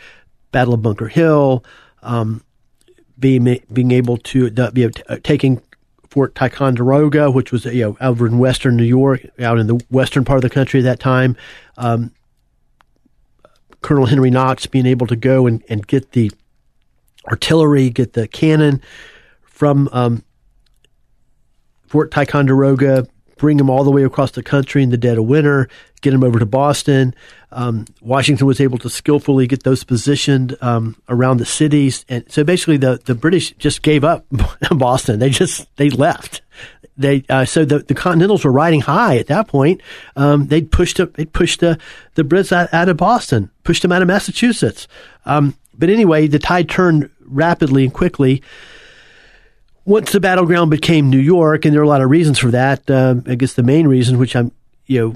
Battle 0.51 0.74
of 0.74 0.82
Bunker 0.82 1.07
Hill, 1.07 1.63
um, 2.03 2.43
being 3.18 3.59
being 3.72 3.91
able 3.91 4.18
to 4.18 4.49
be 4.49 4.86
uh, 4.86 5.18
taking 5.24 5.61
Fort 6.18 6.34
Ticonderoga, 6.34 7.30
which 7.30 7.51
was 7.51 7.65
you 7.65 7.84
know 7.84 7.97
over 8.01 8.26
in 8.26 8.39
western 8.39 8.76
New 8.76 8.84
York, 8.84 9.22
out 9.39 9.59
in 9.59 9.68
the 9.68 9.80
western 9.91 10.26
part 10.26 10.38
of 10.38 10.41
the 10.41 10.49
country 10.49 10.80
at 10.80 10.84
that 10.84 10.99
time. 10.99 11.38
Um, 11.78 12.11
Colonel 13.82 14.07
Henry 14.07 14.32
Knox 14.32 14.65
being 14.65 14.88
able 14.88 15.05
to 15.05 15.15
go 15.15 15.45
and, 15.45 15.63
and 15.70 15.86
get 15.86 16.13
the 16.13 16.32
artillery, 17.28 17.91
get 17.91 18.13
the 18.13 18.28
cannon 18.28 18.82
from 19.43 19.89
um, 19.91 20.24
Fort 21.86 22.09
Ticonderoga, 22.09 23.05
bring 23.38 23.57
them 23.57 23.70
all 23.70 23.84
the 23.84 23.91
way 23.91 24.03
across 24.03 24.32
the 24.32 24.41
country 24.41 24.82
in 24.82 24.89
the 24.89 24.97
dead 24.97 25.20
of 25.20 25.26
winter, 25.26 25.70
get 26.01 26.13
them 26.13 26.24
over 26.24 26.39
to 26.39 26.47
Boston. 26.47 27.13
Um, 27.51 27.85
Washington 28.01 28.45
was 28.45 28.59
able 28.59 28.77
to 28.79 28.89
skillfully 28.89 29.47
get 29.47 29.63
those 29.63 29.83
positioned 29.83 30.57
um, 30.61 30.97
around 31.07 31.37
the 31.37 31.45
cities, 31.45 32.05
and 32.09 32.29
so 32.29 32.43
basically 32.43 32.77
the, 32.77 32.99
the 33.05 33.15
British 33.15 33.51
just 33.53 33.81
gave 33.81 34.03
up 34.03 34.25
Boston. 34.71 35.19
They 35.19 35.29
just 35.29 35.73
they 35.77 35.89
left. 35.89 36.41
They 36.97 37.23
uh, 37.29 37.45
so 37.45 37.63
the, 37.63 37.79
the 37.79 37.93
Continentals 37.93 38.43
were 38.43 38.51
riding 38.51 38.81
high 38.81 39.17
at 39.17 39.27
that 39.27 39.47
point. 39.47 39.81
Um, 40.15 40.47
they 40.47 40.61
pushed 40.61 40.99
up, 40.99 41.13
they 41.13 41.25
pushed 41.25 41.61
the 41.61 41.79
the 42.15 42.23
Brits 42.23 42.51
out, 42.51 42.73
out, 42.73 42.89
of 42.89 42.97
Boston, 42.97 43.49
pushed 43.63 43.81
them 43.81 43.91
out 43.91 44.01
of 44.01 44.07
Massachusetts. 44.07 44.87
Um, 45.25 45.55
but 45.77 45.89
anyway, 45.89 46.27
the 46.27 46.39
tide 46.39 46.69
turned 46.69 47.09
rapidly 47.21 47.83
and 47.83 47.93
quickly 47.93 48.41
once 49.87 50.11
the 50.11 50.19
battleground 50.19 50.69
became 50.69 51.09
New 51.09 51.17
York, 51.17 51.63
and 51.63 51.73
there 51.73 51.79
are 51.79 51.85
a 51.85 51.87
lot 51.87 52.01
of 52.01 52.09
reasons 52.09 52.37
for 52.37 52.51
that. 52.51 52.87
Uh, 52.89 53.15
I 53.25 53.35
guess 53.35 53.53
the 53.53 53.63
main 53.63 53.87
reason, 53.87 54.19
which 54.19 54.35
I'm, 54.35 54.51
you 54.85 54.99
know, 54.99 55.15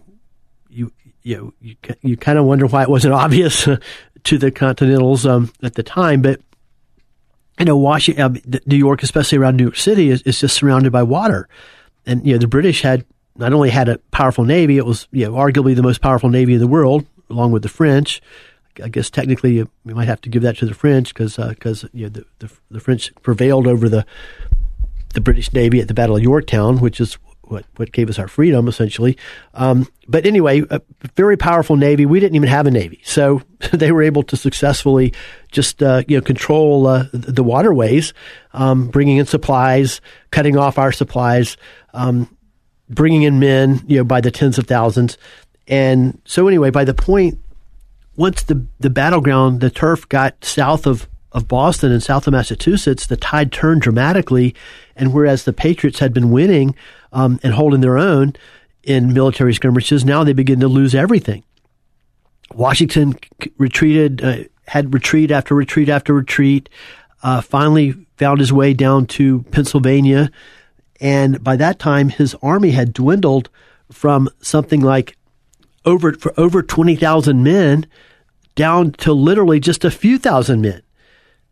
you 1.23 1.31
you 1.31 1.37
know, 1.37 1.53
you, 1.61 1.75
you 2.01 2.17
kind 2.17 2.37
of 2.37 2.45
wonder 2.45 2.67
why 2.67 2.83
it 2.83 2.89
wasn't 2.89 3.13
obvious 3.25 3.67
to 4.23 4.37
the 4.37 4.51
Continentals 4.51 5.25
um, 5.25 5.51
at 5.63 5.75
the 5.75 5.83
time, 5.83 6.21
but 6.21 6.41
you 7.59 7.65
know, 7.65 7.77
Washington, 7.77 8.23
uh, 8.23 8.57
New 8.65 8.77
York, 8.77 9.03
especially 9.03 9.37
around 9.37 9.57
New 9.57 9.65
York 9.65 9.75
City, 9.75 10.09
is, 10.09 10.21
is 10.23 10.39
just 10.39 10.55
surrounded 10.55 10.91
by 10.91 11.03
water, 11.03 11.47
and 12.05 12.25
you 12.25 12.33
know, 12.33 12.39
the 12.39 12.47
British 12.47 12.81
had 12.81 13.05
not 13.35 13.53
only 13.53 13.69
had 13.69 13.87
a 13.87 13.97
powerful 14.11 14.43
navy, 14.43 14.77
it 14.77 14.85
was 14.85 15.07
you 15.11 15.25
know 15.25 15.33
arguably 15.33 15.75
the 15.75 15.83
most 15.83 16.01
powerful 16.01 16.29
navy 16.29 16.55
in 16.55 16.59
the 16.59 16.67
world, 16.67 17.05
along 17.29 17.51
with 17.51 17.63
the 17.63 17.69
French. 17.69 18.21
I 18.81 18.87
guess 18.87 19.09
technically 19.09 19.55
you, 19.55 19.69
might 19.83 20.07
have 20.07 20.21
to 20.21 20.29
give 20.29 20.43
that 20.43 20.57
to 20.59 20.65
the 20.65 20.73
French 20.73 21.13
because 21.13 21.35
because 21.35 21.83
uh, 21.83 21.87
you 21.93 22.03
know 22.03 22.09
the, 22.09 22.25
the, 22.39 22.51
the 22.71 22.79
French 22.79 23.13
prevailed 23.21 23.67
over 23.67 23.89
the 23.89 24.05
the 25.13 25.21
British 25.21 25.51
Navy 25.53 25.81
at 25.81 25.87
the 25.87 25.93
Battle 25.93 26.15
of 26.15 26.23
Yorktown, 26.23 26.79
which 26.79 27.01
is 27.01 27.17
what, 27.51 27.65
what 27.75 27.91
gave 27.91 28.09
us 28.09 28.17
our 28.17 28.27
freedom, 28.27 28.67
essentially. 28.67 29.17
Um, 29.53 29.87
but 30.07 30.25
anyway, 30.25 30.63
a 30.69 30.81
very 31.15 31.37
powerful 31.37 31.75
Navy. 31.75 32.05
We 32.05 32.19
didn't 32.19 32.35
even 32.35 32.49
have 32.49 32.65
a 32.65 32.71
Navy. 32.71 33.01
So 33.03 33.41
they 33.73 33.91
were 33.91 34.01
able 34.01 34.23
to 34.23 34.37
successfully 34.37 35.13
just, 35.51 35.83
uh, 35.83 36.03
you 36.07 36.17
know, 36.17 36.21
control 36.21 36.87
uh, 36.87 37.05
the 37.11 37.43
waterways, 37.43 38.13
um, 38.53 38.87
bringing 38.87 39.17
in 39.17 39.25
supplies, 39.25 40.01
cutting 40.31 40.57
off 40.57 40.77
our 40.77 40.91
supplies, 40.91 41.57
um, 41.93 42.35
bringing 42.89 43.23
in 43.23 43.39
men, 43.39 43.81
you 43.87 43.97
know, 43.97 44.03
by 44.03 44.21
the 44.21 44.31
tens 44.31 44.57
of 44.57 44.65
thousands. 44.65 45.17
And 45.67 46.19
so 46.25 46.47
anyway, 46.47 46.69
by 46.69 46.85
the 46.85 46.93
point, 46.93 47.39
once 48.15 48.43
the, 48.43 48.65
the 48.79 48.89
battleground, 48.89 49.61
the 49.61 49.69
turf 49.69 50.07
got 50.09 50.43
south 50.43 50.87
of 50.87 51.07
of 51.31 51.47
Boston 51.47 51.91
and 51.91 52.03
south 52.03 52.27
of 52.27 52.33
Massachusetts, 52.33 53.07
the 53.07 53.17
tide 53.17 53.51
turned 53.51 53.81
dramatically. 53.81 54.55
And 54.95 55.13
whereas 55.13 55.45
the 55.45 55.53
Patriots 55.53 55.99
had 55.99 56.13
been 56.13 56.31
winning 56.31 56.75
um, 57.11 57.39
and 57.43 57.53
holding 57.53 57.81
their 57.81 57.97
own 57.97 58.35
in 58.83 59.13
military 59.13 59.53
skirmishes, 59.53 60.05
now 60.05 60.23
they 60.23 60.33
begin 60.33 60.59
to 60.59 60.67
lose 60.67 60.95
everything. 60.95 61.43
Washington 62.53 63.15
retreated, 63.57 64.23
uh, 64.23 64.37
had 64.67 64.93
retreat 64.93 65.31
after 65.31 65.55
retreat 65.55 65.89
after 65.89 66.13
retreat, 66.13 66.69
uh, 67.23 67.41
finally 67.41 67.93
found 68.17 68.39
his 68.39 68.51
way 68.51 68.73
down 68.73 69.05
to 69.05 69.43
Pennsylvania. 69.51 70.31
And 70.99 71.43
by 71.43 71.55
that 71.55 71.79
time, 71.79 72.09
his 72.09 72.35
army 72.41 72.71
had 72.71 72.93
dwindled 72.93 73.49
from 73.91 74.29
something 74.41 74.81
like 74.81 75.17
over, 75.85 76.13
for 76.13 76.33
over 76.39 76.61
20,000 76.61 77.43
men 77.43 77.85
down 78.55 78.91
to 78.91 79.13
literally 79.13 79.59
just 79.59 79.83
a 79.83 79.91
few 79.91 80.17
thousand 80.17 80.61
men. 80.61 80.81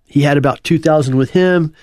He 0.06 0.22
had 0.22 0.38
about 0.38 0.64
2,000 0.64 1.18
with 1.18 1.32
him. 1.32 1.74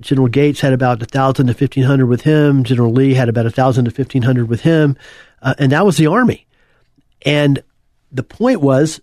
General 0.00 0.28
Gates 0.28 0.60
had 0.60 0.72
about 0.72 1.00
1,000 1.00 1.46
to 1.46 1.52
1,500 1.52 2.06
with 2.06 2.22
him. 2.22 2.64
General 2.64 2.92
Lee 2.92 3.14
had 3.14 3.28
about 3.28 3.44
1,000 3.44 3.84
to 3.86 3.90
1,500 3.90 4.48
with 4.48 4.62
him. 4.62 4.96
Uh, 5.42 5.54
and 5.58 5.72
that 5.72 5.84
was 5.84 5.96
the 5.96 6.06
army. 6.06 6.46
And 7.24 7.62
the 8.12 8.22
point 8.22 8.60
was 8.60 9.00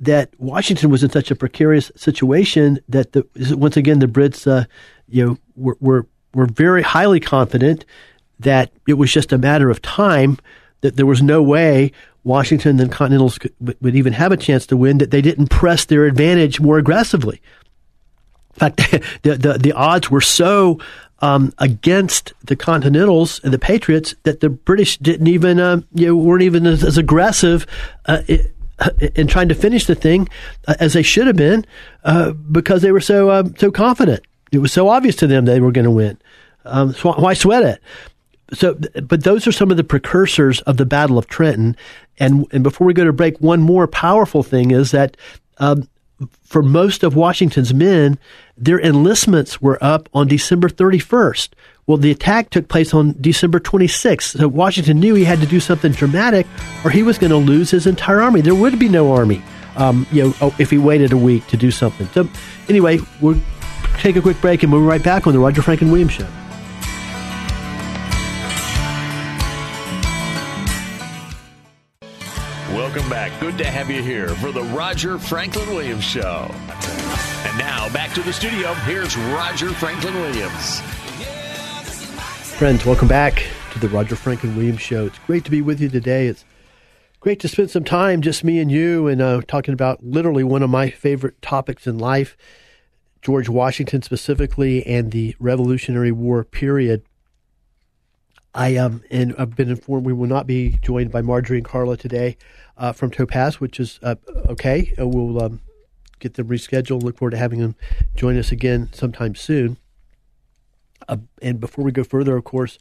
that 0.00 0.30
Washington 0.38 0.90
was 0.90 1.02
in 1.02 1.10
such 1.10 1.30
a 1.30 1.36
precarious 1.36 1.90
situation 1.96 2.78
that 2.88 3.12
the, 3.12 3.26
once 3.56 3.76
again 3.76 3.98
the 3.98 4.06
Brits, 4.06 4.46
uh, 4.46 4.66
you 5.08 5.24
know, 5.24 5.38
were, 5.56 5.76
were 5.80 6.06
were 6.36 6.46
very 6.46 6.82
highly 6.82 7.18
confident 7.18 7.86
that 8.38 8.70
it 8.86 8.94
was 8.94 9.10
just 9.10 9.32
a 9.32 9.38
matter 9.38 9.70
of 9.70 9.80
time 9.80 10.38
that 10.82 10.96
there 10.96 11.06
was 11.06 11.22
no 11.22 11.42
way 11.42 11.90
Washington 12.24 12.78
and 12.78 12.90
the 12.90 12.94
Continentals 12.94 13.38
could, 13.38 13.54
would 13.80 13.96
even 13.96 14.12
have 14.12 14.32
a 14.32 14.36
chance 14.36 14.66
to 14.66 14.76
win. 14.76 14.98
That 14.98 15.10
they 15.10 15.22
didn't 15.22 15.48
press 15.48 15.86
their 15.86 16.04
advantage 16.04 16.60
more 16.60 16.76
aggressively. 16.76 17.40
In 18.56 18.60
fact, 18.60 18.76
the 19.22 19.36
the, 19.36 19.58
the 19.58 19.72
odds 19.72 20.10
were 20.10 20.20
so 20.20 20.78
um, 21.20 21.52
against 21.58 22.34
the 22.44 22.56
Continentals 22.56 23.40
and 23.42 23.52
the 23.52 23.58
Patriots 23.58 24.14
that 24.24 24.40
the 24.40 24.50
British 24.50 24.98
didn't 24.98 25.28
even 25.28 25.58
uh, 25.58 25.80
you 25.94 26.06
know 26.06 26.16
weren't 26.16 26.42
even 26.42 26.66
as, 26.66 26.84
as 26.84 26.98
aggressive 26.98 27.66
uh, 28.06 28.22
in 29.14 29.26
trying 29.26 29.48
to 29.48 29.54
finish 29.54 29.86
the 29.86 29.94
thing 29.94 30.28
uh, 30.66 30.74
as 30.80 30.92
they 30.92 31.02
should 31.02 31.26
have 31.26 31.36
been 31.36 31.64
uh, 32.04 32.32
because 32.32 32.82
they 32.82 32.92
were 32.92 33.00
so 33.00 33.30
uh, 33.30 33.44
so 33.58 33.70
confident. 33.70 34.24
It 34.52 34.58
was 34.58 34.72
so 34.72 34.88
obvious 34.88 35.16
to 35.16 35.26
them 35.26 35.44
they 35.44 35.60
were 35.60 35.72
going 35.72 35.84
to 35.84 35.90
win. 35.90 36.18
Um, 36.64 36.92
so 36.94 37.12
why 37.12 37.34
sweat 37.34 37.62
it? 37.62 37.82
So, 38.52 38.78
but 39.02 39.24
those 39.24 39.46
are 39.46 39.52
some 39.52 39.70
of 39.70 39.76
the 39.76 39.84
precursors 39.84 40.60
of 40.62 40.76
the 40.76 40.86
Battle 40.86 41.18
of 41.18 41.26
Trenton. 41.26 41.76
And 42.18 42.46
and 42.52 42.62
before 42.62 42.86
we 42.86 42.94
go 42.94 43.04
to 43.04 43.12
break, 43.12 43.40
one 43.40 43.60
more 43.60 43.86
powerful 43.86 44.42
thing 44.42 44.70
is 44.70 44.90
that 44.92 45.16
um, 45.58 45.88
for 46.44 46.62
most 46.62 47.02
of 47.02 47.14
Washington's 47.14 47.74
men, 47.74 48.18
their 48.56 48.80
enlistments 48.80 49.60
were 49.60 49.82
up 49.82 50.08
on 50.14 50.28
December 50.28 50.68
31st. 50.68 51.50
Well, 51.86 51.98
the 51.98 52.10
attack 52.10 52.50
took 52.50 52.68
place 52.68 52.94
on 52.94 53.14
December 53.20 53.60
26th. 53.60 54.38
So 54.38 54.48
Washington 54.48 54.98
knew 54.98 55.14
he 55.14 55.24
had 55.24 55.40
to 55.40 55.46
do 55.46 55.60
something 55.60 55.92
dramatic 55.92 56.46
or 56.84 56.90
he 56.90 57.02
was 57.02 57.18
going 57.18 57.30
to 57.30 57.36
lose 57.36 57.70
his 57.70 57.86
entire 57.86 58.20
army. 58.20 58.40
There 58.40 58.54
would 58.54 58.78
be 58.78 58.88
no 58.88 59.12
army, 59.12 59.42
um, 59.76 60.06
you 60.10 60.24
know, 60.24 60.34
oh, 60.40 60.54
if 60.58 60.70
he 60.70 60.78
waited 60.78 61.12
a 61.12 61.16
week 61.16 61.46
to 61.48 61.56
do 61.56 61.70
something. 61.70 62.08
So 62.08 62.28
anyway, 62.68 62.98
we'll 63.20 63.40
take 63.98 64.16
a 64.16 64.22
quick 64.22 64.40
break 64.40 64.62
and 64.62 64.72
we'll 64.72 64.80
be 64.80 64.86
right 64.86 65.02
back 65.02 65.26
on 65.26 65.32
the 65.32 65.38
Roger 65.38 65.62
Franklin 65.62 65.90
Williams 65.90 66.12
Show. 66.12 66.26
Welcome 72.86 73.10
back. 73.10 73.40
Good 73.40 73.58
to 73.58 73.64
have 73.64 73.90
you 73.90 74.00
here 74.00 74.28
for 74.36 74.52
the 74.52 74.62
Roger 74.62 75.18
Franklin 75.18 75.68
Williams 75.70 76.04
Show. 76.04 76.48
And 77.44 77.58
now 77.58 77.92
back 77.92 78.14
to 78.14 78.22
the 78.22 78.32
studio. 78.32 78.74
Here's 78.74 79.16
Roger 79.16 79.70
Franklin 79.70 80.14
Williams. 80.14 80.80
Friends, 82.52 82.86
welcome 82.86 83.08
back 83.08 83.42
to 83.72 83.80
the 83.80 83.88
Roger 83.88 84.14
Franklin 84.14 84.54
Williams 84.54 84.82
Show. 84.82 85.06
It's 85.06 85.18
great 85.26 85.44
to 85.46 85.50
be 85.50 85.60
with 85.62 85.80
you 85.80 85.88
today. 85.88 86.28
It's 86.28 86.44
great 87.18 87.40
to 87.40 87.48
spend 87.48 87.72
some 87.72 87.82
time, 87.82 88.22
just 88.22 88.44
me 88.44 88.60
and 88.60 88.70
you, 88.70 89.08
and 89.08 89.20
uh, 89.20 89.40
talking 89.48 89.74
about 89.74 90.04
literally 90.04 90.44
one 90.44 90.62
of 90.62 90.70
my 90.70 90.88
favorite 90.88 91.42
topics 91.42 91.88
in 91.88 91.98
life, 91.98 92.36
George 93.20 93.48
Washington 93.48 94.00
specifically, 94.02 94.86
and 94.86 95.10
the 95.10 95.34
Revolutionary 95.40 96.12
War 96.12 96.44
period. 96.44 97.02
I 98.54 98.76
um 98.76 99.02
and 99.10 99.34
I've 99.36 99.54
been 99.54 99.68
informed 99.68 100.06
we 100.06 100.14
will 100.14 100.28
not 100.28 100.46
be 100.46 100.78
joined 100.80 101.10
by 101.10 101.20
Marjorie 101.20 101.58
and 101.58 101.66
Carla 101.66 101.98
today 101.98 102.38
uh, 102.76 102.92
from 102.92 103.10
Topaz, 103.10 103.60
which 103.60 103.80
is 103.80 103.98
uh, 104.02 104.16
okay. 104.48 104.92
Uh, 104.98 105.06
we'll 105.06 105.42
um, 105.42 105.60
get 106.18 106.34
them 106.34 106.48
rescheduled. 106.48 107.02
Look 107.02 107.18
forward 107.18 107.32
to 107.32 107.38
having 107.38 107.60
them 107.60 107.76
join 108.14 108.36
us 108.38 108.52
again 108.52 108.90
sometime 108.92 109.34
soon. 109.34 109.76
Uh, 111.08 111.18
and 111.42 111.60
before 111.60 111.84
we 111.84 111.92
go 111.92 112.04
further, 112.04 112.36
of 112.36 112.44
course, 112.44 112.78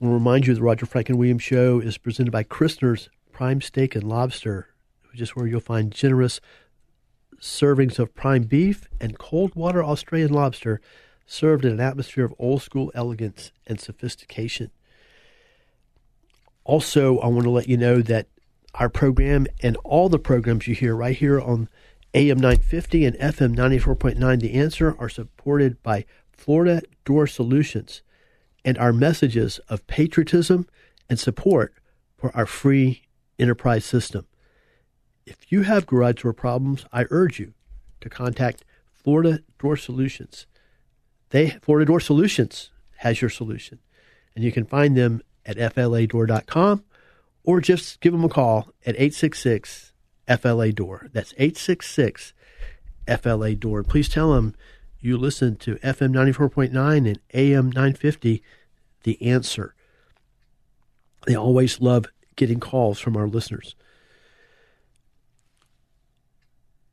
we'll 0.00 0.12
remind 0.12 0.46
you 0.46 0.54
the 0.54 0.62
Roger 0.62 0.86
Franklin 0.86 1.18
Williams 1.18 1.42
Show 1.42 1.80
is 1.80 1.98
presented 1.98 2.30
by 2.30 2.42
Christner's 2.42 3.10
Prime 3.32 3.60
Steak 3.60 3.94
and 3.94 4.04
Lobster, 4.04 4.68
which 5.10 5.20
is 5.20 5.30
where 5.30 5.46
you'll 5.46 5.60
find 5.60 5.92
generous 5.92 6.40
servings 7.40 7.98
of 7.98 8.14
prime 8.14 8.42
beef 8.42 8.88
and 9.00 9.18
cold 9.18 9.54
water 9.54 9.82
Australian 9.84 10.32
lobster 10.32 10.80
served 11.26 11.64
in 11.64 11.72
an 11.72 11.80
atmosphere 11.80 12.24
of 12.24 12.34
old 12.38 12.62
school 12.62 12.90
elegance 12.94 13.52
and 13.66 13.80
sophistication. 13.80 14.70
Also, 16.64 17.18
I 17.18 17.28
want 17.28 17.44
to 17.44 17.50
let 17.50 17.68
you 17.68 17.76
know 17.76 18.02
that 18.02 18.26
our 18.78 18.88
program 18.88 19.46
and 19.60 19.76
all 19.78 20.08
the 20.08 20.18
programs 20.18 20.68
you 20.68 20.74
hear 20.74 20.94
right 20.94 21.16
here 21.16 21.40
on 21.40 21.68
AM 22.14 22.38
950 22.38 23.04
and 23.04 23.16
FM 23.18 23.56
94.9 23.56 24.40
The 24.40 24.54
Answer 24.54 24.96
are 24.98 25.08
supported 25.08 25.82
by 25.82 26.04
Florida 26.32 26.82
Door 27.04 27.26
Solutions 27.26 28.02
and 28.64 28.78
our 28.78 28.92
messages 28.92 29.58
of 29.68 29.86
patriotism 29.88 30.66
and 31.10 31.18
support 31.18 31.74
for 32.16 32.34
our 32.36 32.46
free 32.46 33.02
enterprise 33.38 33.84
system. 33.84 34.26
If 35.26 35.50
you 35.52 35.62
have 35.62 35.86
garage 35.86 36.22
door 36.22 36.32
problems, 36.32 36.86
I 36.92 37.06
urge 37.10 37.38
you 37.38 37.54
to 38.00 38.08
contact 38.08 38.64
Florida 38.92 39.40
Door 39.58 39.76
Solutions. 39.78 40.46
They 41.30 41.50
Florida 41.50 41.84
Door 41.84 42.00
Solutions 42.00 42.70
has 42.98 43.20
your 43.20 43.30
solution, 43.30 43.80
and 44.34 44.44
you 44.44 44.52
can 44.52 44.64
find 44.64 44.96
them 44.96 45.22
at 45.44 45.56
fladoor.com 45.56 46.84
or 47.48 47.62
just 47.62 48.00
give 48.00 48.12
them 48.12 48.24
a 48.24 48.28
call 48.28 48.68
at 48.84 48.94
866 48.96 49.94
FLA 50.38 50.70
Door. 50.70 51.08
That's 51.14 51.32
866 51.38 52.34
FLA 53.22 53.54
Door. 53.54 53.84
Please 53.84 54.10
tell 54.10 54.34
them 54.34 54.54
you 55.00 55.16
listen 55.16 55.56
to 55.56 55.76
FM 55.76 56.12
94.9 56.12 57.08
and 57.08 57.18
AM 57.32 57.68
950, 57.68 58.42
The 59.04 59.22
Answer. 59.22 59.74
They 61.26 61.34
always 61.34 61.80
love 61.80 62.08
getting 62.36 62.60
calls 62.60 63.00
from 63.00 63.16
our 63.16 63.26
listeners. 63.26 63.74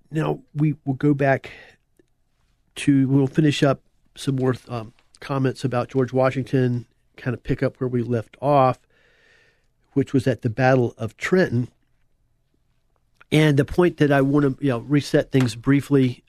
Now, 0.09 0.39
we 0.53 0.77
will 0.85 0.93
go 0.93 1.13
back 1.13 1.51
to, 2.75 3.09
we'll 3.09 3.27
finish 3.27 3.61
up 3.61 3.81
some 4.15 4.37
more 4.37 4.55
um, 4.69 4.93
comments 5.19 5.65
about 5.65 5.89
George 5.89 6.13
Washington 6.13 6.85
kind 7.17 7.33
of 7.33 7.43
pick 7.43 7.63
up 7.63 7.79
where 7.79 7.87
we 7.87 8.01
left 8.01 8.37
off, 8.41 8.79
which 9.95 10.13
was 10.13 10.27
at 10.27 10.43
the 10.43 10.49
Battle 10.49 10.93
of 10.97 11.17
Trenton. 11.17 11.69
And 13.31 13.57
the 13.57 13.65
point 13.65 13.97
that 13.97 14.11
I 14.11 14.21
want 14.21 14.59
to 14.59 14.63
you 14.63 14.69
know 14.69 14.79
reset 14.79 15.31
things 15.31 15.55
briefly. 15.55 16.23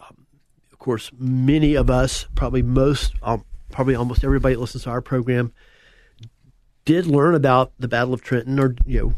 Um, 0.00 0.26
of 0.72 0.78
course, 0.78 1.10
many 1.18 1.74
of 1.74 1.90
us, 1.90 2.26
probably 2.34 2.62
most, 2.62 3.12
um, 3.22 3.44
probably 3.70 3.94
almost 3.94 4.24
everybody 4.24 4.54
that 4.54 4.60
listens 4.60 4.84
to 4.84 4.90
our 4.90 5.02
program, 5.02 5.52
did 6.84 7.06
learn 7.06 7.34
about 7.34 7.72
the 7.78 7.88
Battle 7.88 8.14
of 8.14 8.22
Trenton, 8.22 8.58
or 8.58 8.74
you 8.86 9.00
know, 9.00 9.14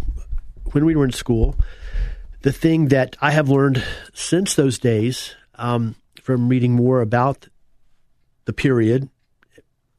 when 0.73 0.85
we 0.85 0.97
were 0.97 1.05
in 1.05 1.13
school. 1.13 1.55
The 2.43 2.53
thing 2.53 2.89
that 2.89 3.17
I 3.21 3.33
have 3.33 3.49
learned 3.49 3.85
since 4.15 4.55
those 4.55 4.79
days, 4.79 5.35
um, 5.57 5.97
from 6.23 6.49
reading 6.49 6.73
more 6.73 7.01
about 7.01 7.49
the 8.45 8.53
period 8.53 9.09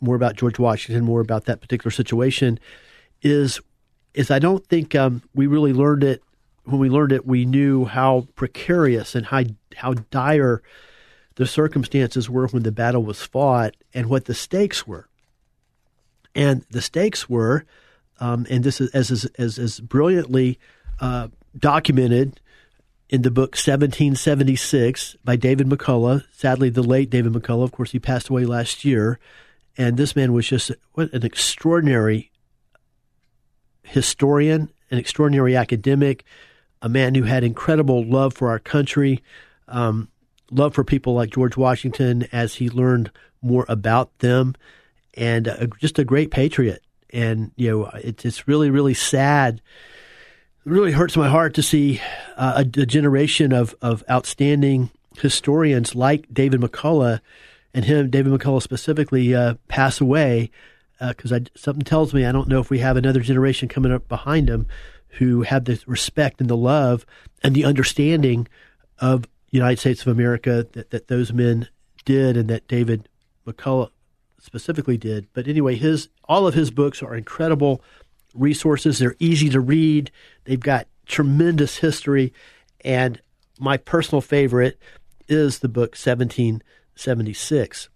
more 0.01 0.15
about 0.15 0.35
George 0.35 0.59
Washington, 0.59 1.03
more 1.03 1.21
about 1.21 1.45
that 1.45 1.61
particular 1.61 1.91
situation, 1.91 2.59
is 3.21 3.59
is 4.13 4.31
I 4.31 4.39
don't 4.39 4.65
think 4.67 4.95
um, 4.95 5.21
we 5.33 5.47
really 5.47 5.73
learned 5.73 6.03
it 6.03 6.23
when 6.63 6.79
we 6.79 6.89
learned 6.89 7.11
it. 7.11 7.25
We 7.25 7.45
knew 7.45 7.85
how 7.85 8.27
precarious 8.35 9.15
and 9.15 9.25
how 9.25 9.43
how 9.75 9.93
dire 10.11 10.61
the 11.35 11.47
circumstances 11.47 12.29
were 12.29 12.47
when 12.47 12.63
the 12.63 12.71
battle 12.71 13.03
was 13.03 13.23
fought, 13.23 13.75
and 13.93 14.09
what 14.09 14.25
the 14.25 14.33
stakes 14.33 14.85
were. 14.85 15.07
And 16.35 16.65
the 16.69 16.81
stakes 16.81 17.29
were, 17.29 17.65
um, 18.19 18.45
and 18.49 18.63
this 18.63 18.81
is 18.81 18.89
as 18.91 19.29
as 19.37 19.57
as 19.57 19.79
brilliantly 19.79 20.59
uh, 20.99 21.29
documented 21.57 22.39
in 23.09 23.23
the 23.23 23.31
book 23.31 23.51
1776 23.51 25.17
by 25.23 25.35
David 25.35 25.67
McCullough. 25.67 26.23
Sadly, 26.31 26.69
the 26.69 26.83
late 26.83 27.09
David 27.09 27.33
McCullough, 27.33 27.63
of 27.63 27.71
course, 27.71 27.91
he 27.91 27.99
passed 27.99 28.29
away 28.29 28.45
last 28.45 28.85
year. 28.85 29.19
And 29.77 29.97
this 29.97 30.15
man 30.15 30.33
was 30.33 30.47
just 30.47 30.71
what 30.93 31.11
an 31.13 31.25
extraordinary 31.25 32.28
historian, 33.89 34.69
an 34.91 34.97
extraordinary 34.97 35.55
academic, 35.55 36.23
a 36.81 36.89
man 36.89 37.15
who 37.15 37.23
had 37.23 37.43
incredible 37.43 38.05
love 38.05 38.33
for 38.33 38.49
our 38.49 38.59
country. 38.59 39.21
Um, 39.67 40.09
love 40.51 40.73
for 40.73 40.83
people 40.83 41.13
like 41.13 41.31
George 41.31 41.57
Washington 41.57 42.27
as 42.31 42.55
he 42.55 42.69
learned 42.69 43.11
more 43.41 43.65
about 43.67 44.17
them, 44.19 44.55
and 45.15 45.71
just 45.79 45.99
a 45.99 46.05
great 46.05 46.31
patriot. 46.31 46.83
And 47.11 47.51
you 47.55 47.71
know, 47.71 47.85
it's 47.95 48.25
it's 48.25 48.47
really 48.47 48.69
really 48.69 48.93
sad. 48.93 49.61
It 50.65 50.71
really 50.71 50.91
hurts 50.91 51.17
my 51.17 51.29
heart 51.29 51.55
to 51.55 51.63
see 51.63 52.01
uh, 52.37 52.63
a, 52.63 52.81
a, 52.81 52.85
generation 52.85 53.51
of 53.53 53.75
of 53.81 54.03
outstanding 54.09 54.91
historians 55.17 55.95
like 55.95 56.31
David 56.31 56.61
McCullough 56.61 57.19
and 57.73 57.85
him, 57.85 58.09
David 58.09 58.33
McCullough 58.33 58.61
specifically, 58.61 59.33
uh, 59.35 59.55
pass 59.67 60.01
away 60.01 60.51
because 60.99 61.31
uh, 61.31 61.39
something 61.55 61.83
tells 61.83 62.13
me 62.13 62.25
I 62.25 62.31
don't 62.31 62.47
know 62.47 62.59
if 62.59 62.69
we 62.69 62.79
have 62.79 62.97
another 62.97 63.21
generation 63.21 63.67
coming 63.67 63.91
up 63.91 64.07
behind 64.07 64.49
them 64.49 64.67
who 65.13 65.41
have 65.43 65.65
the 65.65 65.81
respect 65.87 66.41
and 66.41 66.49
the 66.49 66.57
love 66.57 67.05
and 67.43 67.55
the 67.55 67.65
understanding 67.65 68.47
of 68.99 69.25
United 69.49 69.79
States 69.79 70.01
of 70.01 70.07
America 70.09 70.67
that, 70.73 70.91
that 70.91 71.07
those 71.07 71.33
men 71.33 71.67
did 72.05 72.37
and 72.37 72.49
that 72.49 72.67
David 72.67 73.09
McCullough 73.45 73.91
specifically 74.39 74.97
did. 74.97 75.27
But 75.33 75.47
anyway, 75.47 75.75
his 75.75 76.09
all 76.25 76.47
of 76.47 76.53
his 76.53 76.71
books 76.71 77.01
are 77.01 77.15
incredible 77.15 77.81
resources. 78.33 78.99
They're 78.99 79.15
easy 79.19 79.49
to 79.49 79.59
read. 79.59 80.11
They've 80.45 80.59
got 80.59 80.87
tremendous 81.05 81.77
history, 81.77 82.33
and 82.81 83.21
my 83.59 83.77
personal 83.77 84.21
favorite 84.21 84.79
is 85.27 85.59
the 85.59 85.69
book 85.69 85.91
1776, 85.91 87.89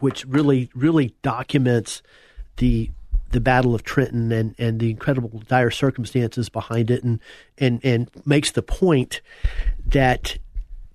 which 0.00 0.24
really 0.26 0.70
really 0.74 1.14
documents 1.22 2.02
the 2.56 2.90
the 3.34 3.40
Battle 3.40 3.74
of 3.74 3.82
Trenton 3.82 4.30
and, 4.30 4.54
and 4.58 4.78
the 4.78 4.90
incredible 4.90 5.42
dire 5.48 5.70
circumstances 5.70 6.48
behind 6.48 6.90
it, 6.90 7.02
and 7.02 7.20
and 7.58 7.80
and 7.84 8.08
makes 8.24 8.52
the 8.52 8.62
point 8.62 9.20
that 9.86 10.38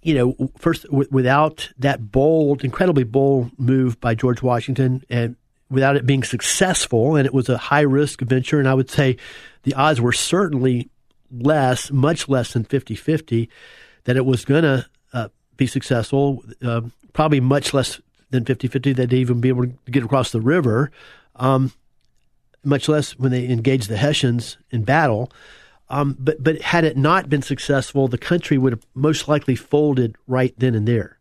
you 0.01 0.15
know 0.15 0.49
first 0.57 0.83
w- 0.83 1.09
without 1.11 1.69
that 1.77 2.11
bold, 2.11 2.63
incredibly 2.63 3.03
bold 3.03 3.51
move 3.59 3.99
by 3.99 4.15
George 4.15 4.41
Washington, 4.41 5.03
and 5.09 5.35
without 5.69 5.97
it 5.97 6.05
being 6.05 6.23
successful, 6.23 7.15
and 7.15 7.25
it 7.25 7.33
was 7.33 7.49
a 7.49 7.57
high 7.57 7.81
risk 7.81 8.21
venture, 8.21 8.57
and 8.57 8.67
I 8.67 8.73
would 8.73 8.89
say 8.89 9.17
the 9.63 9.73
odds 9.73 9.99
were 9.99 10.13
certainly 10.13 10.89
less, 11.31 11.91
much 11.91 12.27
less 12.27 12.53
than 12.53 12.65
50-50, 12.65 13.49
that 14.05 14.17
it 14.17 14.25
was 14.25 14.45
going 14.45 14.63
to 14.63 14.85
uh, 15.13 15.27
be 15.57 15.67
successful. 15.67 16.43
Uh, 16.59 16.81
probably 17.13 17.39
much 17.39 17.71
less 17.73 18.01
than 18.31 18.45
50-50 18.45 18.95
that 18.95 19.09
they'd 19.09 19.13
even 19.13 19.41
be 19.41 19.49
able 19.49 19.63
to 19.63 19.73
get 19.89 20.03
across 20.03 20.31
the 20.31 20.41
river. 20.41 20.91
Um, 21.35 21.71
much 22.63 22.89
less 22.89 23.17
when 23.17 23.31
they 23.31 23.45
engaged 23.45 23.89
the 23.89 23.97
Hessians 23.97 24.57
in 24.71 24.83
battle. 24.83 25.31
Um, 25.89 26.15
but 26.19 26.43
but 26.43 26.61
had 26.61 26.83
it 26.83 26.97
not 26.97 27.29
been 27.29 27.41
successful, 27.41 28.07
the 28.07 28.17
country 28.17 28.57
would 28.57 28.73
have 28.73 28.85
most 28.93 29.27
likely 29.27 29.55
folded 29.55 30.15
right 30.27 30.53
then 30.57 30.75
and 30.75 30.87
there, 30.87 31.17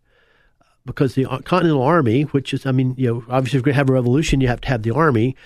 because 0.84 1.14
the 1.14 1.24
Continental 1.24 1.82
Army, 1.82 2.22
which 2.22 2.52
is 2.52 2.66
I 2.66 2.72
mean 2.72 2.94
you 2.98 3.08
know 3.08 3.24
obviously 3.30 3.58
if 3.58 3.60
you're 3.60 3.62
going 3.62 3.74
to 3.74 3.78
have 3.78 3.88
a 3.88 3.94
revolution, 3.94 4.40
you 4.40 4.48
have 4.48 4.60
to 4.62 4.68
have 4.68 4.82
the 4.82 4.90
army, 4.90 5.36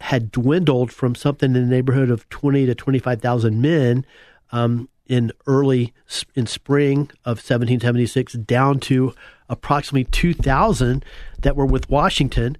had 0.00 0.30
dwindled 0.30 0.92
from 0.92 1.16
something 1.16 1.56
in 1.56 1.68
the 1.68 1.74
neighborhood 1.74 2.10
of 2.10 2.28
twenty 2.28 2.66
to 2.66 2.74
twenty 2.74 3.00
five 3.00 3.20
thousand 3.20 3.60
men 3.60 4.06
um, 4.52 4.88
in 5.08 5.32
early 5.46 5.92
in 6.34 6.46
spring 6.46 7.10
of 7.24 7.38
1776 7.38 8.34
down 8.34 8.78
to 8.78 9.14
approximately 9.48 10.04
two 10.04 10.34
thousand 10.34 11.04
that 11.40 11.56
were 11.56 11.66
with 11.66 11.88
Washington, 11.88 12.56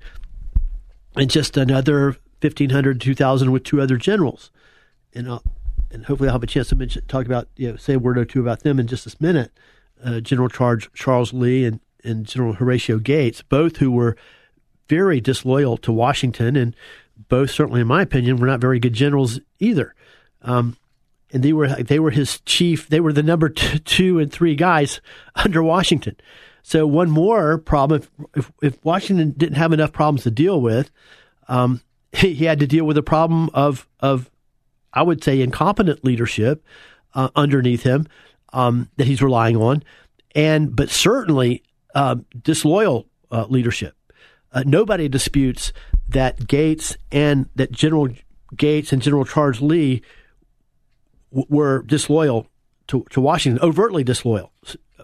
and 1.17 1.31
just 1.31 1.57
another 1.57 2.17
1,500, 2.41 3.01
2,000 3.01 3.51
with 3.51 3.65
two 3.65 3.81
other 3.81 3.97
generals. 3.97 4.51
And, 5.15 5.29
uh, 5.29 5.41
and 5.91 6.07
hopefully 6.07 6.29
I'll 6.29 6.35
have 6.35 6.43
a 6.43 6.47
chance 6.47 6.69
to 6.69 6.77
mention, 6.77 7.05
talk 7.07 7.27
about, 7.27 7.49
you 7.57 7.71
know, 7.71 7.77
say 7.77 7.95
a 7.95 7.99
word 7.99 8.19
or 8.19 8.25
two 8.25 8.41
about 8.41 8.61
them 8.61 8.79
in 8.79 8.87
just 8.87 9.05
this 9.05 9.21
minute. 9.21 9.51
Uh, 10.05 10.21
General 10.21 10.49
Charge 10.49 10.93
Charles 10.93 11.33
Lee 11.33 11.65
and, 11.65 11.81
and 12.05 12.25
General 12.25 12.53
Horatio 12.53 12.99
Gates, 12.99 13.43
both 13.43 13.79
who 13.79 13.91
were 13.91 14.17
very 14.89 15.21
disloyal 15.21 15.77
to 15.79 15.93
Washington, 15.93 16.55
and 16.55 16.77
both, 17.29 17.51
certainly 17.51 17.81
in 17.81 17.89
my 17.89 18.03
opinion, 18.03 18.37
were 18.37 18.47
not 18.47 18.61
very 18.61 18.79
good 18.79 18.93
generals 18.93 19.41
either. 19.59 19.95
Um, 20.43 20.77
and 21.33 21.43
they 21.43 21.53
were 21.53 21.69
they 21.69 21.99
were 21.99 22.13
his 22.13 22.41
chief. 22.43 22.89
They 22.89 23.01
were 23.01 23.13
the 23.13 23.25
number 23.25 23.49
two 23.49 24.21
and 24.21 24.33
three 24.33 24.55
guys 24.55 25.01
under 25.35 25.63
Washington. 25.63 26.17
So 26.69 26.87
one 26.87 27.09
more 27.09 27.57
problem 27.57 28.03
if, 28.03 28.11
if, 28.37 28.53
if 28.63 28.85
Washington 28.85 29.33
didn't 29.35 29.57
have 29.57 29.73
enough 29.73 29.91
problems 29.91 30.25
to 30.25 30.31
deal 30.31 30.61
with, 30.61 30.91
um, 31.49 31.81
he, 32.13 32.35
he 32.35 32.45
had 32.45 32.61
to 32.61 32.67
deal 32.67 32.85
with 32.85 32.99
a 32.99 33.03
problem 33.03 33.49
of 33.55 33.89
of 34.01 34.31
I 34.93 35.01
would 35.01 35.25
say 35.25 35.41
incompetent 35.41 36.05
leadership 36.05 36.63
uh, 37.15 37.31
underneath 37.35 37.85
him 37.85 38.07
um, 38.53 38.91
that 38.99 39.07
he's 39.07 39.23
relying 39.23 39.57
on, 39.57 39.83
and 40.35 40.77
but 40.77 40.91
certainly 40.91 41.63
uh, 41.95 42.17
disloyal 42.43 43.07
uh, 43.33 43.47
leadership. 43.49 43.95
Uh, 44.53 44.63
nobody 44.67 45.09
disputes 45.09 45.73
that 46.07 46.49
Gates 46.49 46.99
and 47.11 47.49
that 47.55 47.73
General 47.73 48.09
Gates 48.55 48.93
and 48.93 49.01
General 49.01 49.25
Charles 49.25 49.63
Lee 49.63 50.03
w- 51.31 51.47
were 51.49 51.81
disloyal 51.85 52.47
to, 52.89 53.07
to 53.09 53.23
Washington, 53.23 53.63
overtly 53.67 54.05
disloyal, 54.05 54.53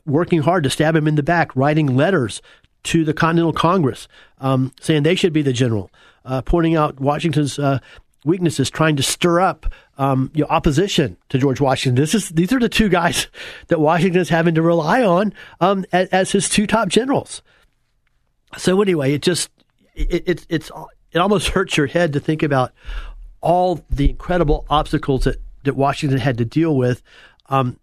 working 0.07 0.43
hard 0.43 0.65
to 0.65 0.71
stab 0.71 0.97
him 0.97 1.07
in 1.07 1.15
the 1.15 1.23
back, 1.23 1.55
writing 1.57 1.97
letters 1.97 2.43
to 2.85 3.05
the 3.05 3.15
Continental 3.15 3.53
Congress 3.53 4.09
um, 4.39 4.73
saying 4.81 5.03
they 5.03 5.15
should 5.15 5.33
be 5.33 5.43
the 5.43 5.53
general 5.53 5.91
uh, 6.25 6.43
pointing 6.43 6.77
out 6.77 7.01
Washington's 7.01 7.59
uh, 7.59 7.79
weaknesses, 8.25 8.71
trying 8.71 8.97
to 8.97 9.03
stir 9.03 9.41
up 9.41 9.67
um, 9.99 10.31
you 10.35 10.43
know, 10.43 10.49
opposition 10.49 11.17
to 11.29 11.39
George 11.39 11.61
Washington. 11.61 12.01
This 12.01 12.15
is 12.15 12.31
these 12.31 12.53
are 12.53 12.59
the 12.59 12.69
two 12.69 12.89
guys 12.89 13.29
that 13.69 13.81
Washington 13.81 14.21
is 14.21 14.29
having 14.29 14.55
to 14.55 14.63
rely 14.63 15.03
on 15.03 15.33
um, 15.61 15.85
as, 15.93 16.09
as, 16.09 16.33
his 16.33 16.49
two 16.49 16.67
top 16.67 16.89
generals. 16.89 17.43
So 18.57 18.81
anyway, 18.83 19.15
it 19.15 19.23
just 19.23 19.51
it, 19.95 20.23
it, 20.27 20.47
it's 20.49 20.71
it 21.13 21.19
almost 21.19 21.49
hurts 21.51 21.77
your 21.77 21.87
head 21.87 22.13
to 22.15 22.21
think 22.21 22.43
about 22.43 22.73
all 23.41 23.85
the 23.91 24.11
incredible 24.11 24.65
obstacles 24.71 25.25
that, 25.25 25.37
that 25.65 25.77
Washington 25.77 26.19
had 26.19 26.39
to 26.39 26.45
deal 26.45 26.77
with. 26.77 27.03
Um, 27.51 27.79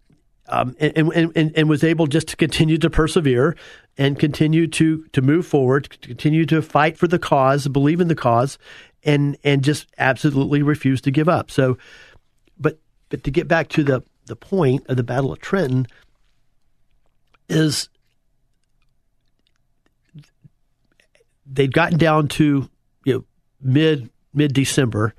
um, 0.51 0.75
and, 0.79 0.97
and, 0.97 1.31
and, 1.35 1.57
and, 1.57 1.69
was 1.69 1.83
able 1.83 2.07
just 2.07 2.27
to 2.27 2.35
continue 2.35 2.77
to 2.77 2.89
persevere 2.89 3.55
and 3.97 4.19
continue 4.19 4.67
to, 4.67 5.05
to 5.13 5.21
move 5.21 5.47
forward, 5.47 6.01
continue 6.01 6.45
to 6.45 6.61
fight 6.61 6.97
for 6.97 7.07
the 7.07 7.17
cause, 7.17 7.67
believe 7.67 8.01
in 8.01 8.09
the 8.09 8.15
cause, 8.15 8.57
and, 9.03 9.37
and 9.43 9.63
just 9.63 9.87
absolutely 9.97 10.61
refuse 10.61 11.01
to 11.01 11.11
give 11.11 11.29
up. 11.29 11.49
So, 11.49 11.77
but, 12.59 12.79
but 13.09 13.23
to 13.23 13.31
get 13.31 13.47
back 13.47 13.69
to 13.69 13.83
the, 13.83 14.03
the 14.25 14.35
point 14.35 14.85
of 14.87 14.97
the 14.97 15.03
Battle 15.03 15.31
of 15.31 15.39
Trenton 15.39 15.87
is 17.47 17.89
they'd 21.45 21.73
gotten 21.73 21.97
down 21.97 22.27
to, 22.27 22.69
you 23.05 23.13
know, 23.13 23.23
mid, 23.61 24.09
mid 24.33 24.53
December, 24.53 25.13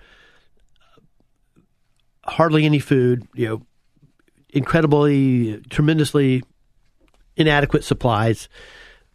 hardly 2.24 2.64
any 2.64 2.78
food, 2.78 3.26
you 3.34 3.48
know, 3.48 3.62
incredibly, 4.52 5.60
tremendously 5.70 6.42
inadequate 7.36 7.84
supplies, 7.84 8.48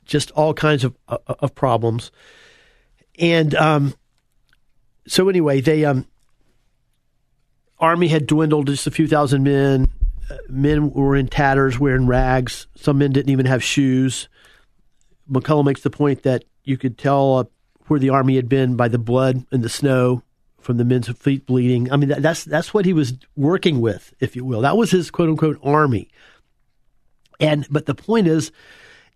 just 0.05 0.31
all 0.31 0.53
kinds 0.53 0.83
of 0.83 0.95
uh, 1.07 1.17
of 1.27 1.55
problems. 1.55 2.11
And 3.19 3.55
um, 3.55 3.93
so 5.07 5.29
anyway, 5.29 5.61
they 5.61 5.85
um, 5.85 6.05
army 7.79 8.07
had 8.07 8.27
dwindled 8.27 8.67
just 8.67 8.87
a 8.87 8.91
few 8.91 9.07
thousand 9.07 9.43
men. 9.43 9.91
Uh, 10.29 10.37
men 10.49 10.91
were 10.91 11.15
in 11.15 11.27
tatters, 11.27 11.79
wearing 11.79 12.07
rags. 12.07 12.67
Some 12.75 12.97
men 12.97 13.11
didn't 13.11 13.31
even 13.31 13.45
have 13.45 13.63
shoes. 13.63 14.27
McCullough 15.31 15.65
makes 15.65 15.81
the 15.81 15.89
point 15.89 16.23
that 16.23 16.43
you 16.63 16.77
could 16.77 16.97
tell 16.97 17.37
uh, 17.37 17.43
where 17.87 17.99
the 17.99 18.09
army 18.09 18.35
had 18.35 18.49
been 18.49 18.75
by 18.75 18.87
the 18.87 18.97
blood 18.97 19.45
and 19.51 19.63
the 19.63 19.69
snow 19.69 20.21
from 20.67 20.75
the 20.75 20.83
men's 20.83 21.07
feet 21.17 21.45
bleeding. 21.45 21.89
I 21.93 21.95
mean, 21.95 22.09
that, 22.09 22.21
that's 22.21 22.43
that's 22.43 22.73
what 22.73 22.83
he 22.83 22.91
was 22.91 23.13
working 23.37 23.79
with, 23.79 24.13
if 24.19 24.35
you 24.35 24.43
will. 24.43 24.59
That 24.61 24.75
was 24.75 24.91
his 24.91 25.09
quote 25.09 25.29
unquote 25.29 25.57
army. 25.63 26.09
And 27.39 27.65
but 27.71 27.85
the 27.85 27.95
point 27.95 28.27
is, 28.27 28.51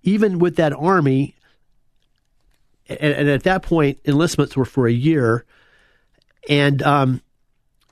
even 0.01 0.39
with 0.39 0.55
that 0.55 0.71
army, 0.71 1.35
and, 2.87 2.99
and 3.01 3.29
at 3.29 3.43
that 3.43 3.63
point, 3.63 3.99
enlistments 4.05 4.55
were 4.55 4.63
for 4.63 4.87
a 4.87 4.93
year, 4.93 5.43
and 6.47 6.81
um, 6.83 7.21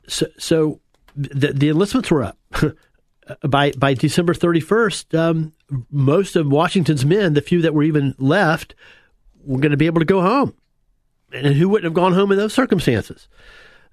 so 0.08 0.28
so 0.38 0.80
the, 1.18 1.52
the 1.52 1.68
enlistments 1.68 2.10
were 2.10 2.24
up. 2.24 2.38
by 3.42 3.74
by 3.74 3.94
December 3.94 4.34
31st, 4.34 5.20
um, 5.20 5.52
most 5.92 6.38
of 6.38 6.48
Washington's 6.48 7.04
men, 7.04 7.34
the 7.34 7.42
few 7.42 7.62
that 7.64 7.74
were 7.74 7.84
even 7.84 8.16
left, 8.20 8.74
were 9.44 9.60
going 9.60 9.72
to 9.72 9.78
be 9.78 9.88
able 9.88 10.00
to 10.00 10.06
go 10.06 10.22
home. 10.22 10.54
And 11.32 11.56
who 11.56 11.70
wouldn't 11.70 11.86
have 11.86 11.94
gone 11.94 12.14
home 12.14 12.32
in 12.32 12.38
those 12.38 12.54
circumstances? 12.54 13.28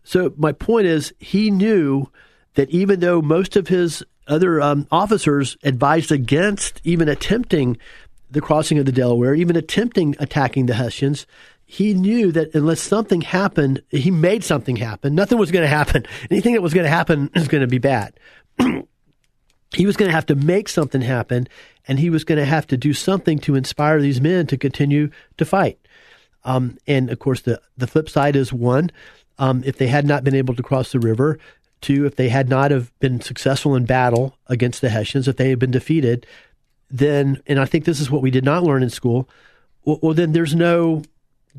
So 0.05 0.33
my 0.37 0.53
point 0.53 0.87
is, 0.87 1.13
he 1.19 1.51
knew 1.51 2.11
that 2.55 2.71
even 2.71 3.01
though 3.01 3.21
most 3.21 3.57
of 3.57 3.69
his 3.69 4.03
other 4.27 4.61
um, 4.61 4.87
officers 4.91 5.57
advised 5.63 6.11
against 6.11 6.81
even 6.85 7.09
attempting 7.09 7.77
the 8.31 8.41
crossing 8.41 8.79
of 8.79 8.87
the 8.87 8.93
Delaware, 8.93 9.35
even 9.35 9.57
attempting 9.57 10.17
attacking 10.19 10.67
the 10.67 10.75
Hessians, 10.75 11.27
he 11.65 11.95
knew 11.95 12.33
that 12.33 12.55
unless 12.55 12.81
something 12.81 13.21
happened, 13.21 13.83
he 13.91 14.11
made 14.11 14.45
something 14.45 14.77
happen. 14.77 15.15
Nothing 15.15 15.39
was 15.39 15.51
going 15.51 15.65
to 15.65 15.69
happen. 15.69 16.07
Anything 16.31 16.55
that 16.55 16.63
was 16.63 16.75
going 16.75 16.85
to 16.85 16.91
happen 16.91 17.31
is 17.35 17.49
going 17.49 17.63
to 17.63 17.67
be 17.67 17.79
bad. 17.79 18.15
he 19.73 19.87
was 19.87 19.97
going 19.97 20.09
to 20.09 20.15
have 20.15 20.27
to 20.27 20.37
make 20.37 20.69
something 20.69 21.01
happen, 21.01 21.49
and 21.89 21.99
he 21.99 22.11
was 22.11 22.25
going 22.25 22.39
to 22.39 22.45
have 22.45 22.67
to 22.69 22.77
do 22.77 22.93
something 22.93 23.39
to 23.41 23.57
inspire 23.57 24.01
these 24.01 24.21
men 24.21 24.47
to 24.47 24.57
continue 24.57 25.11
to 25.37 25.45
fight. 25.45 25.79
Um, 26.47 26.79
and 26.87 27.11
of 27.11 27.19
course, 27.19 27.43
the 27.43 27.61
the 27.77 27.87
flip 27.87 28.09
side 28.09 28.37
is 28.37 28.53
one: 28.53 28.91
um, 29.39 29.63
if 29.67 29.77
they 29.77 29.89
had 29.89 30.07
not 30.07 30.25
been 30.25 30.35
able 30.35 30.55
to 30.55 30.63
cross 30.63 30.93
the 30.93 31.01
river, 31.01 31.39
two, 31.81 32.07
if 32.07 32.17
they 32.17 32.29
had 32.29 32.49
not 32.49 32.71
have 32.71 32.99
been 33.01 33.21
successful 33.21 33.77
in 33.77 33.85
battle 33.85 34.37
against 34.47 34.81
the 34.81 34.89
Hessians, 34.89 35.29
if 35.29 35.37
they 35.37 35.51
had 35.51 35.59
been 35.59 35.71
defeated, 35.71 36.27
then, 36.91 37.43
and 37.47 37.61
I 37.61 37.67
think 37.67 37.85
this 37.85 38.01
is 38.01 38.11
what 38.11 38.23
we 38.23 38.31
did 38.31 38.45
not 38.45 38.63
learn 38.63 38.83
in 38.83 38.91
school. 38.91 39.29
Well, 39.85 39.99
well 40.03 40.15
then 40.15 40.33
there's 40.33 40.55
no 40.55 41.03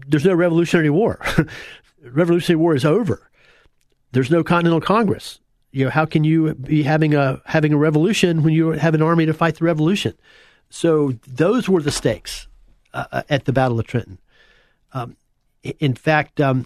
there's 0.07 0.25
no 0.25 0.33
Revolutionary 0.33 0.89
War. 0.89 1.19
Revolutionary 2.01 2.59
War 2.59 2.75
is 2.75 2.85
over. 2.85 3.29
There's 4.13 4.31
no 4.31 4.43
Continental 4.43 4.81
Congress 4.81 5.39
you 5.71 5.85
know, 5.85 5.91
how 5.91 6.05
can 6.05 6.23
you 6.23 6.55
be 6.55 6.81
having 6.81 7.13
a 7.13 7.41
having 7.45 7.73
a 7.73 7.77
revolution 7.77 8.41
when 8.43 8.53
you 8.53 8.71
have 8.71 8.95
an 8.95 9.01
army 9.01 9.25
to 9.25 9.33
fight 9.33 9.57
the 9.57 9.65
revolution? 9.65 10.13
So 10.71 11.13
those 11.27 11.69
were 11.69 11.81
the 11.81 11.91
stakes 11.91 12.47
uh, 12.93 13.05
uh 13.11 13.21
at 13.29 13.45
the 13.45 13.53
Battle 13.53 13.79
of 13.79 13.85
Trenton. 13.85 14.17
Um, 14.93 15.17
in 15.79 15.95
fact, 15.95 16.39
um, 16.39 16.65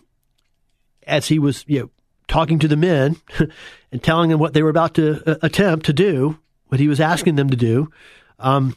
as 1.08 1.28
he 1.28 1.40
was, 1.40 1.66
you 1.68 1.80
know, 1.80 1.90
talking 2.28 2.60
to 2.60 2.68
the 2.68 2.78
men 2.78 3.18
and 3.92 4.04
telling 4.04 4.30
them 4.30 4.40
what 4.40 4.54
they 4.54 4.64
were 4.64 4.70
about 4.70 4.94
to 4.96 5.22
uh, 5.30 5.36
attempt 5.42 5.86
to 5.88 5.94
do, 5.94 6.40
what 6.68 6.80
he 6.80 6.88
was 6.88 7.02
asking 7.02 7.36
them 7.36 7.50
to 7.50 7.58
do, 7.58 7.92
um, 8.40 8.76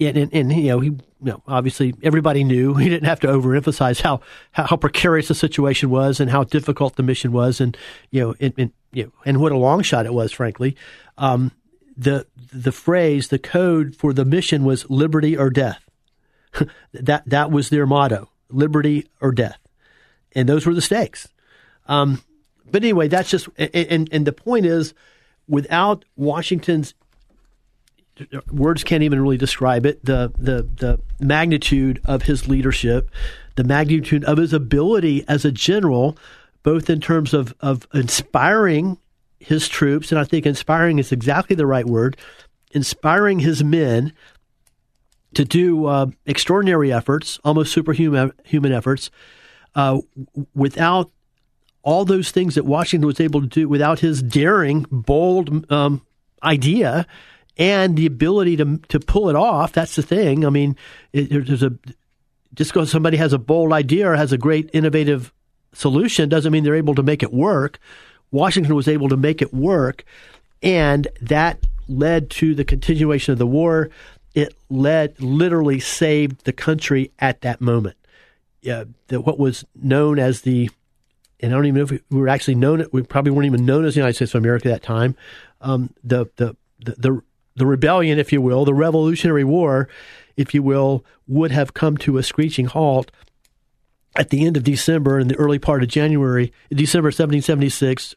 and, 0.00 0.16
and, 0.16 0.34
and, 0.34 0.52
you 0.52 0.68
know, 0.68 0.80
he, 0.80 0.88
you 0.88 1.00
know, 1.20 1.42
obviously 1.46 1.94
everybody 2.02 2.44
knew 2.44 2.74
he 2.76 2.88
didn't 2.88 3.08
have 3.08 3.20
to 3.20 3.26
overemphasize 3.26 4.00
how, 4.00 4.20
how, 4.52 4.66
how 4.66 4.76
precarious 4.76 5.28
the 5.28 5.34
situation 5.34 5.90
was 5.90 6.20
and 6.20 6.30
how 6.30 6.44
difficult 6.44 6.96
the 6.96 7.02
mission 7.02 7.32
was, 7.32 7.60
and 7.60 7.76
you 8.10 8.20
know, 8.20 8.34
and, 8.40 8.54
and 8.56 8.72
you 8.92 9.04
know, 9.04 9.12
and 9.24 9.40
what 9.40 9.52
a 9.52 9.56
long 9.56 9.82
shot 9.82 10.06
it 10.06 10.14
was, 10.14 10.32
frankly. 10.32 10.76
Um, 11.16 11.52
the 11.96 12.26
the 12.52 12.72
phrase, 12.72 13.28
the 13.28 13.38
code 13.38 13.96
for 13.96 14.12
the 14.12 14.24
mission 14.24 14.64
was 14.64 14.88
liberty 14.88 15.36
or 15.36 15.50
death. 15.50 15.87
that 16.92 17.22
that 17.26 17.50
was 17.50 17.70
their 17.70 17.86
motto: 17.86 18.30
liberty 18.50 19.06
or 19.20 19.32
death, 19.32 19.58
and 20.32 20.48
those 20.48 20.66
were 20.66 20.74
the 20.74 20.82
stakes. 20.82 21.28
Um, 21.86 22.22
but 22.70 22.82
anyway, 22.82 23.08
that's 23.08 23.30
just 23.30 23.48
and 23.56 24.08
and 24.12 24.26
the 24.26 24.32
point 24.32 24.66
is, 24.66 24.94
without 25.48 26.04
Washington's 26.16 26.94
words 28.50 28.84
can't 28.84 29.02
even 29.02 29.20
really 29.20 29.36
describe 29.36 29.86
it. 29.86 30.04
The 30.04 30.32
the 30.38 30.68
the 30.76 31.00
magnitude 31.20 32.00
of 32.04 32.22
his 32.22 32.48
leadership, 32.48 33.10
the 33.56 33.64
magnitude 33.64 34.24
of 34.24 34.38
his 34.38 34.52
ability 34.52 35.24
as 35.28 35.44
a 35.44 35.52
general, 35.52 36.16
both 36.62 36.90
in 36.90 37.00
terms 37.00 37.34
of 37.34 37.54
of 37.60 37.86
inspiring 37.94 38.98
his 39.40 39.68
troops, 39.68 40.10
and 40.10 40.18
I 40.18 40.24
think 40.24 40.46
inspiring 40.46 40.98
is 40.98 41.12
exactly 41.12 41.54
the 41.56 41.66
right 41.66 41.86
word, 41.86 42.16
inspiring 42.72 43.40
his 43.40 43.62
men 43.62 44.12
to 45.34 45.44
do 45.44 45.86
uh, 45.86 46.06
extraordinary 46.26 46.92
efforts, 46.92 47.38
almost 47.44 47.72
superhuman 47.72 48.32
human 48.44 48.72
efforts, 48.72 49.10
uh, 49.74 50.00
without 50.54 51.10
all 51.82 52.04
those 52.04 52.30
things 52.30 52.54
that 52.54 52.64
Washington 52.64 53.06
was 53.06 53.20
able 53.20 53.40
to 53.40 53.46
do, 53.46 53.68
without 53.68 54.00
his 54.00 54.22
daring, 54.22 54.86
bold 54.90 55.70
um, 55.70 56.02
idea 56.42 57.06
and 57.58 57.96
the 57.96 58.06
ability 58.06 58.56
to 58.56 58.78
to 58.88 59.00
pull 59.00 59.28
it 59.28 59.36
off. 59.36 59.72
That's 59.72 59.96
the 59.96 60.02
thing. 60.02 60.46
I 60.46 60.50
mean, 60.50 60.76
it, 61.12 61.30
there's 61.30 61.62
a 61.62 61.72
just 62.54 62.72
because 62.72 62.90
somebody 62.90 63.16
has 63.16 63.32
a 63.32 63.38
bold 63.38 63.72
idea 63.72 64.10
or 64.10 64.16
has 64.16 64.32
a 64.32 64.38
great 64.38 64.70
innovative 64.72 65.32
solution 65.74 66.28
doesn't 66.28 66.52
mean 66.52 66.64
they're 66.64 66.74
able 66.74 66.94
to 66.94 67.02
make 67.02 67.22
it 67.22 67.32
work. 67.32 67.78
Washington 68.30 68.74
was 68.74 68.88
able 68.88 69.08
to 69.08 69.16
make 69.16 69.42
it 69.42 69.52
work, 69.52 70.04
and 70.62 71.08
that 71.20 71.58
led 71.88 72.30
to 72.30 72.54
the 72.54 72.64
continuation 72.64 73.32
of 73.32 73.38
the 73.38 73.46
war. 73.46 73.90
It 74.34 74.54
led 74.68 75.20
literally 75.20 75.80
saved 75.80 76.44
the 76.44 76.52
country 76.52 77.12
at 77.18 77.40
that 77.40 77.60
moment. 77.60 77.96
Yeah, 78.60 78.84
what 79.10 79.38
was 79.38 79.64
known 79.74 80.18
as 80.18 80.42
the 80.42 80.70
and 81.40 81.52
I 81.52 81.56
don't 81.56 81.66
even 81.66 81.76
know 81.76 81.84
if 81.84 81.90
we, 81.90 82.00
we 82.10 82.18
were 82.18 82.28
actually 82.28 82.56
known. 82.56 82.84
We 82.92 83.02
probably 83.02 83.30
weren't 83.30 83.46
even 83.46 83.64
known 83.64 83.84
as 83.84 83.94
the 83.94 84.00
United 84.00 84.14
States 84.14 84.34
of 84.34 84.42
America 84.42 84.68
at 84.68 84.72
that 84.72 84.82
time. 84.82 85.14
Um, 85.60 85.94
the, 86.02 86.26
the 86.36 86.56
the 86.84 86.94
the 86.98 87.22
the 87.56 87.66
rebellion, 87.66 88.18
if 88.18 88.32
you 88.32 88.40
will, 88.40 88.64
the 88.64 88.74
Revolutionary 88.74 89.44
War, 89.44 89.88
if 90.36 90.54
you 90.54 90.62
will, 90.62 91.04
would 91.26 91.50
have 91.50 91.74
come 91.74 91.96
to 91.98 92.16
a 92.18 92.22
screeching 92.22 92.66
halt 92.66 93.10
at 94.16 94.30
the 94.30 94.46
end 94.46 94.56
of 94.56 94.64
December 94.64 95.18
and 95.18 95.30
the 95.30 95.36
early 95.36 95.58
part 95.58 95.82
of 95.82 95.88
January, 95.88 96.52
December 96.70 97.08
1776, 97.08 98.14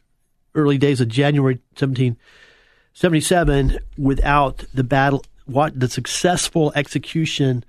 early 0.54 0.78
days 0.78 1.00
of 1.00 1.08
January 1.08 1.56
1777, 1.76 3.78
without 3.98 4.64
the 4.72 4.84
battle, 4.84 5.24
what 5.46 5.78
the 5.78 5.88
successful 5.88 6.72
execution 6.74 7.64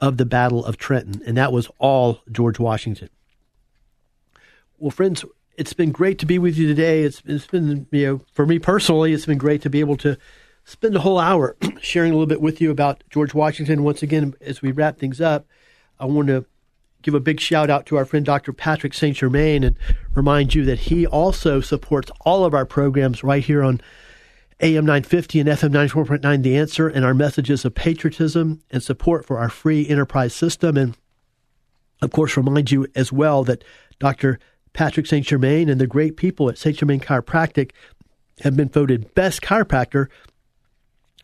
of 0.00 0.16
the 0.16 0.24
Battle 0.24 0.64
of 0.64 0.76
Trenton, 0.76 1.22
and 1.26 1.36
that 1.36 1.52
was 1.52 1.68
all 1.78 2.20
George 2.30 2.58
Washington. 2.58 3.08
Well, 4.78 4.90
friends, 4.90 5.24
it's 5.56 5.72
been 5.72 5.92
great 5.92 6.18
to 6.18 6.26
be 6.26 6.38
with 6.38 6.56
you 6.56 6.66
today. 6.66 7.02
It's, 7.02 7.22
it's 7.24 7.46
been, 7.46 7.86
you 7.92 8.06
know, 8.06 8.20
for 8.32 8.46
me 8.46 8.58
personally, 8.58 9.12
it's 9.12 9.26
been 9.26 9.38
great 9.38 9.62
to 9.62 9.70
be 9.70 9.80
able 9.80 9.96
to 9.98 10.18
spend 10.64 10.96
a 10.96 11.00
whole 11.00 11.18
hour 11.18 11.56
sharing 11.80 12.10
a 12.10 12.14
little 12.14 12.26
bit 12.26 12.40
with 12.40 12.60
you 12.60 12.70
about 12.70 13.04
George 13.10 13.32
Washington. 13.34 13.84
Once 13.84 14.02
again, 14.02 14.34
as 14.40 14.62
we 14.62 14.72
wrap 14.72 14.98
things 14.98 15.20
up, 15.20 15.46
I 16.00 16.06
want 16.06 16.28
to 16.28 16.46
give 17.02 17.14
a 17.14 17.20
big 17.20 17.40
shout 17.40 17.68
out 17.68 17.86
to 17.86 17.96
our 17.96 18.04
friend 18.04 18.24
Dr. 18.24 18.52
Patrick 18.52 18.94
St. 18.94 19.16
Germain 19.16 19.64
and 19.64 19.76
remind 20.14 20.54
you 20.54 20.64
that 20.64 20.78
he 20.80 21.06
also 21.06 21.60
supports 21.60 22.10
all 22.20 22.44
of 22.44 22.54
our 22.54 22.64
programs 22.64 23.22
right 23.22 23.44
here 23.44 23.62
on 23.62 23.80
AM 24.60 24.84
950 24.86 25.40
and 25.40 25.48
FM 25.48 25.70
94.9 25.70 26.42
The 26.42 26.56
Answer 26.56 26.88
and 26.88 27.04
our 27.04 27.14
messages 27.14 27.64
of 27.64 27.74
patriotism 27.74 28.62
and 28.70 28.82
support 28.82 29.24
for 29.24 29.38
our 29.38 29.48
free 29.48 29.88
enterprise 29.88 30.34
system. 30.34 30.76
And 30.76 30.96
of 32.00 32.12
course, 32.12 32.36
remind 32.36 32.70
you 32.70 32.86
as 32.94 33.12
well 33.12 33.44
that 33.44 33.64
Dr. 33.98 34.38
Patrick 34.72 35.06
St. 35.06 35.26
Germain 35.26 35.68
and 35.68 35.80
the 35.80 35.86
great 35.86 36.16
people 36.16 36.48
at 36.48 36.58
St. 36.58 36.76
Germain 36.76 37.00
Chiropractic 37.00 37.72
have 38.40 38.56
been 38.56 38.68
voted 38.68 39.14
best 39.14 39.42
chiropractor 39.42 40.08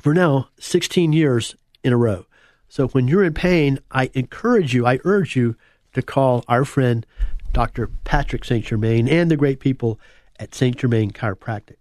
for 0.03 0.15
now 0.15 0.49
16 0.59 1.13
years 1.13 1.57
in 1.83 1.93
a 1.93 1.97
row. 1.97 2.27
So 2.69 2.89
when 2.89 3.09
you're 3.09 3.25
in 3.25 3.35
pain, 3.35 3.79
I 3.91 4.11
encourage 4.15 4.75
you, 4.75 4.87
I 4.87 5.01
urge 5.05 5.35
you 5.37 5.57
to 5.95 6.03
call 6.03 6.45
our 6.49 6.65
friend 6.65 7.07
Dr. 7.53 7.89
Patrick 8.05 8.45
St. 8.45 8.65
Germain 8.65 9.09
and 9.09 9.31
the 9.31 9.37
great 9.37 9.59
people 9.59 9.99
at 10.39 10.55
St. 10.55 10.77
Germain 10.77 11.11
Chiropractic. 11.11 11.77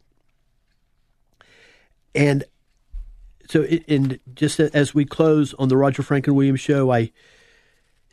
And 2.18 2.44
so, 3.48 3.64
in 3.64 4.20
just 4.34 4.60
as 4.60 4.94
we 4.94 5.06
close 5.06 5.54
on 5.54 5.70
the 5.70 5.78
Roger 5.78 6.04
Franklin 6.04 6.36
Williams 6.36 6.60
show, 6.60 6.92
I 6.92 7.12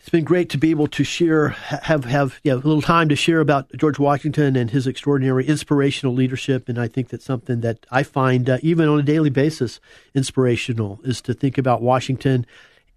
it's 0.04 0.10
been 0.10 0.24
great 0.24 0.50
to 0.50 0.58
be 0.58 0.70
able 0.70 0.86
to 0.88 1.02
share, 1.02 1.48
have 1.48 2.04
have 2.04 2.38
you 2.44 2.50
know, 2.50 2.58
a 2.58 2.58
little 2.58 2.82
time 2.82 3.08
to 3.08 3.16
share 3.16 3.40
about 3.40 3.72
George 3.74 3.98
Washington 3.98 4.54
and 4.54 4.70
his 4.70 4.86
extraordinary 4.86 5.46
inspirational 5.46 6.14
leadership. 6.14 6.68
And 6.68 6.78
I 6.78 6.88
think 6.88 7.08
that's 7.08 7.24
something 7.24 7.62
that 7.62 7.86
I 7.90 8.02
find 8.02 8.50
uh, 8.50 8.58
even 8.60 8.86
on 8.86 8.98
a 8.98 9.02
daily 9.02 9.30
basis 9.30 9.80
inspirational 10.12 11.00
is 11.04 11.22
to 11.22 11.32
think 11.32 11.56
about 11.56 11.80
Washington 11.80 12.44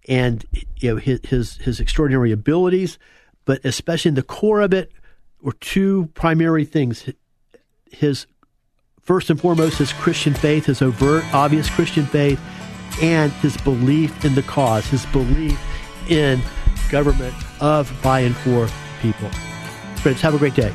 and 0.06 0.44
you 0.76 0.90
know 0.90 0.96
his 0.96 1.20
his, 1.24 1.56
his 1.56 1.80
extraordinary 1.80 2.30
abilities, 2.30 2.98
but 3.46 3.64
especially 3.64 4.10
in 4.10 4.14
the 4.14 4.22
core 4.22 4.60
of 4.60 4.74
it 4.74 4.92
were 5.40 5.54
two 5.54 6.10
primary 6.12 6.66
things: 6.66 7.08
his 7.90 8.26
first 9.08 9.30
and 9.30 9.40
foremost 9.40 9.78
his 9.78 9.90
Christian 9.94 10.34
faith, 10.34 10.66
his 10.66 10.82
overt, 10.82 11.24
obvious 11.32 11.70
Christian 11.70 12.04
faith, 12.04 12.38
and 13.00 13.32
his 13.32 13.56
belief 13.56 14.22
in 14.22 14.34
the 14.34 14.42
cause, 14.42 14.84
his 14.84 15.06
belief 15.06 15.58
in 16.10 16.42
government 16.90 17.34
of, 17.58 17.90
by, 18.02 18.20
and 18.20 18.36
for 18.36 18.68
people. 19.00 19.30
Friends, 20.02 20.20
have 20.20 20.34
a 20.34 20.38
great 20.38 20.54
day. 20.54 20.74